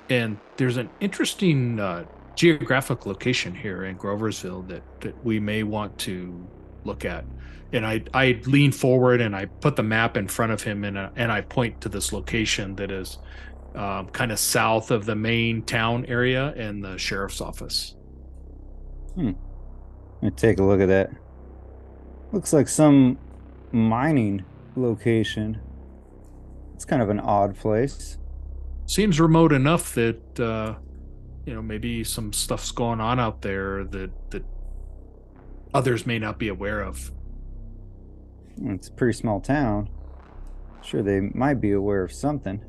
and 0.09 0.37
there's 0.57 0.77
an 0.77 0.89
interesting 0.99 1.79
uh, 1.79 2.05
geographic 2.35 3.05
location 3.05 3.53
here 3.53 3.85
in 3.85 3.97
Groversville 3.97 4.67
that, 4.67 4.83
that 5.01 5.25
we 5.25 5.39
may 5.39 5.63
want 5.63 5.97
to 5.99 6.47
look 6.83 7.05
at. 7.05 7.25
And 7.73 7.85
I, 7.85 8.03
I 8.13 8.41
lean 8.45 8.71
forward 8.71 9.21
and 9.21 9.35
I 9.35 9.45
put 9.45 9.75
the 9.75 9.83
map 9.83 10.17
in 10.17 10.27
front 10.27 10.51
of 10.51 10.61
him 10.61 10.83
and, 10.83 10.97
uh, 10.97 11.09
and 11.15 11.31
I 11.31 11.41
point 11.41 11.79
to 11.81 11.89
this 11.89 12.11
location 12.11 12.75
that 12.75 12.91
is 12.91 13.19
um, 13.75 14.07
kind 14.09 14.31
of 14.31 14.39
south 14.39 14.91
of 14.91 15.05
the 15.05 15.15
main 15.15 15.61
town 15.61 16.05
area 16.07 16.53
and 16.57 16.83
the 16.83 16.97
sheriff's 16.97 17.39
office. 17.39 17.95
Let 19.15 19.35
me 20.21 20.31
take 20.35 20.59
a 20.59 20.63
look 20.63 20.81
at 20.81 20.87
that. 20.87 21.11
Looks 22.31 22.53
like 22.53 22.67
some 22.67 23.17
mining 23.71 24.43
location. 24.75 25.59
It's 26.75 26.85
kind 26.85 27.01
of 27.01 27.09
an 27.09 27.19
odd 27.19 27.55
place. 27.55 28.17
Seems 28.85 29.19
remote 29.19 29.53
enough 29.53 29.93
that 29.95 30.39
uh, 30.39 30.75
you 31.45 31.53
know 31.53 31.61
maybe 31.61 32.03
some 32.03 32.33
stuff's 32.33 32.71
going 32.71 32.99
on 32.99 33.19
out 33.19 33.41
there 33.41 33.83
that 33.85 34.11
that 34.31 34.43
others 35.73 36.05
may 36.05 36.19
not 36.19 36.37
be 36.37 36.47
aware 36.49 36.81
of. 36.81 37.11
It's 38.63 38.89
a 38.89 38.91
pretty 38.91 39.17
small 39.17 39.39
town. 39.39 39.89
Sure, 40.83 41.01
they 41.01 41.19
might 41.21 41.61
be 41.61 41.71
aware 41.71 42.03
of 42.03 42.11
something. 42.11 42.61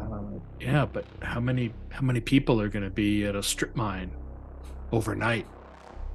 Uh, 0.00 0.38
yeah, 0.60 0.86
but 0.86 1.04
how 1.22 1.40
many 1.40 1.72
how 1.90 2.00
many 2.02 2.20
people 2.20 2.60
are 2.60 2.68
going 2.68 2.84
to 2.84 2.90
be 2.90 3.24
at 3.26 3.34
a 3.36 3.42
strip 3.42 3.76
mine 3.76 4.10
overnight? 4.92 5.46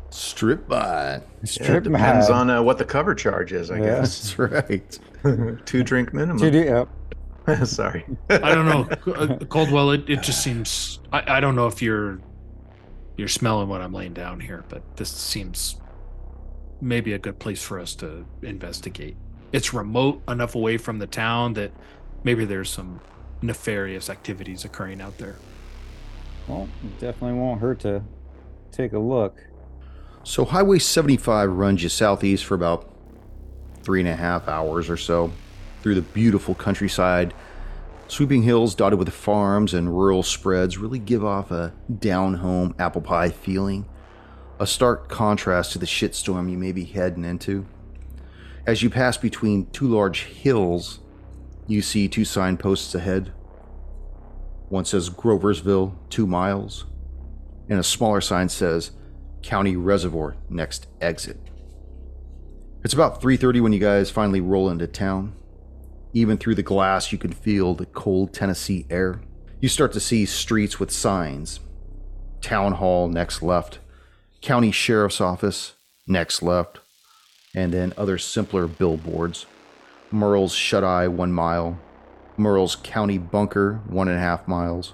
Strip 0.10 0.68
by. 0.68 1.14
Yeah, 1.14 1.22
Strip 1.46 1.86
it 1.86 1.90
depends 1.92 2.30
mine. 2.30 2.50
on 2.50 2.50
uh, 2.50 2.62
what 2.64 2.78
the 2.78 2.86
cover 2.86 3.16
charge 3.16 3.54
is, 3.54 3.70
I 3.72 3.78
Yeah. 3.78 3.84
guess. 4.02 4.34
That's 4.36 4.40
right. 5.24 5.66
Two 5.66 5.84
drink 5.84 6.14
minimum. 6.14 6.38
Two 6.40 6.52
D- 6.52 6.66
yep. 6.66 6.90
Sorry. 7.66 8.06
I 8.30 8.54
don't 8.56 8.66
know, 8.66 8.88
Uh, 9.14 9.38
Coldwell. 9.46 9.92
It, 9.92 10.10
it 10.10 10.22
just 10.22 10.44
seems. 10.44 11.00
I, 11.12 11.38
I 11.38 11.40
don't 11.40 11.56
know 11.56 11.68
if 11.68 11.82
you're 11.82 12.20
you're 13.18 13.28
smelling 13.28 13.68
what 13.70 13.82
I'm 13.82 13.94
laying 13.94 14.14
down 14.14 14.40
here, 14.40 14.64
but 14.70 14.98
this 14.98 15.10
seems 15.10 15.80
maybe 16.82 17.14
a 17.14 17.20
good 17.20 17.40
place 17.40 17.62
for 17.62 17.80
us 17.80 17.94
to 17.96 18.26
investigate. 18.42 19.16
It's 19.52 19.74
remote 19.74 20.22
enough 20.28 20.56
away 20.56 20.78
from 20.78 21.00
the 21.00 21.08
town 21.08 21.54
that 21.54 21.72
maybe 22.24 22.46
there's 22.46 22.70
some 22.70 23.00
nefarious 23.42 24.10
activities 24.10 24.66
occurring 24.66 25.02
out 25.02 25.18
there. 25.18 25.36
Well, 26.48 26.68
it 26.84 27.00
definitely 27.00 27.38
won't 27.38 27.62
hurt 27.62 27.80
to 27.82 28.02
take 28.72 28.94
a 28.94 29.00
look. 29.00 29.44
So, 30.24 30.46
Highway 30.46 30.80
75 30.80 31.52
runs 31.52 31.84
you 31.84 31.90
southeast 31.90 32.46
for 32.46 32.56
about 32.56 32.90
three 33.84 34.00
and 34.00 34.10
a 34.10 34.16
half 34.16 34.48
hours 34.48 34.90
or 34.90 34.98
so 34.98 35.32
through 35.82 35.96
the 35.96 36.02
beautiful 36.02 36.56
countryside. 36.56 37.34
Sweeping 38.08 38.44
hills 38.44 38.76
dotted 38.76 39.00
with 39.00 39.10
farms 39.10 39.74
and 39.74 39.96
rural 39.96 40.24
spreads 40.24 40.78
really 40.78 41.00
give 41.00 41.24
off 41.24 41.52
a 41.52 41.74
down 42.00 42.36
home 42.36 42.76
apple 42.78 43.02
pie 43.02 43.30
feeling, 43.30 43.86
a 44.60 44.68
stark 44.68 45.08
contrast 45.08 45.72
to 45.72 45.80
the 45.80 45.86
shitstorm 45.86 46.52
you 46.52 46.58
may 46.58 46.72
be 46.72 46.84
heading 46.84 47.24
into. 47.24 47.66
As 48.66 48.84
you 48.84 48.90
pass 48.90 49.18
between 49.18 49.66
two 49.72 49.88
large 49.88 50.26
hills, 50.26 51.00
you 51.68 51.82
see 51.82 52.08
two 52.08 52.26
signposts 52.26 52.94
ahead. 52.94 53.32
One 54.70 54.86
says 54.86 55.10
Groversville, 55.10 55.96
two 56.10 56.28
miles, 56.28 56.86
and 57.70 57.80
a 57.80 57.84
smaller 57.84 58.22
sign 58.22 58.50
says 58.50 58.92
County 59.42 59.76
Reservoir 59.76 60.36
next 60.50 60.88
exit. 61.00 61.38
It's 62.84 62.94
about 62.94 63.22
3:30 63.22 63.62
when 63.62 63.74
you 63.74 63.80
guys 63.80 64.10
finally 64.10 64.42
roll 64.42 64.70
into 64.70 64.88
town. 64.88 65.34
Even 66.14 66.38
through 66.38 66.56
the 66.56 66.64
glass 66.64 67.12
you 67.12 67.18
can 67.18 67.32
feel 67.32 67.74
the 67.74 67.86
cold 67.86 68.34
Tennessee 68.34 68.86
air. 68.90 69.22
You 69.60 69.70
start 69.70 69.92
to 69.94 70.00
see 70.00 70.26
streets 70.26 70.80
with 70.80 70.92
signs. 70.92 71.60
Town 72.42 72.74
Hall 72.74 73.08
next 73.08 73.42
left, 73.42 73.80
County 74.42 74.72
Sheriff's 74.72 75.22
Office 75.22 75.74
next 76.08 76.42
left, 76.42 76.80
and 77.56 77.72
then 77.72 77.94
other 77.98 78.18
simpler 78.18 78.68
billboards. 78.68 79.46
Merle's 80.12 80.54
Shut 80.54 80.84
Eye 80.84 81.08
one 81.08 81.32
mile, 81.32 81.80
Merle's 82.38 82.76
County 82.76 83.18
Bunker 83.18 83.82
one 83.88 84.08
and 84.08 84.18
a 84.18 84.22
half 84.22 84.48
miles, 84.48 84.94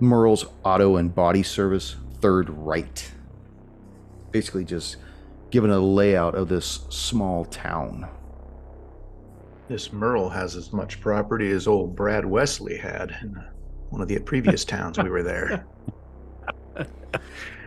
Merle's 0.00 0.46
Auto 0.64 0.96
and 0.96 1.14
Body 1.14 1.42
Service 1.42 1.96
third 2.20 2.48
right 2.50 3.12
basically 4.32 4.64
just 4.64 4.96
given 5.50 5.70
a 5.70 5.78
layout 5.78 6.34
of 6.34 6.48
this 6.48 6.80
small 6.88 7.44
town. 7.44 8.08
This 9.72 9.90
Merle 9.90 10.28
has 10.28 10.54
as 10.54 10.70
much 10.70 11.00
property 11.00 11.50
as 11.50 11.66
old 11.66 11.96
Brad 11.96 12.26
Wesley 12.26 12.76
had 12.76 13.16
in 13.22 13.42
one 13.88 14.02
of 14.02 14.08
the 14.08 14.18
previous 14.18 14.66
towns 14.66 14.98
we 14.98 15.08
were 15.08 15.22
there. 15.22 15.66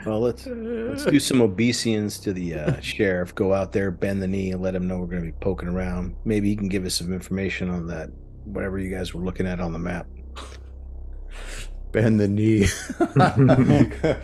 Well, 0.05 0.19
let's 0.19 0.45
let's 0.45 1.03
do 1.03 1.19
some 1.19 1.41
obeisance 1.41 2.19
to 2.19 2.31
the 2.31 2.53
uh, 2.53 2.79
sheriff. 2.79 3.33
Go 3.33 3.55
out 3.55 3.71
there, 3.71 3.89
bend 3.89 4.21
the 4.21 4.27
knee, 4.27 4.51
and 4.51 4.61
let 4.61 4.75
him 4.75 4.87
know 4.87 4.99
we're 4.99 5.07
going 5.07 5.23
to 5.23 5.31
be 5.31 5.37
poking 5.39 5.67
around. 5.67 6.15
Maybe 6.25 6.47
he 6.49 6.55
can 6.55 6.67
give 6.67 6.85
us 6.85 6.93
some 6.93 7.11
information 7.11 7.71
on 7.71 7.87
that, 7.87 8.11
whatever 8.43 8.77
you 8.77 8.95
guys 8.95 9.15
were 9.15 9.23
looking 9.23 9.47
at 9.47 9.59
on 9.59 9.73
the 9.73 9.79
map. 9.79 10.05
Bend 11.91 12.19
the 12.19 12.27
knee. 12.27 12.67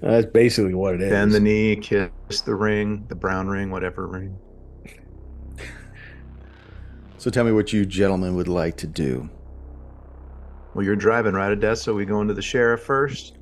That's 0.00 0.26
basically 0.26 0.74
what 0.74 0.94
it 0.94 1.00
is. 1.00 1.10
Bend 1.10 1.32
the 1.32 1.40
knee, 1.40 1.74
kiss 1.74 2.10
the 2.42 2.54
ring, 2.54 3.06
the 3.08 3.16
brown 3.16 3.48
ring, 3.48 3.72
whatever 3.72 4.06
ring. 4.06 4.38
So 7.24 7.30
tell 7.30 7.44
me 7.44 7.52
what 7.52 7.72
you 7.72 7.86
gentlemen 7.86 8.36
would 8.36 8.48
like 8.48 8.76
to 8.76 8.86
do. 8.86 9.30
Well, 10.74 10.84
you're 10.84 10.94
driving 10.94 11.32
right, 11.32 11.50
Adesso. 11.50 11.94
We 11.94 12.04
going 12.04 12.28
to 12.28 12.34
the 12.34 12.42
sheriff 12.42 12.82
first? 12.82 13.38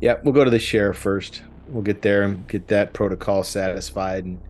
Yeah, 0.00 0.18
we'll 0.22 0.32
go 0.32 0.44
to 0.44 0.52
the 0.52 0.60
sheriff 0.60 0.98
first. 0.98 1.42
We'll 1.66 1.82
get 1.82 2.00
there 2.00 2.22
and 2.22 2.46
get 2.46 2.68
that 2.68 2.92
protocol 2.92 3.42
satisfied, 3.42 4.24
and 4.24 4.40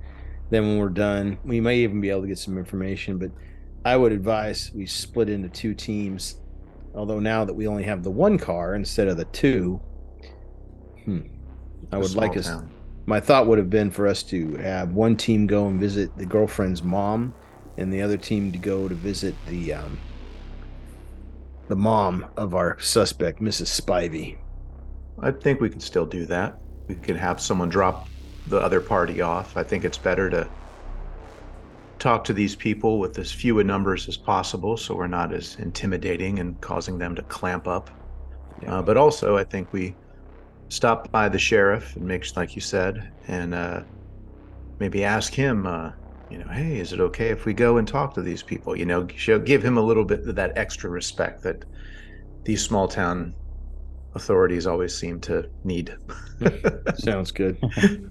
Then 0.51 0.67
when 0.67 0.77
we're 0.77 0.91
done, 0.91 1.39
we 1.45 1.63
may 1.63 1.79
even 1.79 2.03
be 2.03 2.11
able 2.11 2.21
to 2.21 2.27
get 2.27 2.37
some 2.37 2.59
information. 2.59 3.17
But 3.17 3.31
I 3.87 3.97
would 3.97 4.13
advise 4.13 4.71
we 4.75 4.85
split 4.85 5.31
into 5.31 5.49
two 5.49 5.73
teams. 5.73 6.37
Although 6.95 7.21
now 7.21 7.47
that 7.47 7.55
we 7.55 7.67
only 7.67 7.85
have 7.85 8.03
the 8.03 8.11
one 8.11 8.37
car 8.37 8.75
instead 8.75 9.09
of 9.09 9.17
the 9.17 9.25
two, 9.25 9.81
hmm, 11.07 11.21
I 11.91 11.97
A 11.97 12.01
would 12.01 12.15
like 12.17 12.39
small 12.39 12.59
us. 12.59 12.65
My 13.07 13.19
thought 13.19 13.47
would 13.47 13.57
have 13.57 13.71
been 13.71 13.91
for 13.91 14.07
us 14.07 14.23
to 14.25 14.57
have 14.57 14.93
one 14.93 15.17
team 15.17 15.47
go 15.47 15.69
and 15.69 15.81
visit 15.81 16.15
the 16.19 16.27
girlfriend's 16.27 16.83
mom, 16.83 17.33
and 17.77 17.93
the 17.93 18.03
other 18.03 18.17
team 18.17 18.53
to 18.53 18.59
go 18.59 18.89
to 18.89 18.95
visit 18.95 19.35
the 19.47 19.75
um, 19.75 19.99
the 21.69 21.77
mom 21.77 22.27
of 22.37 22.55
our 22.55 22.79
suspect, 22.81 23.41
Mrs. 23.41 23.81
Spivey. 23.81 24.37
I 25.21 25.31
think 25.31 25.61
we 25.61 25.71
can 25.71 25.81
still 25.81 26.05
do 26.07 26.27
that. 26.27 26.59
We 26.89 26.95
could 26.97 27.17
have 27.17 27.41
someone 27.41 27.69
drop 27.69 28.09
the 28.49 28.59
other 28.59 28.81
party 28.81 29.23
off. 29.23 29.57
I 29.57 29.63
think 29.63 29.85
it's 29.85 29.97
better 29.97 30.29
to 30.31 30.49
talk 31.99 32.25
to 32.25 32.35
these 32.35 32.55
people 32.55 32.99
with 32.99 33.19
as 33.19 33.33
few 33.33 33.61
a 33.61 33.65
numbers 33.65 34.09
as 34.09 34.17
possible 34.17 34.77
so 34.77 34.95
we're 34.95 35.07
not 35.07 35.33
as 35.33 35.57
intimidating 35.57 36.39
and 36.39 36.61
causing 36.61 36.99
them 36.99 37.15
to 37.15 37.23
clamp 37.23 37.67
up. 37.67 37.91
Uh, 38.67 38.83
but 38.83 38.97
also, 38.97 39.37
I 39.39 39.45
think 39.45 39.73
we 39.73 39.95
stop 40.69 41.11
by 41.11 41.29
the 41.29 41.39
sheriff 41.39 41.97
and 41.97 42.05
make, 42.05 42.37
like 42.37 42.55
you 42.55 42.61
said, 42.61 43.11
and 43.29 43.55
uh, 43.55 43.83
maybe 44.79 45.05
ask 45.05 45.33
him, 45.33 45.67
uh, 45.67 45.93
you 46.31 46.39
know, 46.39 46.49
hey, 46.49 46.79
is 46.79 46.93
it 46.93 47.01
okay 47.01 47.29
if 47.29 47.45
we 47.45 47.53
go 47.55 47.77
and 47.77 47.87
talk 47.87 48.15
to 48.15 48.23
these 48.23 48.43
people? 48.43 48.77
You 48.77 48.87
know, 48.87 49.07
show, 49.17 49.39
give 49.39 49.63
him 49.65 49.77
a 49.77 49.83
little 49.83 50.05
bit 50.05 50.27
of 50.27 50.35
that 50.37 50.57
extra 50.57 50.91
respect 50.91 51.43
that 51.43 51.65
these 52.45 52.63
small 52.65 52.89
town 52.89 53.35
authorities 54.15 54.67
always 54.67 54.97
seem 54.97 55.21
to 55.21 55.49
need. 55.65 55.97
Sounds 56.97 57.31
good. 57.31 57.59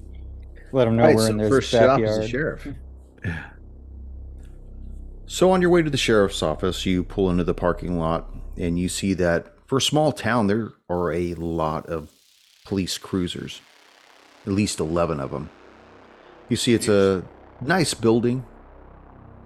Let 0.71 0.85
them 0.85 0.95
know 0.97 1.03
Right, 1.03 1.15
we're 1.15 1.27
so 1.27 1.31
in 1.31 1.37
this 1.37 1.49
first 1.49 1.69
stop 1.69 1.99
is 1.99 2.15
the 2.15 2.21
backyard. 2.21 2.29
sheriff. 2.29 2.67
So, 5.25 5.49
on 5.49 5.61
your 5.61 5.71
way 5.71 5.81
to 5.81 5.89
the 5.89 5.97
sheriff's 5.97 6.43
office, 6.43 6.85
you 6.85 7.03
pull 7.03 7.29
into 7.31 7.43
the 7.43 7.55
parking 7.55 7.97
lot 7.97 8.29
and 8.55 8.77
you 8.77 8.87
see 8.87 9.13
that 9.15 9.47
for 9.65 9.77
a 9.77 9.81
small 9.81 10.11
town, 10.11 10.45
there 10.45 10.73
are 10.89 11.11
a 11.11 11.33
lot 11.35 11.87
of 11.87 12.11
police 12.65 12.99
cruisers, 12.99 13.61
at 14.45 14.51
least 14.51 14.79
11 14.79 15.19
of 15.19 15.31
them. 15.31 15.49
You 16.49 16.57
see, 16.57 16.73
it's 16.75 16.87
a 16.87 17.23
nice 17.67 17.93
building, 17.93 18.45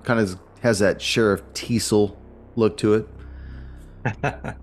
kind 0.04 0.20
of 0.20 0.40
has 0.62 0.80
that 0.80 1.02
Sheriff 1.02 1.42
Teasle 1.54 2.16
look 2.56 2.78
to 2.78 2.94
it. 2.96 3.08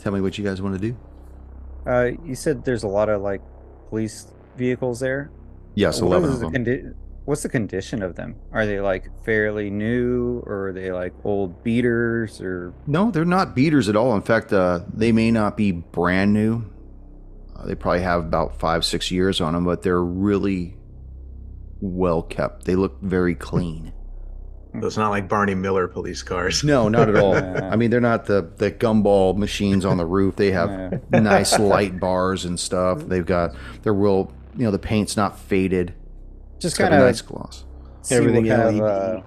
Tell 0.00 0.12
me 0.12 0.20
what 0.20 0.36
you 0.38 0.44
guys 0.44 0.60
want 0.60 0.80
to 0.80 0.88
do. 0.90 0.96
Uh, 1.86 2.10
you 2.24 2.34
said 2.34 2.64
there's 2.64 2.82
a 2.82 2.88
lot 2.88 3.08
of 3.08 3.22
like 3.22 3.40
police 3.90 4.26
vehicles 4.56 5.00
there. 5.00 5.30
Yes, 5.74 6.00
What 6.00 6.08
11 6.08 6.28
is 6.28 6.34
of 6.34 6.40
the 6.40 6.50
them. 6.50 6.64
condi- 6.64 6.94
what's 7.24 7.42
the 7.42 7.48
condition 7.48 8.02
of 8.02 8.14
them? 8.16 8.36
Are 8.52 8.64
they 8.66 8.80
like 8.80 9.08
fairly 9.24 9.70
new, 9.70 10.42
or 10.46 10.68
are 10.68 10.72
they 10.72 10.92
like 10.92 11.12
old 11.24 11.62
beaters, 11.64 12.40
or 12.40 12.72
No, 12.86 13.10
they're 13.10 13.24
not 13.24 13.54
beaters 13.54 13.88
at 13.88 13.96
all. 13.96 14.14
In 14.14 14.22
fact, 14.22 14.52
uh, 14.52 14.80
they 14.92 15.10
may 15.12 15.30
not 15.30 15.56
be 15.56 15.72
brand 15.72 16.32
new. 16.32 16.64
Uh, 17.56 17.66
they 17.66 17.74
probably 17.74 18.02
have 18.02 18.20
about 18.20 18.58
five, 18.58 18.84
six 18.84 19.10
years 19.10 19.40
on 19.40 19.54
them, 19.54 19.64
but 19.64 19.82
they're 19.82 20.02
really 20.02 20.76
well 21.84 22.22
kept. 22.22 22.64
They 22.64 22.76
look 22.76 23.00
very 23.02 23.34
clean. 23.34 23.92
It's 24.76 24.96
not 24.96 25.10
like 25.10 25.28
Barney 25.28 25.54
Miller 25.54 25.86
police 25.86 26.22
cars. 26.24 26.64
No, 26.64 26.88
not 26.88 27.08
at 27.08 27.16
all. 27.16 27.34
Yeah. 27.34 27.68
I 27.70 27.76
mean, 27.76 27.90
they're 27.90 28.00
not 28.00 28.26
the, 28.26 28.50
the 28.56 28.72
gumball 28.72 29.36
machines 29.36 29.84
on 29.84 29.98
the 29.98 30.06
roof. 30.06 30.34
They 30.36 30.50
have 30.50 30.70
Yeah. 31.12 31.20
nice 31.20 31.56
light 31.58 32.00
bars 32.00 32.44
and 32.44 32.58
stuff. 32.58 33.00
They've 33.06 33.24
got, 33.24 33.54
they're 33.82 33.94
real, 33.94 34.32
you 34.56 34.64
know, 34.64 34.72
the 34.72 34.78
paint's 34.80 35.16
not 35.16 35.38
faded. 35.38 35.94
just 36.58 36.76
kind 36.76 36.92
of 36.92 37.00
nice 37.00 37.20
gloss. 37.20 37.64
see 38.02 38.16
Everything 38.16 38.48
what 38.48 38.56
kind 38.56 38.80
of 38.80 38.84
uh, 38.84 39.20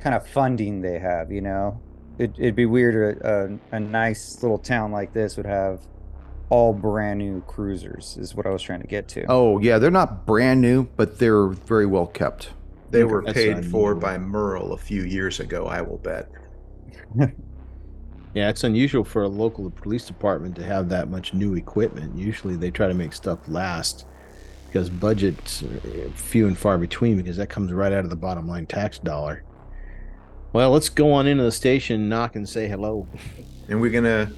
kind 0.00 0.14
of 0.14 0.24
funding 0.28 0.82
they 0.82 0.98
have? 1.00 1.32
You 1.32 1.40
know, 1.40 1.80
it, 2.18 2.32
it'd 2.38 2.54
be 2.56 2.66
weird. 2.66 3.18
A, 3.20 3.58
a, 3.72 3.76
a 3.76 3.80
nice 3.80 4.40
little 4.42 4.58
town 4.58 4.92
like 4.92 5.12
this 5.12 5.36
would 5.36 5.46
have 5.46 5.80
all 6.50 6.72
brand 6.72 7.18
new 7.18 7.42
cruisers. 7.42 8.16
Is 8.18 8.34
what 8.34 8.46
I 8.46 8.50
was 8.50 8.62
trying 8.62 8.80
to 8.80 8.86
get 8.86 9.08
to. 9.08 9.24
Oh, 9.28 9.58
yeah, 9.58 9.78
they're 9.78 9.90
not 9.90 10.26
brand 10.26 10.60
new, 10.60 10.84
but 10.96 11.18
they're 11.18 11.48
very 11.48 11.86
well 11.86 12.06
kept. 12.06 12.50
They 12.90 13.04
were 13.04 13.22
That's 13.22 13.34
paid 13.34 13.66
for 13.66 13.94
by 13.94 14.16
Merle 14.16 14.72
a 14.72 14.78
few 14.78 15.02
years 15.02 15.40
ago, 15.40 15.66
I 15.66 15.82
will 15.82 15.98
bet. 15.98 16.30
Yeah, 18.34 18.50
it's 18.50 18.62
unusual 18.62 19.04
for 19.04 19.22
a 19.22 19.28
local 19.28 19.70
police 19.70 20.06
department 20.06 20.54
to 20.56 20.64
have 20.64 20.90
that 20.90 21.08
much 21.08 21.32
new 21.34 21.54
equipment. 21.56 22.16
Usually 22.16 22.56
they 22.56 22.70
try 22.70 22.86
to 22.86 22.94
make 22.94 23.12
stuff 23.12 23.38
last 23.48 24.06
because 24.66 24.90
budgets 24.90 25.62
are 25.62 26.10
few 26.10 26.46
and 26.46 26.56
far 26.56 26.76
between 26.76 27.16
because 27.16 27.38
that 27.38 27.48
comes 27.48 27.72
right 27.72 27.92
out 27.92 28.04
of 28.04 28.10
the 28.10 28.16
bottom 28.16 28.46
line 28.46 28.66
tax 28.66 28.98
dollar. 28.98 29.44
Well, 30.52 30.70
let's 30.70 30.88
go 30.88 31.12
on 31.12 31.26
into 31.26 31.42
the 31.42 31.52
station, 31.52 32.08
knock 32.08 32.36
and 32.36 32.48
say 32.48 32.68
hello. 32.68 33.08
And 33.68 33.80
we're 33.80 33.90
gonna 33.90 34.30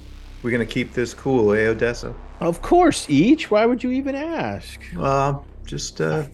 we're 0.43 0.51
gonna 0.51 0.65
keep 0.65 0.93
this 0.93 1.13
cool, 1.13 1.53
eh, 1.53 1.69
Adesso? 1.69 2.15
Of 2.39 2.61
course, 2.61 3.07
Ichi. 3.09 3.45
Why 3.45 3.65
would 3.65 3.83
you 3.83 3.91
even 3.91 4.15
ask? 4.15 4.81
Uh, 4.97 5.39
just 5.65 6.01
uh, 6.01 6.25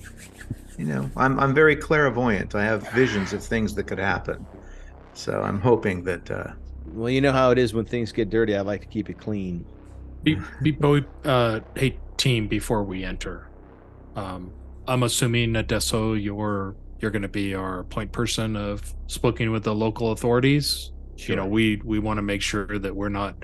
you 0.78 0.86
know, 0.86 1.10
I'm 1.16 1.40
I'm 1.40 1.54
very 1.54 1.76
clairvoyant. 1.76 2.56
I 2.56 2.64
have 2.64 2.90
visions 2.92 3.34
of 3.34 3.44
things 3.44 3.76
that 3.76 3.84
could 3.86 4.00
happen. 4.00 4.46
So 5.14 5.42
I'm 5.42 5.60
hoping 5.60 6.04
that 6.04 6.30
uh, 6.30 6.52
Well, 6.86 7.10
you 7.10 7.22
know 7.22 7.32
how 7.32 7.52
it 7.52 7.58
is 7.58 7.74
when 7.74 7.86
things 7.86 8.12
get 8.12 8.30
dirty. 8.30 8.56
I 8.56 8.62
like 8.62 8.82
to 8.82 8.88
keep 8.88 9.10
it 9.10 9.18
clean. 9.18 9.66
Be, 10.24 10.38
be, 10.62 10.72
bo- 10.72 11.06
uh, 11.26 11.62
hey, 11.76 12.00
team, 12.18 12.48
before 12.48 12.84
we 12.84 13.04
enter, 13.04 13.50
um, 14.16 14.52
I'm 14.88 15.04
assuming 15.04 15.56
Adesso, 15.56 16.14
you're 16.14 16.76
you're 17.00 17.12
going 17.12 17.22
to 17.22 17.28
be 17.28 17.54
our 17.54 17.84
point 17.86 18.12
person 18.12 18.56
of 18.56 18.94
speaking 19.08 19.52
with 19.52 19.64
the 19.64 19.76
local 19.76 20.12
authorities. 20.12 20.92
You 21.18 21.36
know, 21.36 21.46
we 21.48 21.82
we 21.84 22.00
want 22.00 22.18
to 22.18 22.22
make 22.24 22.42
sure 22.42 22.78
that 22.80 22.96
we're 22.96 23.10
not, 23.10 23.36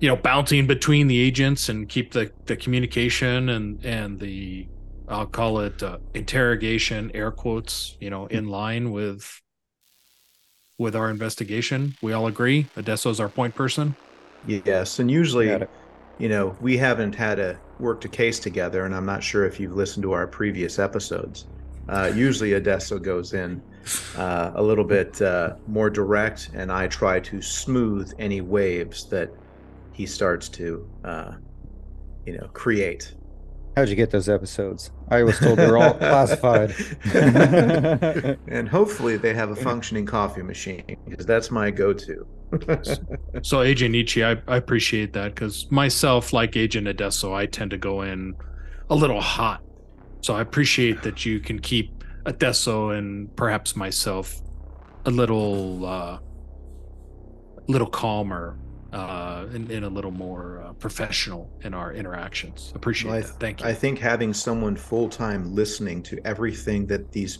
you 0.00 0.08
know, 0.08 0.16
bouncing 0.16 0.66
between 0.66 1.08
the 1.08 1.18
agents 1.18 1.68
and 1.68 1.88
keep 1.88 2.12
the 2.12 2.30
the 2.46 2.56
communication 2.56 3.48
and 3.48 3.84
and 3.84 4.20
the 4.20 4.68
I'll 5.08 5.26
call 5.26 5.60
it 5.60 5.82
uh, 5.82 5.98
interrogation, 6.14 7.12
air 7.14 7.30
quotes, 7.30 7.96
you 8.00 8.10
know, 8.10 8.26
in 8.26 8.48
line 8.48 8.90
with 8.90 9.40
with 10.78 10.94
our 10.94 11.10
investigation. 11.10 11.94
We 12.02 12.12
all 12.12 12.26
agree. 12.26 12.66
Adesso's 12.76 13.20
our 13.20 13.28
point 13.28 13.54
person. 13.54 13.94
yes, 14.46 14.98
and 14.98 15.10
usually 15.10 15.66
you 16.18 16.28
know, 16.28 16.56
we 16.60 16.76
haven't 16.76 17.14
had 17.14 17.38
a 17.38 17.58
worked 17.78 18.04
a 18.04 18.08
case 18.08 18.38
together, 18.38 18.84
and 18.84 18.94
I'm 18.94 19.06
not 19.06 19.22
sure 19.22 19.44
if 19.44 19.60
you've 19.60 19.74
listened 19.74 20.02
to 20.04 20.12
our 20.12 20.26
previous 20.26 20.78
episodes. 20.78 21.46
Uh, 21.88 22.10
usually, 22.14 22.54
Adesso 22.54 22.98
goes 22.98 23.32
in 23.32 23.62
uh, 24.16 24.52
a 24.54 24.62
little 24.62 24.84
bit 24.84 25.20
uh, 25.22 25.54
more 25.66 25.90
direct, 25.90 26.50
and 26.54 26.72
I 26.72 26.88
try 26.88 27.20
to 27.20 27.40
smooth 27.40 28.12
any 28.18 28.40
waves 28.40 29.04
that 29.06 29.30
he 29.96 30.04
starts 30.04 30.50
to, 30.50 30.86
uh, 31.04 31.32
you 32.26 32.36
know, 32.36 32.48
create. 32.48 33.14
How'd 33.76 33.88
you 33.88 33.94
get 33.94 34.10
those 34.10 34.28
episodes? 34.28 34.90
I 35.10 35.22
was 35.22 35.38
told 35.38 35.58
they're 35.58 35.78
all 35.78 35.94
classified. 35.98 36.74
and 38.48 38.68
hopefully, 38.68 39.16
they 39.16 39.32
have 39.32 39.50
a 39.50 39.56
functioning 39.56 40.04
coffee 40.04 40.42
machine 40.42 40.98
because 41.08 41.24
that's 41.24 41.50
my 41.50 41.70
go-to. 41.70 42.26
So 43.42 43.62
Agent 43.62 43.94
Ichi, 43.94 44.24
I, 44.24 44.36
I 44.46 44.56
appreciate 44.56 45.12
that 45.14 45.34
because 45.34 45.70
myself, 45.70 46.32
like 46.32 46.56
Agent 46.56 46.86
Adesso, 46.86 47.34
I 47.34 47.46
tend 47.46 47.70
to 47.72 47.78
go 47.78 48.02
in 48.02 48.34
a 48.88 48.94
little 48.94 49.20
hot. 49.20 49.62
So 50.20 50.34
I 50.34 50.42
appreciate 50.42 51.02
that 51.02 51.26
you 51.26 51.40
can 51.40 51.58
keep 51.58 52.04
Adesso 52.24 52.90
and 52.90 53.34
perhaps 53.36 53.76
myself 53.76 54.40
a 55.06 55.10
little 55.10 55.84
uh 55.86 56.18
little 57.68 57.88
calmer 57.88 58.58
uh 58.92 59.46
and, 59.52 59.70
and 59.70 59.84
a 59.84 59.88
little 59.88 60.10
more 60.10 60.62
uh, 60.64 60.72
professional 60.74 61.50
in 61.62 61.74
our 61.74 61.92
interactions. 61.92 62.72
Appreciate 62.74 63.10
Well, 63.10 63.18
I, 63.18 63.22
that. 63.22 63.40
Thank 63.40 63.60
you. 63.60 63.66
I 63.66 63.74
think 63.74 63.98
having 63.98 64.32
someone 64.32 64.76
full 64.76 65.08
time 65.08 65.54
listening 65.54 66.02
to 66.04 66.20
everything 66.24 66.86
that 66.86 67.12
these 67.12 67.38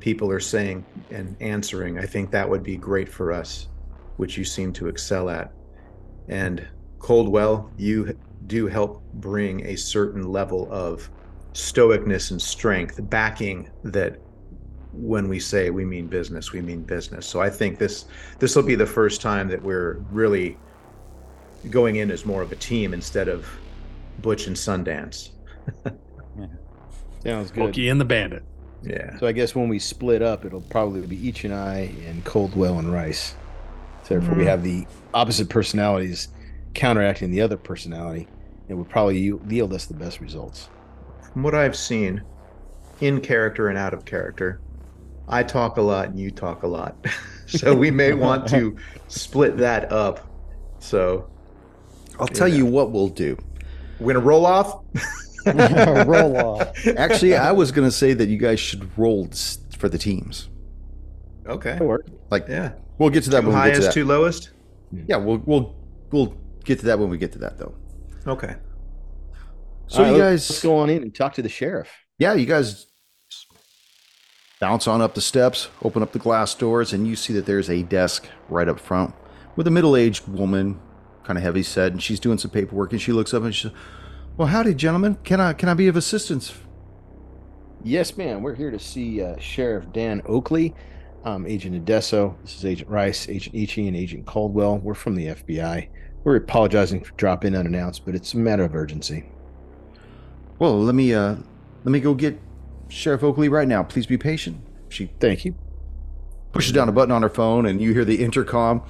people 0.00 0.30
are 0.30 0.40
saying 0.40 0.84
and 1.10 1.36
answering, 1.40 1.98
I 1.98 2.06
think 2.06 2.30
that 2.32 2.48
would 2.48 2.62
be 2.62 2.76
great 2.76 3.08
for 3.08 3.32
us, 3.32 3.68
which 4.16 4.36
you 4.36 4.44
seem 4.44 4.72
to 4.74 4.88
excel 4.88 5.30
at. 5.30 5.52
And 6.28 6.66
Coldwell, 6.98 7.70
you 7.76 8.18
do 8.46 8.66
help 8.66 9.02
bring 9.14 9.64
a 9.66 9.76
certain 9.76 10.30
level 10.30 10.68
of 10.70 11.08
stoicness 11.52 12.30
and 12.30 12.40
strength, 12.40 12.98
backing 13.08 13.70
that 13.84 14.18
when 14.96 15.28
we 15.28 15.40
say 15.40 15.70
we 15.70 15.84
mean 15.84 16.06
business, 16.06 16.52
we 16.52 16.60
mean 16.60 16.82
business. 16.82 17.26
So 17.26 17.40
I 17.40 17.50
think 17.50 17.78
this 17.78 18.06
this 18.38 18.56
will 18.56 18.62
be 18.62 18.74
the 18.74 18.86
first 18.86 19.20
time 19.20 19.48
that 19.48 19.62
we're 19.62 19.94
really 20.10 20.56
going 21.70 21.96
in 21.96 22.10
as 22.10 22.26
more 22.26 22.42
of 22.42 22.52
a 22.52 22.56
team 22.56 22.92
instead 22.94 23.28
of 23.28 23.46
Butch 24.20 24.46
and 24.46 24.56
Sundance. 24.56 25.30
Sounds 27.24 27.50
good. 27.50 27.60
Pokey 27.60 27.88
and 27.88 28.00
the 28.00 28.04
Bandit. 28.04 28.44
Yeah. 28.82 29.18
So 29.18 29.26
I 29.26 29.32
guess 29.32 29.54
when 29.54 29.68
we 29.68 29.78
split 29.78 30.20
up, 30.20 30.44
it'll 30.44 30.60
probably 30.60 31.06
be 31.06 31.28
Ichi 31.28 31.48
and 31.48 31.56
I 31.56 31.90
and 32.06 32.22
Coldwell 32.24 32.78
and 32.78 32.92
Rice. 32.92 33.34
So 34.02 34.18
therefore, 34.18 34.34
we 34.34 34.44
mm. 34.44 34.48
have 34.48 34.62
the 34.62 34.86
opposite 35.14 35.48
personalities 35.48 36.28
counteracting 36.74 37.30
the 37.30 37.40
other 37.40 37.56
personality. 37.56 38.28
It 38.68 38.74
would 38.74 38.88
probably 38.88 39.18
yield 39.18 39.50
yield 39.50 39.72
us 39.72 39.86
the 39.86 39.94
best 39.94 40.20
results. 40.20 40.68
From 41.32 41.42
what 41.42 41.54
I've 41.54 41.76
seen, 41.76 42.22
in 43.00 43.20
character 43.20 43.68
and 43.68 43.78
out 43.78 43.94
of 43.94 44.04
character. 44.04 44.60
I 45.28 45.42
talk 45.42 45.76
a 45.78 45.82
lot 45.82 46.08
and 46.08 46.18
you 46.18 46.30
talk 46.30 46.62
a 46.62 46.66
lot. 46.66 46.96
so 47.46 47.74
we 47.74 47.90
may 47.90 48.12
want 48.12 48.46
to 48.48 48.76
split 49.08 49.56
that 49.58 49.90
up. 49.92 50.28
So 50.80 51.30
I'll 52.20 52.26
tell 52.26 52.48
Yeah. 52.48 52.56
you 52.56 52.66
what 52.66 52.90
we'll 52.92 53.08
do. 53.08 53.36
we're 54.00 54.12
gonna 54.14 54.24
roll 54.24 54.46
off. 54.46 54.82
Roll 55.46 56.36
off. 56.38 56.86
Actually, 56.96 57.36
I 57.36 57.52
was 57.52 57.70
going 57.70 57.86
to 57.86 57.92
say 57.92 58.14
that 58.14 58.28
you 58.30 58.38
guys 58.38 58.58
should 58.58 58.88
roll 58.96 59.28
for 59.76 59.90
the 59.90 59.98
teams. 59.98 60.48
Okay. 61.46 61.78
Like 62.30 62.48
Yeah. 62.48 62.72
we'll 62.96 63.10
get 63.10 63.24
to 63.24 63.30
that 63.30 63.42
Two 63.42 63.48
when 63.50 63.62
we 63.62 63.70
get 63.70 63.74
to 63.74 63.80
that. 63.80 63.84
highest, 63.84 63.88
that. 63.88 63.92
two 63.92 64.04
lowest. 64.06 64.50
Yeah, 65.06 65.16
we'll 65.16 65.42
we'll 65.44 65.76
we'll 66.10 66.34
get 66.64 66.78
to 66.78 66.86
that 66.86 66.98
when 66.98 67.10
we 67.10 67.18
get 67.18 67.32
to 67.32 67.38
that 67.40 67.58
though. 67.58 67.74
Okay. 68.26 68.56
So 69.88 69.98
All 69.98 70.04
right, 70.04 70.12
you 70.12 70.18
guys 70.22 70.48
let's 70.48 70.62
go 70.62 70.76
on 70.78 70.88
in 70.88 71.02
and 71.02 71.14
talk 71.14 71.34
to 71.34 71.42
the 71.42 71.50
sheriff. 71.50 71.90
Yeah, 72.18 72.32
you 72.32 72.46
guys 72.46 72.86
bounce 74.60 74.86
on 74.86 75.02
up 75.02 75.14
the 75.14 75.20
steps, 75.20 75.68
open 75.82 76.02
up 76.02 76.12
the 76.12 76.18
glass 76.18 76.54
doors, 76.54 76.92
and 76.92 77.06
you 77.06 77.16
see 77.16 77.32
that 77.32 77.46
there's 77.46 77.68
a 77.70 77.82
desk 77.82 78.28
right 78.48 78.68
up 78.68 78.80
front 78.80 79.14
with 79.56 79.66
a 79.66 79.70
middle 79.70 79.96
aged 79.96 80.26
woman, 80.28 80.80
kind 81.22 81.38
of 81.38 81.42
heavy 81.42 81.62
set, 81.62 81.92
and 81.92 82.02
she's 82.02 82.20
doing 82.20 82.38
some 82.38 82.50
paperwork. 82.50 82.92
And 82.92 83.00
she 83.00 83.12
looks 83.12 83.34
up 83.34 83.42
and 83.42 83.54
she 83.54 83.68
says, 83.68 83.76
Well, 84.36 84.48
howdy, 84.48 84.74
gentlemen. 84.74 85.16
Can 85.24 85.40
I 85.40 85.52
can 85.52 85.68
I 85.68 85.74
be 85.74 85.88
of 85.88 85.96
assistance? 85.96 86.54
Yes, 87.82 88.16
ma'am. 88.16 88.42
We're 88.42 88.54
here 88.54 88.70
to 88.70 88.78
see 88.78 89.22
uh, 89.22 89.36
Sheriff 89.38 89.92
Dan 89.92 90.22
Oakley, 90.24 90.74
um, 91.24 91.46
Agent 91.46 91.76
Adesso. 91.76 92.36
This 92.42 92.56
is 92.56 92.64
Agent 92.64 92.88
Rice, 92.88 93.28
Agent 93.28 93.54
Ichi, 93.54 93.86
and 93.86 93.96
Agent 93.96 94.24
Caldwell. 94.24 94.78
We're 94.78 94.94
from 94.94 95.14
the 95.14 95.26
FBI. 95.26 95.88
We're 96.24 96.36
apologizing 96.36 97.04
for 97.04 97.12
dropping 97.16 97.52
in 97.52 97.60
unannounced, 97.60 98.06
but 98.06 98.14
it's 98.14 98.32
a 98.32 98.38
matter 98.38 98.64
of 98.64 98.74
urgency. 98.74 99.24
Well, 100.58 100.80
let 100.80 100.94
me 100.94 101.12
uh 101.12 101.36
let 101.84 101.92
me 101.92 102.00
go 102.00 102.14
get 102.14 102.38
Sheriff 102.88 103.22
Oakley 103.22 103.48
right 103.48 103.68
now. 103.68 103.82
Please 103.82 104.06
be 104.06 104.18
patient. 104.18 104.60
She 104.88 105.10
Thank 105.18 105.44
you. 105.44 105.54
pushes 106.52 106.72
down 106.72 106.88
a 106.88 106.92
button 106.92 107.10
on 107.10 107.22
her 107.22 107.28
phone 107.28 107.66
and 107.66 107.80
you 107.80 107.92
hear 107.92 108.04
the 108.04 108.22
intercom. 108.22 108.82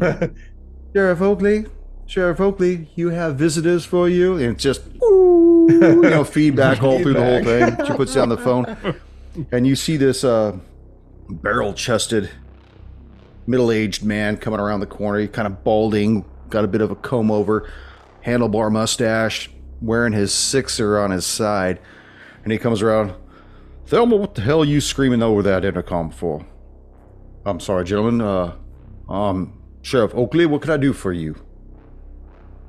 Sheriff 0.94 1.20
Oakley, 1.20 1.66
Sheriff 2.06 2.40
Oakley, 2.40 2.88
you 2.94 3.10
have 3.10 3.36
visitors 3.36 3.84
for 3.84 4.08
you. 4.08 4.34
And 4.34 4.54
it's 4.54 4.62
just, 4.62 4.82
ooh, 5.02 5.66
you 5.70 6.00
know, 6.02 6.24
feedback 6.24 6.82
all 6.82 6.98
through 7.00 7.14
the 7.14 7.24
whole 7.24 7.44
thing. 7.44 7.86
She 7.86 7.92
puts 7.94 8.14
down 8.14 8.28
the 8.28 8.38
phone. 8.38 8.76
And 9.50 9.66
you 9.66 9.74
see 9.74 9.96
this 9.96 10.22
uh, 10.22 10.56
barrel 11.28 11.74
chested, 11.74 12.30
middle 13.46 13.72
aged 13.72 14.04
man 14.04 14.36
coming 14.36 14.60
around 14.60 14.80
the 14.80 14.86
corner. 14.86 15.18
He 15.18 15.28
kind 15.28 15.46
of 15.46 15.64
balding, 15.64 16.24
got 16.48 16.64
a 16.64 16.68
bit 16.68 16.80
of 16.80 16.90
a 16.90 16.94
comb 16.96 17.30
over, 17.30 17.70
handlebar 18.24 18.70
mustache, 18.70 19.50
wearing 19.80 20.12
his 20.12 20.32
sixer 20.32 20.98
on 20.98 21.10
his 21.10 21.26
side. 21.26 21.80
And 22.44 22.52
he 22.52 22.58
comes 22.58 22.82
around. 22.82 23.14
Thelma, 23.86 24.16
what 24.16 24.34
the 24.34 24.40
hell 24.42 24.62
are 24.62 24.66
you 24.66 24.80
screaming 24.80 25.22
over 25.22 25.42
that 25.42 25.64
intercom 25.64 26.10
for? 26.10 26.44
I'm 27.44 27.60
sorry, 27.60 27.84
gentlemen. 27.84 28.20
Uh, 28.20 28.56
um, 29.12 29.60
Sheriff 29.82 30.14
Oakley, 30.14 30.46
what 30.46 30.62
can 30.62 30.70
I 30.70 30.76
do 30.78 30.92
for 30.94 31.12
you? 31.12 31.36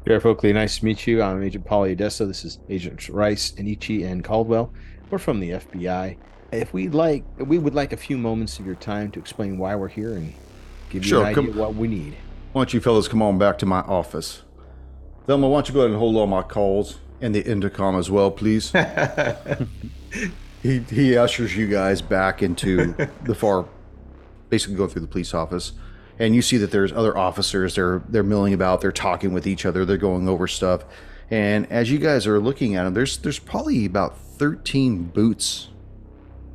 Sheriff 0.05 0.25
Oakley, 0.25 0.51
nice 0.53 0.79
to 0.79 0.85
meet 0.85 1.07
you. 1.07 1.21
I'm 1.21 1.41
Agent 1.41 1.65
Paulie 1.65 1.93
Adesso. 1.93 2.25
This 2.25 2.43
is 2.43 2.59
Agent 2.69 3.07
Rice, 3.09 3.51
Anichi, 3.53 4.05
and 4.05 4.23
Caldwell. 4.23 4.73
We're 5.09 5.17
from 5.17 5.39
the 5.39 5.51
FBI. 5.51 6.17
If 6.51 6.73
we'd 6.73 6.93
like, 6.93 7.23
we 7.39 7.57
would 7.57 7.73
like 7.73 7.93
a 7.93 7.97
few 7.97 8.17
moments 8.17 8.59
of 8.59 8.65
your 8.65 8.75
time 8.75 9.09
to 9.11 9.19
explain 9.19 9.57
why 9.57 9.75
we're 9.75 9.87
here 9.87 10.13
and 10.13 10.33
give 10.89 11.03
you 11.05 11.09
Sure, 11.09 11.21
an 11.21 11.27
idea 11.27 11.35
come- 11.35 11.47
of 11.49 11.55
what 11.55 11.75
we 11.75 11.87
need. 11.87 12.17
Why 12.51 12.59
don't 12.61 12.73
you 12.73 12.81
fellas 12.81 13.07
come 13.07 13.21
on 13.21 13.37
back 13.37 13.57
to 13.59 13.65
my 13.65 13.79
office? 13.81 14.43
Thelma, 15.27 15.47
why 15.49 15.57
don't 15.57 15.67
you 15.69 15.73
go 15.73 15.79
ahead 15.81 15.91
and 15.91 15.99
hold 15.99 16.15
all 16.17 16.27
my 16.27 16.41
calls 16.43 16.99
and 17.19 17.33
the 17.33 17.41
intercom 17.45 17.95
as 17.97 18.11
well, 18.11 18.31
please? 18.31 18.71
he 20.65 20.79
he 20.79 21.17
ushers 21.17 21.55
you 21.55 21.67
guys 21.67 22.01
back 22.01 22.41
into 22.41 22.93
the 23.23 23.35
far, 23.35 23.67
basically 24.49 24.75
going 24.75 24.89
through 24.89 25.01
the 25.01 25.07
police 25.07 25.33
office, 25.33 25.73
and 26.17 26.35
you 26.35 26.41
see 26.41 26.57
that 26.57 26.71
there's 26.71 26.91
other 26.91 27.15
officers. 27.17 27.75
They're 27.75 28.01
they're 28.09 28.23
milling 28.23 28.53
about. 28.53 28.81
They're 28.81 28.91
talking 28.91 29.33
with 29.33 29.45
each 29.45 29.65
other. 29.65 29.85
They're 29.85 29.97
going 29.97 30.27
over 30.27 30.47
stuff, 30.47 30.83
and 31.29 31.71
as 31.71 31.91
you 31.91 31.99
guys 31.99 32.25
are 32.25 32.39
looking 32.39 32.75
at 32.75 32.83
them, 32.83 32.93
there's 32.93 33.17
there's 33.19 33.39
probably 33.39 33.85
about 33.85 34.17
thirteen 34.17 35.03
boots 35.03 35.69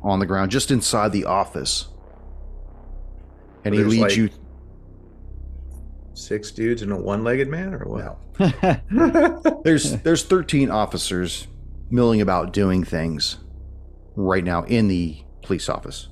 on 0.01 0.19
the 0.19 0.25
ground 0.25 0.51
just 0.51 0.71
inside 0.71 1.11
the 1.11 1.25
office, 1.25 1.87
and 3.63 3.73
he 3.73 3.83
leads 3.83 4.01
like- 4.01 4.17
you. 4.17 4.29
Six 6.13 6.51
dudes 6.51 6.83
and 6.83 6.91
a 6.91 6.97
one-legged 6.97 7.47
man, 7.47 7.73
or 7.73 7.85
what? 7.85 8.19
No. 8.91 9.41
there's 9.63 9.93
there's 10.01 10.23
13 10.23 10.69
officers 10.69 11.47
milling 11.89 12.21
about 12.21 12.53
doing 12.53 12.83
things 12.83 13.37
right 14.21 14.43
now 14.43 14.63
in 14.63 14.87
the 14.87 15.17
police 15.41 15.69
office. 15.69 16.09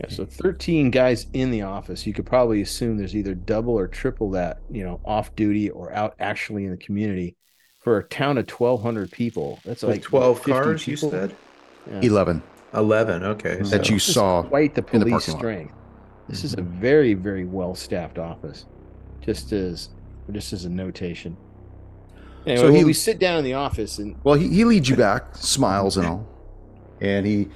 Yeah, 0.00 0.08
so 0.08 0.24
13 0.26 0.90
guys 0.90 1.26
in 1.32 1.50
the 1.52 1.62
office. 1.62 2.06
You 2.06 2.12
could 2.12 2.26
probably 2.26 2.60
assume 2.62 2.96
there's 2.96 3.14
either 3.14 3.34
double 3.34 3.74
or 3.78 3.86
triple 3.86 4.30
that, 4.32 4.58
you 4.70 4.82
know, 4.84 5.00
off 5.04 5.34
duty 5.36 5.70
or 5.70 5.92
out 5.92 6.14
actually 6.18 6.64
in 6.64 6.70
the 6.72 6.76
community. 6.76 7.36
For 7.80 7.98
a 7.98 8.04
town 8.04 8.38
of 8.38 8.50
1,200 8.50 9.12
people, 9.12 9.60
that's 9.64 9.82
With 9.82 9.90
like 9.92 10.02
twelve 10.02 10.38
50 10.38 10.52
cars, 10.52 10.88
you 10.88 10.96
said. 10.96 11.36
Yeah. 11.88 12.00
11 12.02 12.42
Eleven. 12.72 13.22
Okay. 13.22 13.56
that 13.64 13.88
you 13.90 13.98
saw. 13.98 14.42
quite 14.42 14.74
the 14.74 14.84
in 14.92 15.00
the 15.00 15.06
police 15.06 15.26
parking 15.26 15.34
lot. 15.34 15.38
strength. 15.38 15.74
This 16.28 16.42
is 16.44 16.54
a 16.54 16.62
Mhm. 16.62 16.80
very, 16.80 17.14
very 17.14 17.44
well 17.44 17.74
staffed 17.74 18.18
office. 18.18 18.64
Just 19.20 19.52
as 19.52 19.90
just 20.32 20.52
as 20.54 20.64
a 20.64 20.70
notation. 20.70 21.36
Anyway, 22.46 22.66
So 22.66 22.72
he- 22.72 22.84
we 22.84 22.94
sit 22.94 23.18
down 23.18 23.38
in 23.38 23.44
the 23.44 23.52
office 23.54 23.98
and 23.98 24.16
Well, 24.24 24.34
he, 24.36 24.48
he 24.48 24.64
leads 24.64 24.88
you 24.88 24.96
back, 24.96 25.36
smiles 25.36 25.96
and 25.98 26.06
all, 26.08 26.26
and 27.00 27.26
he 27.26 27.48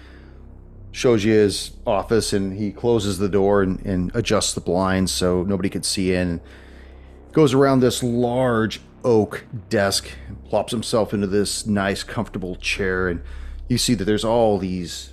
shows 0.91 1.24
you 1.24 1.32
his 1.32 1.72
office 1.86 2.32
and 2.32 2.55
he 2.55 2.72
closes 2.72 3.18
the 3.18 3.28
door 3.28 3.62
and, 3.62 3.84
and 3.84 4.11
adjusts 4.14 4.55
the 4.55 4.61
blinds 4.61 5.12
so 5.12 5.43
nobody 5.43 5.68
can 5.68 5.82
see 5.82 6.12
in. 6.12 6.41
Goes 7.32 7.55
around 7.55 7.80
this 7.80 8.03
large 8.03 8.80
oak 9.05 9.45
desk, 9.68 10.09
plops 10.49 10.72
himself 10.72 11.14
into 11.14 11.26
this 11.26 11.66
nice, 11.66 12.03
comfortable 12.03 12.57
chair, 12.57 13.09
and 13.09 13.22
you 13.68 13.78
see 13.78 13.95
that 13.95 14.05
there's 14.05 14.24
all 14.24 14.59
these 14.59 15.12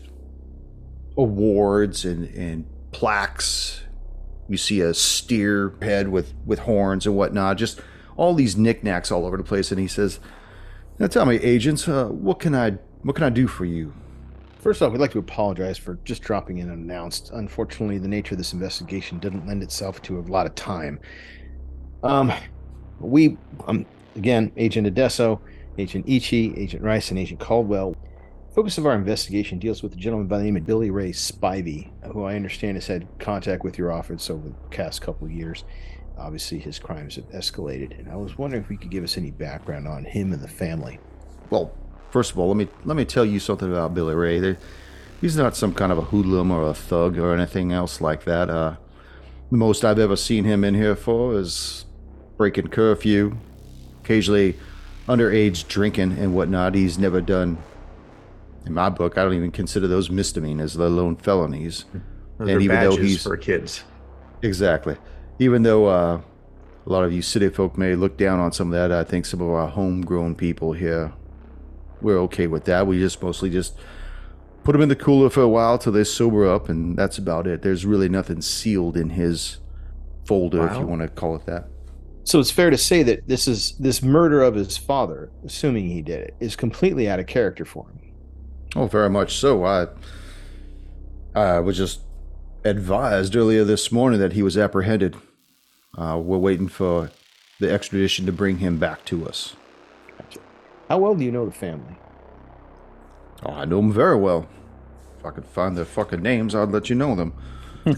awards 1.18 2.06
and, 2.06 2.34
and 2.36 2.66
plaques. 2.92 3.82
You 4.48 4.58
see 4.58 4.82
a 4.82 4.94
steer 4.94 5.74
head 5.82 6.08
with, 6.08 6.34
with 6.46 6.60
horns 6.60 7.06
and 7.06 7.16
whatnot, 7.16 7.58
just 7.58 7.82
all 8.18 8.34
these 8.34 8.56
knickknacks 8.56 9.12
all 9.12 9.26
over 9.26 9.38
the 9.38 9.44
place. 9.44 9.72
And 9.72 9.80
he 9.80 9.88
says, 9.88 10.20
now 11.00 11.08
tell 11.08 11.26
me, 11.26 11.36
agents, 11.36 11.88
uh, 11.88 12.06
what 12.06 12.40
can 12.40 12.56
I 12.56 12.78
what 13.02 13.16
can 13.16 13.24
I 13.24 13.30
do 13.30 13.46
for 13.46 13.66
you? 13.66 13.94
First 14.66 14.82
off, 14.82 14.92
we'd 14.92 15.00
like 15.00 15.12
to 15.12 15.20
apologize 15.20 15.78
for 15.78 16.00
just 16.06 16.24
dropping 16.24 16.58
in 16.58 16.72
unannounced. 16.72 17.30
Unfortunately, 17.32 18.00
the 18.00 18.08
nature 18.08 18.34
of 18.34 18.40
this 18.40 18.52
investigation 18.52 19.20
didn't 19.20 19.46
lend 19.46 19.62
itself 19.62 20.02
to 20.02 20.18
a 20.18 20.22
lot 20.22 20.48
of 20.48 20.56
time. 20.56 21.00
Um, 22.02 22.34
we, 23.00 23.38
um, 23.68 23.86
again, 24.16 24.52
Agent 24.58 24.88
Adesso, 24.88 25.40
Agent 25.78 26.10
Ichi, 26.10 26.56
Agent 26.58 26.82
Rice, 26.82 27.12
and 27.12 27.20
Agent 27.20 27.40
Caldwell. 27.40 27.96
Focus 28.56 28.80
of 28.80 28.88
our 28.88 28.96
investigation 28.96 29.60
deals 29.60 29.84
with 29.84 29.94
a 29.94 29.98
gentleman 29.98 30.26
by 30.26 30.40
the 30.40 30.46
name 30.46 30.58
of 30.58 30.66
Billy 30.66 30.90
Ray 30.90 31.12
Spivey, 31.12 31.92
who 32.12 32.24
I 32.24 32.36
understand 32.36 32.78
has 32.78 32.88
had 32.88 33.08
contact 33.20 33.64
with 33.64 33.78
your 33.78 33.92
office 33.92 34.32
over 34.32 34.50
the 34.50 34.56
past 34.72 35.00
couple 35.00 35.28
of 35.28 35.32
years. 35.32 35.64
Obviously, 36.18 36.58
his 36.58 36.80
crimes 36.80 37.18
have 37.18 37.30
escalated, 37.30 38.00
and 38.00 38.10
I 38.10 38.16
was 38.16 38.40
wondering 38.40 38.64
if 38.64 38.70
we 38.70 38.78
could 38.78 38.90
give 38.90 39.04
us 39.04 39.16
any 39.16 39.30
background 39.30 39.88
on 39.88 40.06
him 40.06 40.34
and 40.34 40.42
the 40.42 40.48
family. 40.48 40.98
Well, 41.52 41.72
first 42.16 42.32
of 42.32 42.40
all, 42.40 42.48
let 42.48 42.56
me 42.56 42.70
let 42.86 42.96
me 42.96 43.04
tell 43.04 43.26
you 43.26 43.42
something 43.42 43.70
about 43.70 43.94
Billy 43.94 44.16
Ray. 44.16 44.40
There, 44.40 44.58
he's 45.20 45.36
not 45.36 45.54
some 45.54 45.74
kind 45.74 45.92
of 45.92 45.98
a 45.98 46.02
hoodlum 46.04 46.50
or 46.50 46.64
a 46.64 46.74
thug 46.74 47.18
or 47.18 47.34
anything 47.36 47.74
else 47.74 48.00
like 48.00 48.24
that. 48.24 48.50
Uh, 48.50 48.78
the 49.52 49.58
most 49.58 49.84
I've 49.84 50.00
ever 50.00 50.16
seen 50.16 50.46
him 50.46 50.64
in 50.64 50.76
here 50.76 50.96
for 50.96 51.38
is 51.38 51.84
breaking 52.38 52.70
curfew, 52.70 53.36
occasionally 54.02 54.56
underage 55.10 55.68
drinking 55.68 56.14
and 56.14 56.34
whatnot. 56.34 56.74
He's 56.74 56.98
never 56.98 57.20
done. 57.20 57.58
In 58.66 58.74
my 58.74 58.88
book, 58.90 59.18
I 59.18 59.24
don't 59.26 59.34
even 59.34 59.52
consider 59.52 59.86
those 59.86 60.10
misdemeanors, 60.10 60.78
let 60.78 60.88
alone 60.88 61.18
felonies. 61.18 61.84
Those 62.38 62.50
and 62.50 62.62
even 62.62 62.80
though 62.80 62.96
he's- 62.96 63.24
for 63.24 63.36
kids. 63.36 63.84
Exactly. 64.42 64.96
Even 65.40 65.64
though 65.64 65.88
uh, 65.88 66.22
a 66.86 66.90
lot 66.90 67.04
of 67.04 67.12
you 67.12 67.22
city 67.22 67.50
folk 67.50 67.78
may 67.78 67.94
look 67.94 68.16
down 68.16 68.40
on 68.40 68.54
some 68.54 68.68
of 68.68 68.74
that, 68.74 68.94
I 68.94 69.04
think 69.04 69.26
some 69.26 69.42
of 69.42 69.50
our 69.50 69.68
homegrown 69.68 70.36
people 70.36 70.72
here, 70.72 71.12
we're 72.06 72.20
okay 72.20 72.46
with 72.46 72.66
that. 72.66 72.86
We 72.86 73.00
just 73.00 73.22
mostly 73.22 73.50
just 73.50 73.76
put 74.64 74.74
them 74.74 74.82
in 74.82 74.90
the 74.90 74.96
cooler 74.96 75.30
for 75.32 75.42
a 75.42 75.50
while 75.50 75.80
till 75.80 75.92
they 75.92 76.04
sober 76.04 76.48
up, 76.48 76.70
and 76.70 76.96
that's 76.96 77.18
about 77.18 77.48
it. 77.48 77.64
There's 77.64 77.84
really 77.84 78.08
nothing 78.08 78.42
sealed 78.42 78.96
in 78.96 79.10
his 79.10 79.58
folder, 80.26 80.68
if 80.68 80.78
you 80.78 80.86
want 80.86 81.02
to 81.02 81.08
call 81.08 81.36
it 81.36 81.48
that. 81.48 81.68
So 82.24 82.40
it's 82.40 82.52
fair 82.52 82.70
to 82.70 82.78
say 82.78 83.02
that 83.04 83.28
this 83.28 83.48
is 83.48 83.76
this 83.80 84.04
murder 84.04 84.42
of 84.44 84.54
his 84.54 84.78
father, 84.78 85.32
assuming 85.44 85.90
he 85.90 86.02
did 86.02 86.22
it, 86.22 86.36
is 86.40 86.56
completely 86.56 87.10
out 87.10 87.20
of 87.20 87.26
character 87.26 87.66
for 87.66 87.88
him. 87.90 88.00
Oh, 88.76 88.86
very 88.86 89.10
much 89.10 89.38
so. 89.38 89.66
I, 89.66 89.88
I 91.36 91.60
was 91.60 91.78
just 91.78 92.02
advised 92.64 93.36
earlier 93.36 93.64
this 93.64 93.92
morning 93.92 94.20
that 94.20 94.34
he 94.34 94.44
was 94.44 94.58
apprehended. 94.58 95.16
Uh, 95.98 96.20
we're 96.22 96.38
waiting 96.38 96.68
for 96.68 97.10
the 97.60 97.72
extradition 97.72 98.26
to 98.28 98.32
bring 98.32 98.60
him 98.60 98.78
back 98.78 99.06
to 99.06 99.28
us. 99.28 99.56
How 100.90 101.00
well 101.00 101.16
do 101.16 101.24
you 101.24 101.32
know 101.32 101.46
the 101.46 101.52
family? 101.52 101.96
Oh, 103.44 103.54
I 103.54 103.66
know 103.66 103.78
them 103.78 103.92
very 103.92 104.16
well. 104.16 104.48
If 105.20 105.26
I 105.26 105.32
could 105.32 105.46
find 105.46 105.76
their 105.76 105.86
fucking 105.86 106.22
names, 106.22 106.54
I'd 106.56 106.70
let 106.70 106.90
you 106.90 106.96
know 106.96 107.16
them. 107.16 107.34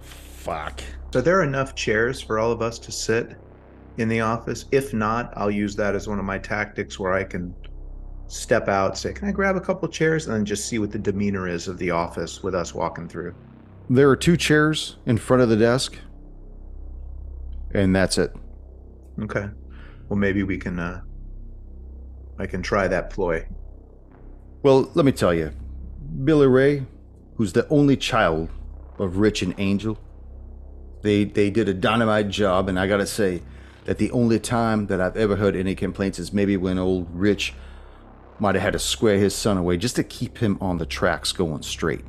Fuck. 0.00 0.82
Are 1.14 1.20
there 1.20 1.40
are 1.40 1.44
enough 1.44 1.74
chairs 1.74 2.20
for 2.20 2.38
all 2.38 2.50
of 2.52 2.62
us 2.62 2.78
to 2.80 2.92
sit 2.92 3.36
in 3.98 4.08
the 4.08 4.20
office? 4.20 4.64
If 4.72 4.94
not, 4.94 5.32
I'll 5.36 5.50
use 5.50 5.76
that 5.76 5.94
as 5.94 6.08
one 6.08 6.18
of 6.18 6.24
my 6.24 6.38
tactics 6.38 6.98
where 6.98 7.12
I 7.12 7.22
can 7.24 7.54
step 8.28 8.68
out, 8.68 8.96
say, 8.96 9.12
Can 9.12 9.28
I 9.28 9.32
grab 9.32 9.56
a 9.56 9.60
couple 9.60 9.88
chairs? 9.88 10.26
And 10.26 10.34
then 10.34 10.44
just 10.44 10.66
see 10.66 10.78
what 10.78 10.90
the 10.90 10.98
demeanor 10.98 11.46
is 11.48 11.68
of 11.68 11.78
the 11.78 11.90
office 11.90 12.42
with 12.42 12.54
us 12.54 12.74
walking 12.74 13.08
through. 13.08 13.34
There 13.90 14.08
are 14.08 14.16
two 14.16 14.36
chairs 14.36 14.96
in 15.06 15.18
front 15.18 15.42
of 15.42 15.48
the 15.48 15.56
desk, 15.56 15.98
and 17.72 17.94
that's 17.94 18.16
it. 18.18 18.34
Okay. 19.22 19.48
Well, 20.08 20.18
maybe 20.18 20.42
we 20.42 20.58
can, 20.58 20.78
uh, 20.78 21.02
I 22.38 22.46
can 22.46 22.62
try 22.62 22.88
that 22.88 23.10
ploy. 23.10 23.46
Well, 24.62 24.90
let 24.94 25.04
me 25.04 25.12
tell 25.12 25.32
you, 25.32 25.52
Billy 26.24 26.46
Ray, 26.46 26.84
who's 27.36 27.52
the 27.52 27.66
only 27.68 27.96
child 27.96 28.48
of 28.98 29.16
Rich 29.18 29.42
and 29.42 29.54
Angel, 29.58 29.98
they 31.02 31.24
they 31.24 31.50
did 31.50 31.68
a 31.68 31.74
dynamite 31.74 32.28
job, 32.28 32.68
and 32.68 32.78
I 32.78 32.86
gotta 32.86 33.06
say 33.06 33.42
that 33.84 33.98
the 33.98 34.10
only 34.12 34.38
time 34.38 34.86
that 34.86 35.00
I've 35.00 35.16
ever 35.16 35.36
heard 35.36 35.56
any 35.56 35.74
complaints 35.74 36.18
is 36.18 36.32
maybe 36.32 36.56
when 36.56 36.78
old 36.78 37.08
Rich 37.12 37.54
might 38.38 38.54
have 38.54 38.62
had 38.62 38.72
to 38.74 38.78
square 38.78 39.18
his 39.18 39.34
son 39.34 39.56
away 39.56 39.76
just 39.76 39.96
to 39.96 40.04
keep 40.04 40.38
him 40.38 40.58
on 40.60 40.78
the 40.78 40.86
tracks 40.86 41.32
going 41.32 41.62
straight. 41.62 42.04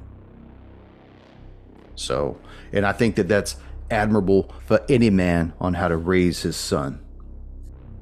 So, 1.95 2.39
and 2.71 2.85
I 2.85 2.91
think 2.91 3.15
that 3.15 3.27
that's 3.27 3.55
admirable 3.89 4.53
for 4.65 4.83
any 4.89 5.09
man 5.09 5.53
on 5.59 5.75
how 5.75 5.87
to 5.87 5.97
raise 5.97 6.41
his 6.41 6.55
son. 6.55 7.02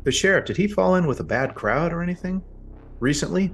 The 0.04 0.12
sheriff, 0.12 0.46
did 0.46 0.58
he 0.58 0.68
fall 0.68 0.96
in 0.96 1.06
with 1.06 1.20
a 1.20 1.24
bad 1.24 1.54
crowd 1.56 1.94
or 1.94 2.02
anything 2.02 2.42
recently? 3.00 3.54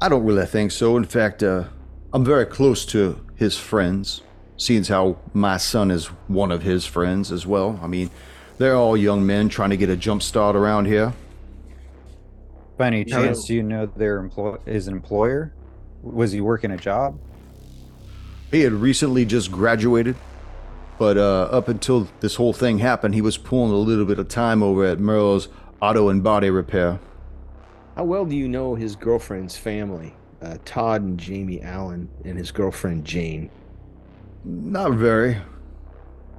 I 0.00 0.08
don't 0.08 0.24
really 0.24 0.46
think 0.46 0.70
so. 0.70 0.96
In 0.96 1.04
fact, 1.04 1.42
uh, 1.42 1.64
I'm 2.12 2.24
very 2.24 2.46
close 2.46 2.84
to 2.86 3.20
his 3.34 3.56
friends, 3.56 4.22
seeing 4.56 4.80
as 4.82 4.88
how 4.88 5.18
my 5.32 5.56
son 5.56 5.90
is 5.90 6.06
one 6.28 6.52
of 6.52 6.62
his 6.62 6.84
friends 6.86 7.32
as 7.32 7.46
well. 7.46 7.80
I 7.82 7.86
mean, 7.86 8.10
they're 8.58 8.76
all 8.76 8.96
young 8.96 9.26
men 9.26 9.48
trying 9.48 9.70
to 9.70 9.76
get 9.76 9.88
a 9.90 9.96
jump 9.96 10.22
start 10.22 10.54
around 10.54 10.86
here. 10.86 11.12
By 12.76 12.88
any 12.88 13.04
No. 13.04 13.22
chance, 13.24 13.44
do 13.46 13.54
you 13.54 13.62
know 13.62 13.86
their 13.86 14.18
employ 14.18 14.56
his 14.66 14.86
employer? 14.86 15.52
Was 16.02 16.30
he 16.32 16.40
working 16.40 16.70
a 16.70 16.76
job? 16.76 17.18
He 18.50 18.60
had 18.60 18.72
recently 18.72 19.24
just 19.24 19.50
graduated, 19.50 20.14
but 20.98 21.16
uh, 21.16 21.48
up 21.50 21.68
until 21.68 22.08
this 22.20 22.36
whole 22.36 22.52
thing 22.52 22.78
happened, 22.78 23.14
he 23.14 23.20
was 23.20 23.36
pulling 23.36 23.72
a 23.72 23.76
little 23.76 24.04
bit 24.04 24.18
of 24.18 24.28
time 24.28 24.62
over 24.62 24.84
at 24.84 24.98
Merle's 24.98 25.48
Auto 25.80 26.08
and 26.08 26.22
Body 26.22 26.50
Repair. 26.50 27.00
How 27.96 28.04
well 28.04 28.24
do 28.24 28.36
you 28.36 28.48
know 28.48 28.74
his 28.74 28.96
girlfriend's 28.96 29.56
family, 29.56 30.14
uh, 30.42 30.58
Todd 30.64 31.02
and 31.02 31.18
Jamie 31.18 31.62
Allen, 31.62 32.08
and 32.24 32.36
his 32.38 32.50
girlfriend 32.50 33.04
Jane? 33.04 33.50
Not 34.44 34.92
very. 34.92 35.38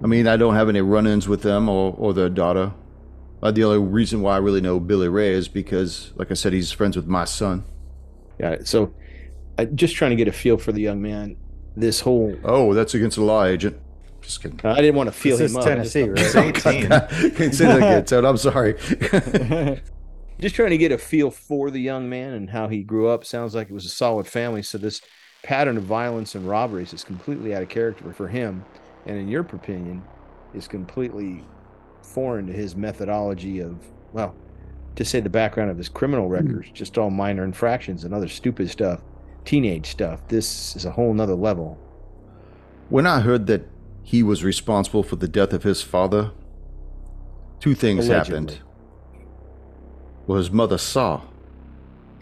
I 0.04 0.08
mean, 0.08 0.28
I 0.28 0.38
don't 0.38 0.54
have 0.56 0.70
any 0.70 0.82
run 0.82 1.08
ins 1.08 1.28
with 1.28 1.42
them 1.42 1.68
or, 1.68 1.96
or 1.98 2.14
their 2.14 2.30
daughter. 2.30 2.74
Uh, 3.42 3.52
the 3.52 3.64
only 3.64 3.80
reason 3.80 4.22
why 4.22 4.36
I 4.36 4.38
really 4.38 4.62
know 4.62 4.80
Billy 4.80 5.08
Ray 5.08 5.32
is 5.32 5.48
because, 5.48 6.12
like 6.16 6.32
I 6.32 6.34
said, 6.36 6.54
he's 6.54 6.72
friends 6.72 6.96
with 6.96 7.08
my 7.08 7.26
son. 7.26 7.64
Got 8.40 8.54
it. 8.54 8.68
So, 8.68 8.94
uh, 9.58 9.66
just 9.66 9.96
trying 9.96 10.12
to 10.12 10.16
get 10.16 10.28
a 10.28 10.32
feel 10.32 10.58
for 10.58 10.72
the 10.72 10.82
young 10.82 11.02
man. 11.02 11.38
This 11.76 12.02
whole 12.02 12.36
Oh, 12.44 12.74
that's 12.74 12.94
against 12.94 13.18
the 13.18 13.24
law, 13.24 13.44
agent. 13.46 13.80
Just 14.28 14.42
kidding. 14.42 14.60
I 14.66 14.76
didn't 14.76 14.96
want 14.96 15.08
to 15.08 15.14
feel 15.14 15.38
This 15.38 15.54
him 15.54 15.58
is 15.58 15.66
up. 15.66 15.72
Tennessee, 15.72 16.10
He's 16.18 16.36
right? 16.36 16.68
18. 16.68 16.90
Can't 16.90 17.56
say 17.56 17.66
that 17.66 17.78
again, 17.78 18.04
Ted. 18.04 18.26
I'm 18.26 18.36
sorry. 18.36 18.74
just 20.42 20.54
trying 20.54 20.72
to 20.72 20.78
get 20.78 20.92
a 20.92 20.98
feel 20.98 21.32
for 21.32 21.72
the 21.72 21.80
young 21.80 22.10
man 22.10 22.34
and 22.34 22.50
how 22.50 22.68
he 22.68 22.84
grew 22.84 23.08
up. 23.08 23.24
Sounds 23.24 23.56
like 23.56 23.70
it 23.70 23.74
was 23.74 23.86
a 23.86 23.90
solid 23.90 24.28
family. 24.28 24.64
So 24.64 24.78
this 24.78 25.02
pattern 25.44 25.78
of 25.78 25.84
violence 25.84 26.36
and 26.36 26.46
robberies 26.46 26.92
is 26.92 27.06
completely 27.06 27.56
out 27.56 27.64
of 27.64 27.70
character 27.70 28.12
for 28.12 28.28
him, 28.28 28.66
and 29.06 29.18
in 29.18 29.30
your 29.30 29.44
opinion, 29.44 30.04
is 30.54 30.68
completely 30.68 31.46
foreign 32.02 32.48
to 32.48 32.54
his 32.54 32.76
methodology 32.76 33.62
of 33.62 33.78
well, 34.12 34.36
to 34.98 35.06
say 35.06 35.22
the 35.22 35.30
background 35.30 35.72
of 35.72 35.78
his 35.78 35.88
criminal 35.88 36.26
hmm. 36.26 36.34
records, 36.34 36.70
just 36.74 36.98
all 36.98 37.12
minor 37.12 37.46
infractions 37.46 38.04
and 38.04 38.14
other 38.14 38.28
stupid 38.28 38.70
stuff, 38.70 39.00
teenage 39.46 39.86
stuff. 39.86 40.28
This 40.28 40.76
is 40.76 40.84
a 40.84 40.92
whole 40.92 41.14
nother 41.14 41.36
level. 41.36 41.78
when 42.90 43.08
I 43.08 43.22
heard 43.22 43.48
that 43.48 43.77
he 44.08 44.24
was 44.24 44.42
responsible 44.42 45.04
for 45.04 45.18
the 45.18 45.28
death 45.28 45.52
of 45.52 45.64
his 45.64 45.82
father, 45.82 46.32
two 47.60 47.76
things 47.76 48.08
happened. 48.08 48.52
Allegedly. 48.52 48.66
Well, 50.26 50.38
his 50.38 50.50
mother 50.50 50.78
saw. 50.78 51.24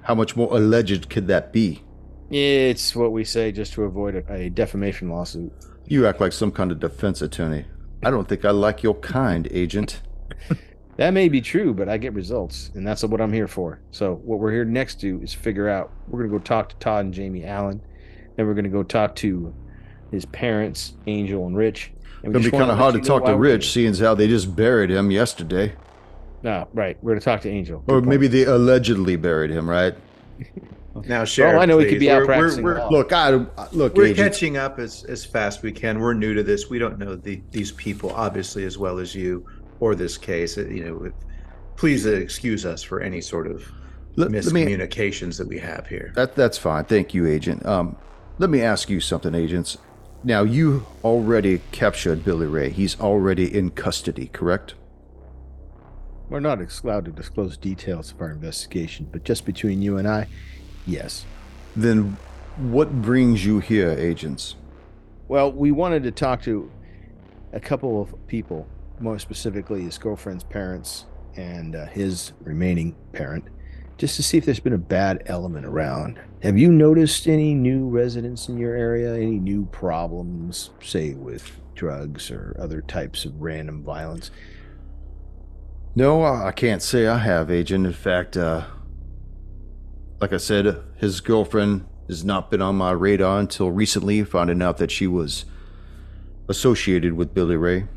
How 0.01 0.15
much 0.15 0.35
more 0.35 0.51
alleged 0.57 1.11
could 1.11 1.27
that 1.27 1.53
be? 1.53 1.83
It's 2.31 2.95
what 2.95 3.11
we 3.11 3.23
say 3.23 3.51
just 3.51 3.73
to 3.73 3.83
avoid 3.83 4.15
a, 4.15 4.33
a 4.33 4.49
defamation 4.49 5.11
lawsuit. 5.11 5.53
You 5.85 6.07
act 6.07 6.19
like 6.19 6.31
some 6.31 6.51
kind 6.51 6.71
of 6.71 6.79
defense 6.79 7.21
attorney. 7.21 7.65
I 8.03 8.09
don't 8.09 8.27
think 8.27 8.45
I 8.45 8.49
like 8.49 8.81
your 8.81 8.95
kind, 8.95 9.47
agent. 9.51 10.01
That 10.97 11.11
may 11.11 11.27
be 11.27 11.41
true, 11.41 11.73
but 11.73 11.89
I 11.89 11.97
get 11.97 12.13
results, 12.13 12.71
and 12.73 12.87
that's 12.87 13.03
what 13.03 13.19
I'm 13.19 13.33
here 13.33 13.49
for. 13.49 13.81
So, 13.91 14.15
what 14.23 14.39
we're 14.39 14.53
here 14.53 14.63
next 14.63 15.01
to 15.01 15.21
is 15.21 15.33
figure 15.33 15.67
out. 15.67 15.91
We're 16.07 16.19
gonna 16.19 16.31
go 16.31 16.39
talk 16.39 16.69
to 16.69 16.75
Todd 16.77 17.03
and 17.03 17.13
Jamie 17.13 17.43
Allen, 17.43 17.81
then 18.37 18.47
we're 18.47 18.53
gonna 18.53 18.69
go 18.69 18.81
talk 18.81 19.13
to 19.17 19.53
his 20.15 20.25
parents, 20.25 20.93
Angel 21.05 21.45
and 21.45 21.55
Rich. 21.55 21.91
And 22.23 22.33
we 22.33 22.39
It's 22.39 22.49
gonna 22.49 22.51
be 22.51 22.57
kind 22.57 22.71
of 22.71 22.77
hard 22.77 22.95
to 22.95 23.01
talk 23.01 23.25
to 23.25 23.35
Rich, 23.37 23.71
seeing 23.71 23.89
as 23.91 23.99
how 23.99 24.15
they 24.15 24.27
just 24.27 24.55
buried 24.55 24.89
him 24.89 25.11
yesterday. 25.11 25.73
No, 26.41 26.67
right. 26.73 26.97
We're 27.01 27.11
gonna 27.11 27.21
talk 27.21 27.41
to 27.41 27.49
Angel. 27.49 27.83
Or 27.87 27.99
point. 27.99 28.07
maybe 28.07 28.27
they 28.27 28.43
allegedly 28.45 29.15
buried 29.15 29.51
him, 29.51 29.69
right? 29.69 29.93
Now, 31.05 31.25
sheriff, 31.25 31.59
I 31.61 31.65
know 31.65 31.77
he 31.77 31.89
could 31.89 31.99
be 31.99 32.09
out 32.09 32.19
we're- 32.25 32.27
we're- 32.27 32.37
practicing 32.39 32.63
we're- 32.63 32.81
Look, 32.89 33.11
I 33.11 33.31
look, 33.73 33.95
We're 33.95 34.05
agent. 34.05 34.31
catching 34.31 34.57
up 34.57 34.79
as, 34.79 35.03
as 35.05 35.25
fast 35.25 35.61
we 35.61 35.71
can. 35.73 35.99
We're 35.99 36.13
new 36.13 36.33
to 36.33 36.41
this. 36.43 36.69
We 36.69 36.79
don't 36.79 36.97
know 36.97 37.15
the, 37.15 37.41
these 37.51 37.71
people 37.73 38.11
obviously 38.11 38.63
as 38.63 38.77
well 38.77 38.99
as 38.99 39.13
you 39.13 39.45
or 39.81 39.93
this 39.93 40.17
case. 40.17 40.55
You 40.55 40.85
know, 40.85 41.11
please 41.75 42.07
uh, 42.07 42.11
excuse 42.11 42.65
us 42.65 42.81
for 42.81 43.01
any 43.01 43.19
sort 43.21 43.45
of 43.47 43.63
Let- 44.15 44.31
let 44.31 44.53
me- 44.53 44.65
miscommunications 44.65 45.37
that 45.37 45.47
we 45.49 45.59
have 45.59 45.85
here. 45.87 46.13
That 46.15 46.33
that's 46.35 46.57
fine. 46.57 46.85
Thank 46.85 47.13
you, 47.13 47.27
agent. 47.27 47.65
Um, 47.65 47.97
let 48.37 48.49
me 48.49 48.61
ask 48.61 48.89
you 48.89 48.99
something, 49.01 49.35
agents. 49.35 49.77
Now 50.25 50.43
you 50.43 50.85
already 51.03 51.61
captured 51.71 52.25
Billy 52.25 52.47
Ray. 52.47 52.71
He's 52.71 52.99
already 52.99 53.55
in 53.55 53.69
custody, 53.69 54.27
correct? 54.27 54.73
we're 56.29 56.39
not 56.39 56.59
allowed 56.83 57.05
to 57.05 57.11
disclose 57.11 57.57
details 57.57 58.11
of 58.11 58.21
our 58.21 58.31
investigation, 58.31 59.07
but 59.11 59.23
just 59.23 59.45
between 59.45 59.81
you 59.81 59.97
and 59.97 60.07
I, 60.07 60.27
yes. 60.85 61.25
Then 61.75 62.17
what 62.57 63.01
brings 63.01 63.45
you 63.45 63.59
here, 63.59 63.91
agents? 63.91 64.55
Well, 65.27 65.51
we 65.51 65.71
wanted 65.71 66.03
to 66.03 66.11
talk 66.11 66.41
to 66.43 66.71
a 67.53 67.59
couple 67.59 68.01
of 68.01 68.27
people, 68.27 68.67
more 68.99 69.19
specifically 69.19 69.83
his 69.83 69.97
girlfriend's 69.97 70.43
parents 70.43 71.05
and 71.35 71.75
uh, 71.75 71.85
his 71.85 72.31
remaining 72.41 72.95
parent, 73.13 73.45
just 73.97 74.15
to 74.15 74.23
see 74.23 74.37
if 74.37 74.45
there's 74.45 74.59
been 74.59 74.73
a 74.73 74.77
bad 74.77 75.23
element 75.25 75.65
around. 75.65 76.19
Have 76.43 76.57
you 76.57 76.71
noticed 76.71 77.27
any 77.27 77.53
new 77.53 77.87
residents 77.87 78.49
in 78.49 78.57
your 78.57 78.75
area? 78.75 79.15
Any 79.15 79.39
new 79.39 79.65
problems, 79.67 80.71
say 80.81 81.13
with 81.13 81.51
drugs 81.75 82.29
or 82.31 82.55
other 82.59 82.81
types 82.81 83.25
of 83.25 83.41
random 83.41 83.83
violence? 83.83 84.31
No, 85.95 86.23
I 86.23 86.51
can't 86.51 86.81
say 86.81 87.07
I 87.07 87.19
have, 87.19 87.49
agent. 87.49 87.85
In 87.85 87.93
fact, 87.93 88.35
uh, 88.35 88.65
like 90.19 90.33
I 90.33 90.37
said, 90.37 90.83
his 90.97 91.21
girlfriend 91.21 91.85
has 92.07 92.23
not 92.23 92.51
been 92.51 92.61
on 92.61 92.75
my 92.75 92.91
radar 92.91 93.39
until 93.39 93.71
recently, 93.71 94.23
finding 94.23 94.61
out 94.61 94.77
that 94.77 94.91
she 94.91 95.07
was 95.07 95.45
associated 96.49 97.13
with 97.13 97.33
Billy 97.33 97.55
Ray. 97.55 97.87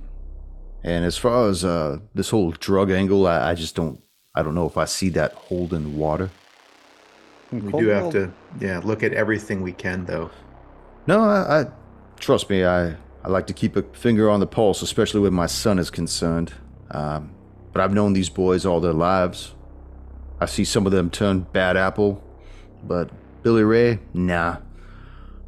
And 0.84 1.04
as 1.04 1.16
far 1.16 1.48
as 1.48 1.64
uh, 1.64 1.98
this 2.14 2.30
whole 2.30 2.52
drug 2.52 2.90
angle, 2.90 3.26
I, 3.26 3.50
I 3.50 3.54
just 3.54 3.74
don't, 3.74 4.00
I 4.38 4.42
don't 4.44 4.54
know 4.54 4.66
if 4.66 4.76
I 4.78 4.84
see 4.84 5.08
that 5.10 5.32
holding 5.32 5.98
water. 5.98 6.30
We 7.50 7.72
do 7.72 7.88
have 7.88 8.10
to, 8.12 8.32
yeah, 8.60 8.78
look 8.84 9.02
at 9.02 9.12
everything 9.12 9.62
we 9.62 9.72
can, 9.72 10.04
though. 10.04 10.30
No, 11.08 11.24
I, 11.24 11.62
I 11.62 11.66
trust 12.20 12.48
me. 12.48 12.64
I 12.64 12.90
I 13.24 13.28
like 13.28 13.48
to 13.48 13.52
keep 13.52 13.74
a 13.74 13.82
finger 13.82 14.30
on 14.30 14.38
the 14.38 14.46
pulse, 14.46 14.80
especially 14.80 15.20
when 15.22 15.34
my 15.34 15.46
son 15.46 15.80
is 15.80 15.90
concerned. 15.90 16.52
Um, 16.92 17.30
but 17.72 17.82
I've 17.82 17.92
known 17.92 18.12
these 18.12 18.28
boys 18.28 18.64
all 18.64 18.80
their 18.80 18.92
lives. 18.92 19.54
I 20.40 20.46
see 20.46 20.64
some 20.64 20.86
of 20.86 20.92
them 20.92 21.10
turn 21.10 21.40
bad 21.52 21.76
apple, 21.76 22.22
but 22.84 23.10
Billy 23.42 23.64
Ray, 23.64 23.98
nah. 24.14 24.58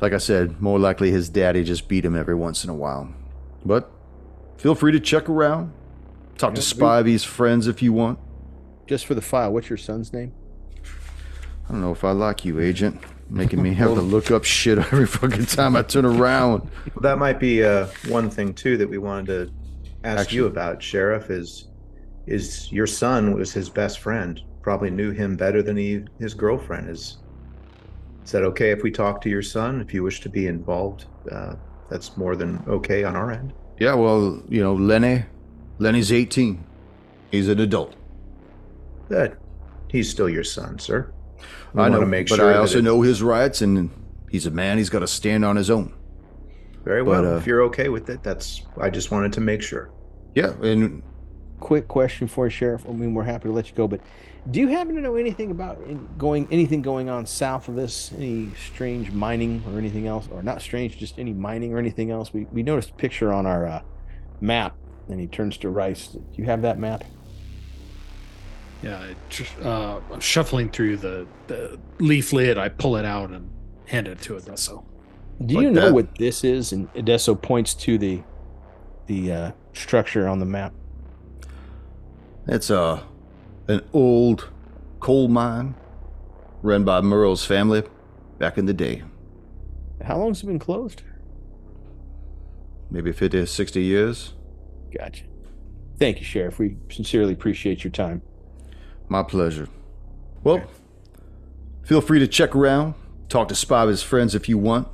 Like 0.00 0.14
I 0.14 0.18
said, 0.18 0.60
more 0.60 0.80
likely 0.80 1.12
his 1.12 1.28
daddy 1.28 1.62
just 1.62 1.86
beat 1.86 2.04
him 2.04 2.16
every 2.16 2.34
once 2.34 2.64
in 2.64 2.70
a 2.70 2.74
while. 2.74 3.14
But 3.64 3.88
feel 4.56 4.74
free 4.74 4.90
to 4.90 4.98
check 5.00 5.28
around, 5.28 5.72
talk 6.38 6.56
to 6.56 6.60
Yeah, 6.60 6.74
we- 7.04 7.12
Spivey's 7.14 7.22
friends 7.24 7.68
if 7.68 7.82
you 7.82 7.92
want. 7.92 8.18
Just 8.90 9.06
for 9.06 9.14
the 9.14 9.22
file, 9.22 9.52
what's 9.52 9.70
your 9.70 9.76
son's 9.76 10.12
name? 10.12 10.32
I 11.68 11.70
don't 11.70 11.80
know 11.80 11.92
if 11.92 12.02
I 12.02 12.10
like 12.10 12.44
you, 12.44 12.58
agent, 12.58 13.00
making 13.28 13.62
me 13.62 13.72
have 13.74 13.94
to 13.94 14.00
look 14.00 14.32
up 14.32 14.42
shit 14.42 14.78
every 14.78 15.06
fucking 15.06 15.46
time 15.46 15.76
I 15.76 15.82
turn 15.82 16.04
around. 16.04 16.68
Well, 16.86 17.02
that 17.02 17.16
might 17.16 17.38
be 17.38 17.62
uh, 17.62 17.86
one 18.08 18.28
thing 18.28 18.52
too 18.52 18.76
that 18.78 18.90
we 18.90 18.98
wanted 18.98 19.26
to 19.26 19.52
ask 20.02 20.32
you 20.32 20.46
about, 20.46 20.82
Sheriff. 20.82 21.30
Is 21.30 21.68
is 22.26 22.72
your 22.72 22.88
son 22.88 23.36
was 23.36 23.52
his 23.52 23.70
best 23.70 24.00
friend 24.00 24.42
probably 24.60 24.90
knew 24.90 25.12
him 25.12 25.36
better 25.36 25.62
than 25.62 25.76
he 25.76 26.02
his 26.18 26.34
girlfriend. 26.34 26.90
Is 26.90 27.18
is 28.24 28.32
that 28.32 28.42
okay 28.42 28.72
if 28.72 28.82
we 28.82 28.90
talk 28.90 29.20
to 29.20 29.30
your 29.30 29.40
son? 29.40 29.80
If 29.80 29.94
you 29.94 30.02
wish 30.02 30.20
to 30.22 30.28
be 30.28 30.48
involved, 30.48 31.04
uh, 31.30 31.54
that's 31.88 32.16
more 32.16 32.34
than 32.34 32.60
okay 32.66 33.04
on 33.04 33.14
our 33.14 33.30
end. 33.30 33.52
Yeah, 33.78 33.94
well, 33.94 34.42
you 34.48 34.60
know, 34.60 34.74
Lenny, 34.74 35.26
Lenny's 35.78 36.10
18. 36.10 36.64
He's 37.30 37.46
an 37.46 37.60
adult. 37.60 37.94
That 39.10 39.36
he's 39.88 40.08
still 40.08 40.28
your 40.28 40.44
son, 40.44 40.78
sir. 40.78 41.12
We 41.74 41.82
I 41.82 41.88
know, 41.88 41.98
wanna 41.98 42.06
make 42.10 42.28
sure. 42.28 42.36
but 42.38 42.42
sure 42.44 42.54
I 42.54 42.56
also 42.56 42.78
it- 42.78 42.82
know 42.84 43.02
his 43.02 43.22
rights, 43.22 43.60
and 43.62 43.90
he's 44.30 44.46
a 44.46 44.50
man. 44.50 44.78
He's 44.78 44.90
got 44.90 45.00
to 45.00 45.06
stand 45.06 45.44
on 45.44 45.56
his 45.56 45.68
own. 45.70 45.92
very 46.84 47.02
well. 47.02 47.22
but, 47.22 47.32
uh, 47.32 47.36
if 47.36 47.46
you're 47.46 47.62
okay 47.64 47.88
with 47.90 48.08
it, 48.08 48.22
that's. 48.22 48.62
I 48.80 48.88
just 48.88 49.10
wanted 49.10 49.32
to 49.34 49.40
make 49.40 49.60
sure. 49.62 49.90
Yeah, 50.34 50.52
and 50.62 51.02
Quick 51.58 51.88
question 51.88 52.26
for 52.26 52.46
you, 52.46 52.50
Sheriff. 52.50 52.86
I 52.88 52.92
mean, 52.92 53.12
we're 53.12 53.24
happy 53.24 53.48
to 53.48 53.52
let 53.52 53.68
you 53.68 53.76
go, 53.76 53.86
but 53.86 54.00
do 54.50 54.60
you 54.60 54.68
happen 54.68 54.94
to 54.94 55.00
know 55.02 55.16
anything 55.16 55.50
about 55.50 55.78
going 56.16 56.48
anything 56.50 56.80
going 56.80 57.10
on 57.10 57.26
south 57.26 57.68
of 57.68 57.74
this? 57.76 58.10
Any 58.16 58.48
strange 58.72 59.10
mining 59.12 59.62
or 59.70 59.76
anything 59.76 60.06
else, 60.06 60.26
or 60.32 60.42
not 60.42 60.62
strange, 60.62 60.96
just 60.96 61.18
any 61.18 61.34
mining 61.34 61.74
or 61.74 61.78
anything 61.78 62.10
else? 62.10 62.32
We 62.32 62.46
we 62.50 62.62
noticed 62.62 62.90
a 62.90 62.94
picture 62.94 63.30
on 63.30 63.44
our 63.44 63.66
uh, 63.66 63.82
map, 64.40 64.74
and 65.08 65.20
he 65.20 65.26
turns 65.26 65.58
to 65.58 65.68
Rice. 65.68 66.06
Do 66.08 66.22
you 66.36 66.44
have 66.44 66.62
that 66.62 66.78
map? 66.78 67.04
Yeah, 68.82 68.98
I 68.98 69.14
just, 69.28 69.52
uh, 69.60 70.00
I'm 70.12 70.20
shuffling 70.20 70.70
through 70.70 70.96
the, 70.98 71.26
the 71.48 71.78
leaflet. 71.98 72.56
I 72.56 72.68
pull 72.70 72.96
it 72.96 73.04
out 73.04 73.30
and 73.30 73.50
hand 73.86 74.08
it 74.08 74.20
to 74.22 74.36
Adesso. 74.36 74.84
Do 75.44 75.54
Like 75.56 75.64
you 75.64 75.70
know 75.70 75.86
that? 75.86 75.94
what 75.94 76.14
this 76.16 76.44
is? 76.44 76.72
And 76.72 76.88
Adesso 76.94 77.34
points 77.34 77.74
to 77.74 77.98
the 77.98 78.22
the 79.06 79.32
uh, 79.32 79.50
structure 79.72 80.28
on 80.28 80.38
the 80.38 80.46
map. 80.46 80.72
it's 82.46 82.70
a 82.70 83.02
an 83.68 83.82
old 83.92 84.48
coal 85.00 85.28
mine 85.28 85.74
run 86.62 86.84
by 86.84 87.00
Merle's 87.00 87.44
family 87.44 87.82
back 88.38 88.56
in 88.58 88.66
the 88.66 88.72
day. 88.74 89.02
How 90.04 90.18
long's 90.18 90.42
it 90.42 90.46
been 90.46 90.58
closed? 90.58 91.02
Maybe 92.90 93.12
50, 93.12 93.38
or 93.38 93.46
60 93.46 93.82
years. 93.82 94.32
Gotcha. 94.96 95.24
Thank 95.98 96.18
you, 96.18 96.24
Sheriff. 96.24 96.58
We 96.58 96.76
sincerely 96.90 97.32
appreciate 97.34 97.84
your 97.84 97.90
time. 97.92 98.22
My 99.10 99.24
pleasure. 99.24 99.68
Well, 100.44 100.62
feel 101.82 102.00
free 102.00 102.20
to 102.20 102.28
check 102.28 102.54
around, 102.54 102.94
talk 103.28 103.48
to 103.48 103.54
Spivey's 103.54 104.04
friends 104.04 104.36
if 104.36 104.48
you 104.48 104.56
want. 104.56 104.86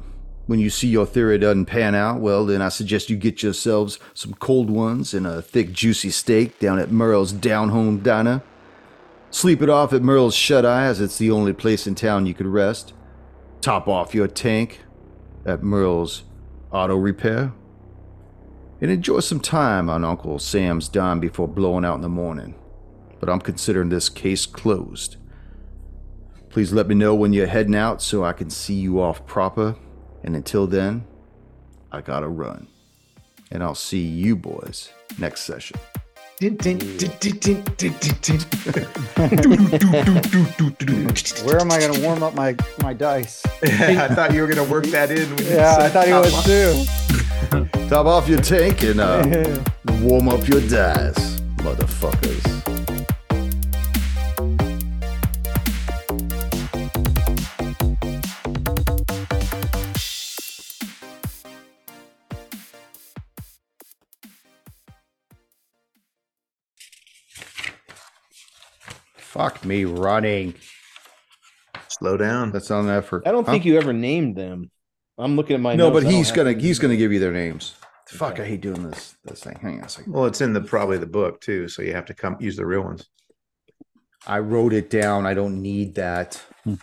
When 0.47 0.59
you 0.59 0.71
see 0.71 0.89
your 0.89 1.05
theory 1.05 1.37
doesn't 1.37 1.67
pan 1.67 1.95
out, 1.95 2.21
well, 2.21 2.47
then 2.47 2.63
I 2.63 2.71
suggest 2.71 3.11
you 3.11 3.17
get 3.17 3.43
yourselves 3.43 3.99
some 4.15 4.33
cold 4.33 4.71
ones 4.71 5.13
and 5.13 5.27
a 5.27 5.43
thick, 5.43 5.73
juicy 5.73 6.09
steak 6.09 6.59
down 6.59 6.79
at 6.79 6.91
Merle's 6.91 7.31
Down 7.31 7.69
Home 7.69 7.99
Diner. 7.99 8.43
Sleep 9.31 9.61
it 9.61 9.69
off 9.69 9.93
at 9.93 10.03
Merle's 10.03 10.35
Shut 10.35 10.65
Eye, 10.65 10.87
as 10.87 10.99
it's 10.99 11.19
the 11.19 11.31
only 11.31 11.53
place 11.53 11.87
in 11.87 11.95
town 11.95 12.25
you 12.25 12.33
could 12.33 12.47
rest. 12.47 12.95
Top 13.61 13.87
off 13.87 14.15
your 14.15 14.29
tank 14.29 14.81
at 15.45 15.63
Merle's 15.63 16.23
Auto 16.71 16.97
Repair. 16.97 17.53
And 18.81 18.91
enjoy 18.91 19.21
some 19.21 19.41
time 19.41 19.91
on 19.91 20.07
Uncle 20.07 20.39
Sam's 20.39 20.89
dime 20.89 21.21
before 21.21 21.49
blowing 21.49 21.85
out 21.85 21.97
in 21.97 22.01
the 22.01 22.09
morning 22.09 22.55
but 23.21 23.29
I'm 23.29 23.41
considering 23.41 23.89
this 23.89 24.09
case 24.09 24.47
closed. 24.47 25.17
Please 26.51 26.73
let 26.73 26.89
me 26.89 26.95
know 26.95 27.15
when 27.15 27.33
you're 27.33 27.47
heading 27.47 27.75
out 27.75 28.01
so 28.03 28.25
I 28.25 28.33
can 28.33 28.49
see 28.51 28.75
you 28.75 29.01
off 29.01 29.27
proper. 29.27 29.77
And 30.25 30.35
until 30.35 30.67
then, 30.67 31.05
I 31.93 32.01
gotta 32.01 32.29
run. 32.29 32.69
And 33.51 33.63
I'll 33.63 33.75
see 33.75 34.01
you 34.01 34.37
boys 34.37 34.91
next 35.19 35.43
session. 35.43 35.79
Where 41.45 41.61
am 41.61 41.71
I 41.73 41.79
going 41.79 41.95
to 41.95 42.01
warm 42.03 42.23
up 42.23 42.35
my, 42.35 42.55
my 42.83 42.93
dice? 42.93 43.43
I 43.63 44.09
thought 44.09 44.35
you 44.35 44.43
were 44.43 44.47
gonna 44.47 44.65
work 44.71 44.85
that 44.87 45.11
in. 45.11 45.31
when 45.35 45.39
you 45.47 45.51
Yeah, 45.55 45.77
I 45.79 45.89
thought 45.89 46.05
he 46.05 46.11
top 46.11 46.25
was 46.25 46.35
off. 46.35 46.45
too. 46.45 47.89
Top 47.89 48.07
off 48.07 48.29
your 48.29 48.41
tank 48.41 48.83
and 48.83 49.01
uh, 49.01 49.25
warm 50.01 50.29
up 50.29 50.47
your 50.47 50.61
dice, 50.63 51.41
motherfuckers. 51.59 52.56
Fuck 69.37 69.65
me 69.67 69.85
running. 69.85 70.55
Slow 71.89 72.17
down. 72.17 72.53
That's 72.53 72.71
not 72.71 72.81
an 72.81 72.91
effort. 72.91 73.25
I 73.27 73.33
don't 73.33 73.45
Huh? 73.45 73.53
think 73.53 73.65
you 73.67 73.77
ever 73.77 73.93
named 73.93 74.37
them. 74.37 74.71
I'm 75.19 75.37
looking 75.37 75.55
at 75.55 75.61
my 75.61 75.75
No, 75.75 75.91
notes. 75.91 76.05
but 76.05 76.13
he's 76.13 76.33
gonna 76.33 76.53
them. 76.53 76.61
he's 76.61 76.79
gonna 76.79 76.97
give 76.97 77.13
you 77.13 77.19
their 77.21 77.33
names. 77.33 77.75
Fuck, 78.09 78.39
I 78.41 78.45
hate 78.47 78.61
doing 78.63 78.89
this 78.89 79.17
this 79.25 79.41
thing. 79.43 79.59
Hang 79.61 79.79
on 79.81 79.85
a 79.85 79.89
second. 79.89 80.13
Well, 80.13 80.27
it's 80.27 80.41
in 80.41 80.53
the 80.53 80.61
probably 80.61 80.97
the 80.99 81.07
book 81.07 81.41
too, 81.41 81.69
so 81.69 81.83
you 81.83 81.93
have 81.93 82.07
to 82.07 82.15
come 82.15 82.37
use 82.41 82.57
the 82.57 82.65
real 82.67 82.83
ones. 82.83 83.09
I 84.27 84.39
wrote 84.39 84.73
it 84.73 84.91
down. 84.91 85.27
I 85.27 85.35
don't 85.35 85.61
need 85.61 85.95
that. 85.97 86.43
Hmm. 86.65 86.75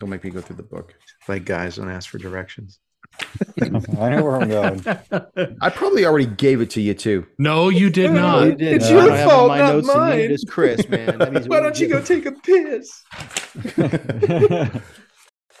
Don't 0.00 0.10
make 0.10 0.22
me 0.24 0.30
go 0.30 0.40
through 0.40 0.56
the 0.56 0.62
book. 0.62 0.94
Like 1.28 1.44
guys 1.44 1.76
don't 1.76 1.90
ask 1.90 2.10
for 2.10 2.18
directions. 2.18 2.78
I 4.00 4.10
know 4.10 4.24
where 4.24 4.36
I'm 4.36 4.48
going. 4.48 4.84
I 5.60 5.70
probably 5.70 6.04
already 6.04 6.26
gave 6.26 6.60
it 6.60 6.70
to 6.70 6.80
you 6.80 6.94
too. 6.94 7.26
no, 7.38 7.68
you 7.68 7.90
did 7.90 8.10
No, 8.12 8.20
not. 8.20 8.44
you 8.46 8.54
didn't. 8.54 8.74
It's 8.76 8.86
I 8.86 8.90
your 8.92 9.28
fault, 9.28 9.48
my 9.48 9.58
not 9.58 9.72
notes, 9.74 9.86
mine. 9.88 10.28
does 10.30 10.44
Chris, 10.48 10.88
man. 10.88 11.18
That 11.18 11.32
means 11.32 11.48
Why 11.50 11.60
don't 11.60 11.78
you 11.78 11.88
go 11.88 12.00
take 12.02 12.26
a 12.26 12.32
piss? 12.32 13.02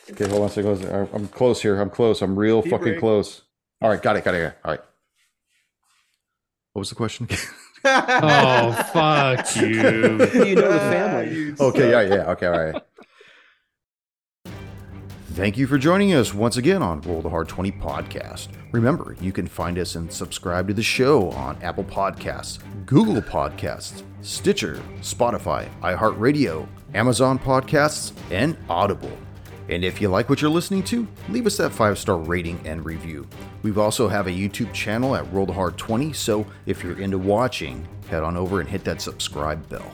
Okay, 0.08 0.28
hold 0.28 0.42
on 0.42 0.46
a 0.46 0.48
second. 0.50 0.84
I'm- 0.86 1.08
I'm 1.12 1.28
close 1.28 1.60
here. 1.62 1.80
I'm 1.80 1.90
close. 1.90 2.22
I'm 2.22 2.38
real 2.38 2.62
Tea 2.62 2.70
fucking 2.70 2.84
break. 2.84 3.00
close. 3.00 3.42
All 3.82 3.90
right, 3.90 4.00
got 4.00 4.16
it, 4.16 4.24
got 4.24 4.34
it. 4.34 4.38
got 4.40 4.46
it. 4.48 4.58
All 4.64 4.70
right. 4.72 4.80
What 6.72 6.80
was 6.80 6.88
the 6.90 6.94
question? 6.94 7.28
Oh, 7.84 8.72
fuck 8.92 9.56
you. 9.56 9.68
You 9.68 10.54
know 10.56 10.72
the 10.72 10.78
family. 10.78 11.54
okay, 11.60 11.90
yeah, 11.90 12.00
yeah. 12.16 12.30
Okay, 12.32 12.46
all 12.46 12.58
right. 12.58 12.82
Thank 15.36 15.58
you 15.58 15.66
for 15.66 15.76
joining 15.76 16.14
us 16.14 16.32
once 16.32 16.56
again 16.56 16.80
on 16.80 17.02
Roll 17.02 17.20
the 17.20 17.28
Hard 17.28 17.46
20 17.46 17.70
podcast. 17.72 18.48
Remember, 18.72 19.14
you 19.20 19.32
can 19.32 19.46
find 19.46 19.78
us 19.78 19.94
and 19.94 20.10
subscribe 20.10 20.66
to 20.68 20.72
the 20.72 20.82
show 20.82 21.30
on 21.32 21.62
Apple 21.62 21.84
Podcasts, 21.84 22.58
Google 22.86 23.20
Podcasts, 23.20 24.02
Stitcher, 24.22 24.80
Spotify, 25.02 25.68
iHeartRadio, 25.82 26.66
Amazon 26.94 27.38
Podcasts, 27.38 28.14
and 28.30 28.56
Audible. 28.70 29.14
And 29.68 29.84
if 29.84 30.00
you 30.00 30.08
like 30.08 30.30
what 30.30 30.40
you're 30.40 30.50
listening 30.50 30.84
to, 30.84 31.06
leave 31.28 31.44
us 31.44 31.58
that 31.58 31.70
five 31.70 31.98
star 31.98 32.16
rating 32.16 32.58
and 32.64 32.82
review. 32.86 33.28
We've 33.62 33.76
also 33.76 34.08
have 34.08 34.28
a 34.28 34.30
YouTube 34.30 34.72
channel 34.72 35.14
at 35.14 35.30
Roll 35.34 35.44
the 35.44 35.52
Hard 35.52 35.76
20, 35.76 36.14
so 36.14 36.46
if 36.64 36.82
you're 36.82 36.98
into 36.98 37.18
watching, 37.18 37.86
head 38.08 38.22
on 38.22 38.38
over 38.38 38.60
and 38.60 38.68
hit 38.70 38.84
that 38.84 39.02
subscribe 39.02 39.68
bell. 39.68 39.92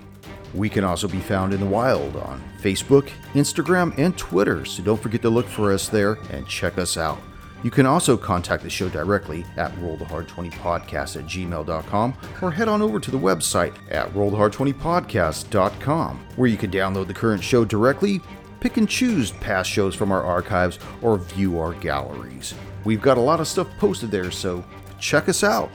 We 0.54 0.68
can 0.68 0.84
also 0.84 1.08
be 1.08 1.20
found 1.20 1.54
in 1.54 1.60
the 1.60 1.66
wild 1.66 2.16
on 2.16 2.42
Facebook, 2.60 3.10
Instagram, 3.32 3.96
and 3.98 4.16
Twitter, 4.16 4.64
so 4.64 4.82
don't 4.82 5.00
forget 5.00 5.22
to 5.22 5.30
look 5.30 5.46
for 5.46 5.72
us 5.72 5.88
there 5.88 6.14
and 6.30 6.46
check 6.46 6.78
us 6.78 6.96
out. 6.96 7.20
You 7.62 7.70
can 7.70 7.86
also 7.86 8.16
contact 8.16 8.64
the 8.64 8.70
show 8.70 8.88
directly 8.88 9.44
at 9.56 9.72
rollthehard20podcast 9.76 11.16
at 11.16 11.26
gmail.com 11.26 12.14
or 12.42 12.50
head 12.50 12.68
on 12.68 12.82
over 12.82 12.98
to 12.98 13.10
the 13.10 13.18
website 13.18 13.74
at 13.90 14.12
rollthehard20podcast.com 14.14 16.26
where 16.36 16.48
you 16.48 16.56
can 16.56 16.72
download 16.72 17.06
the 17.06 17.14
current 17.14 17.42
show 17.42 17.64
directly, 17.64 18.20
pick 18.58 18.78
and 18.78 18.88
choose 18.88 19.30
past 19.32 19.70
shows 19.70 19.94
from 19.94 20.10
our 20.10 20.24
archives, 20.24 20.80
or 21.02 21.18
view 21.18 21.60
our 21.60 21.74
galleries. 21.74 22.54
We've 22.84 23.02
got 23.02 23.16
a 23.16 23.20
lot 23.20 23.38
of 23.38 23.46
stuff 23.46 23.68
posted 23.78 24.10
there, 24.10 24.32
so 24.32 24.64
check 24.98 25.28
us 25.28 25.44
out. 25.44 25.70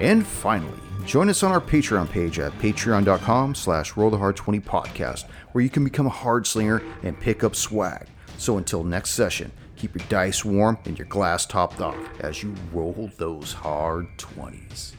And 0.00 0.26
finally, 0.26 0.80
join 1.08 1.30
us 1.30 1.42
on 1.42 1.50
our 1.50 1.60
Patreon 1.60 2.08
page 2.10 2.38
at 2.38 2.52
patreon.com 2.58 3.54
slash 3.54 3.94
rollthehard20podcast, 3.94 5.24
where 5.52 5.64
you 5.64 5.70
can 5.70 5.82
become 5.82 6.06
a 6.06 6.10
hard 6.10 6.46
slinger 6.46 6.82
and 7.02 7.18
pick 7.18 7.42
up 7.42 7.56
swag. 7.56 8.06
So 8.36 8.58
until 8.58 8.84
next 8.84 9.10
session, 9.12 9.50
keep 9.74 9.96
your 9.96 10.06
dice 10.08 10.44
warm 10.44 10.78
and 10.84 10.98
your 10.98 11.08
glass 11.08 11.46
topped 11.46 11.80
off 11.80 11.96
as 12.20 12.42
you 12.42 12.54
roll 12.72 13.10
those 13.16 13.54
hard 13.54 14.06
20s. 14.18 14.97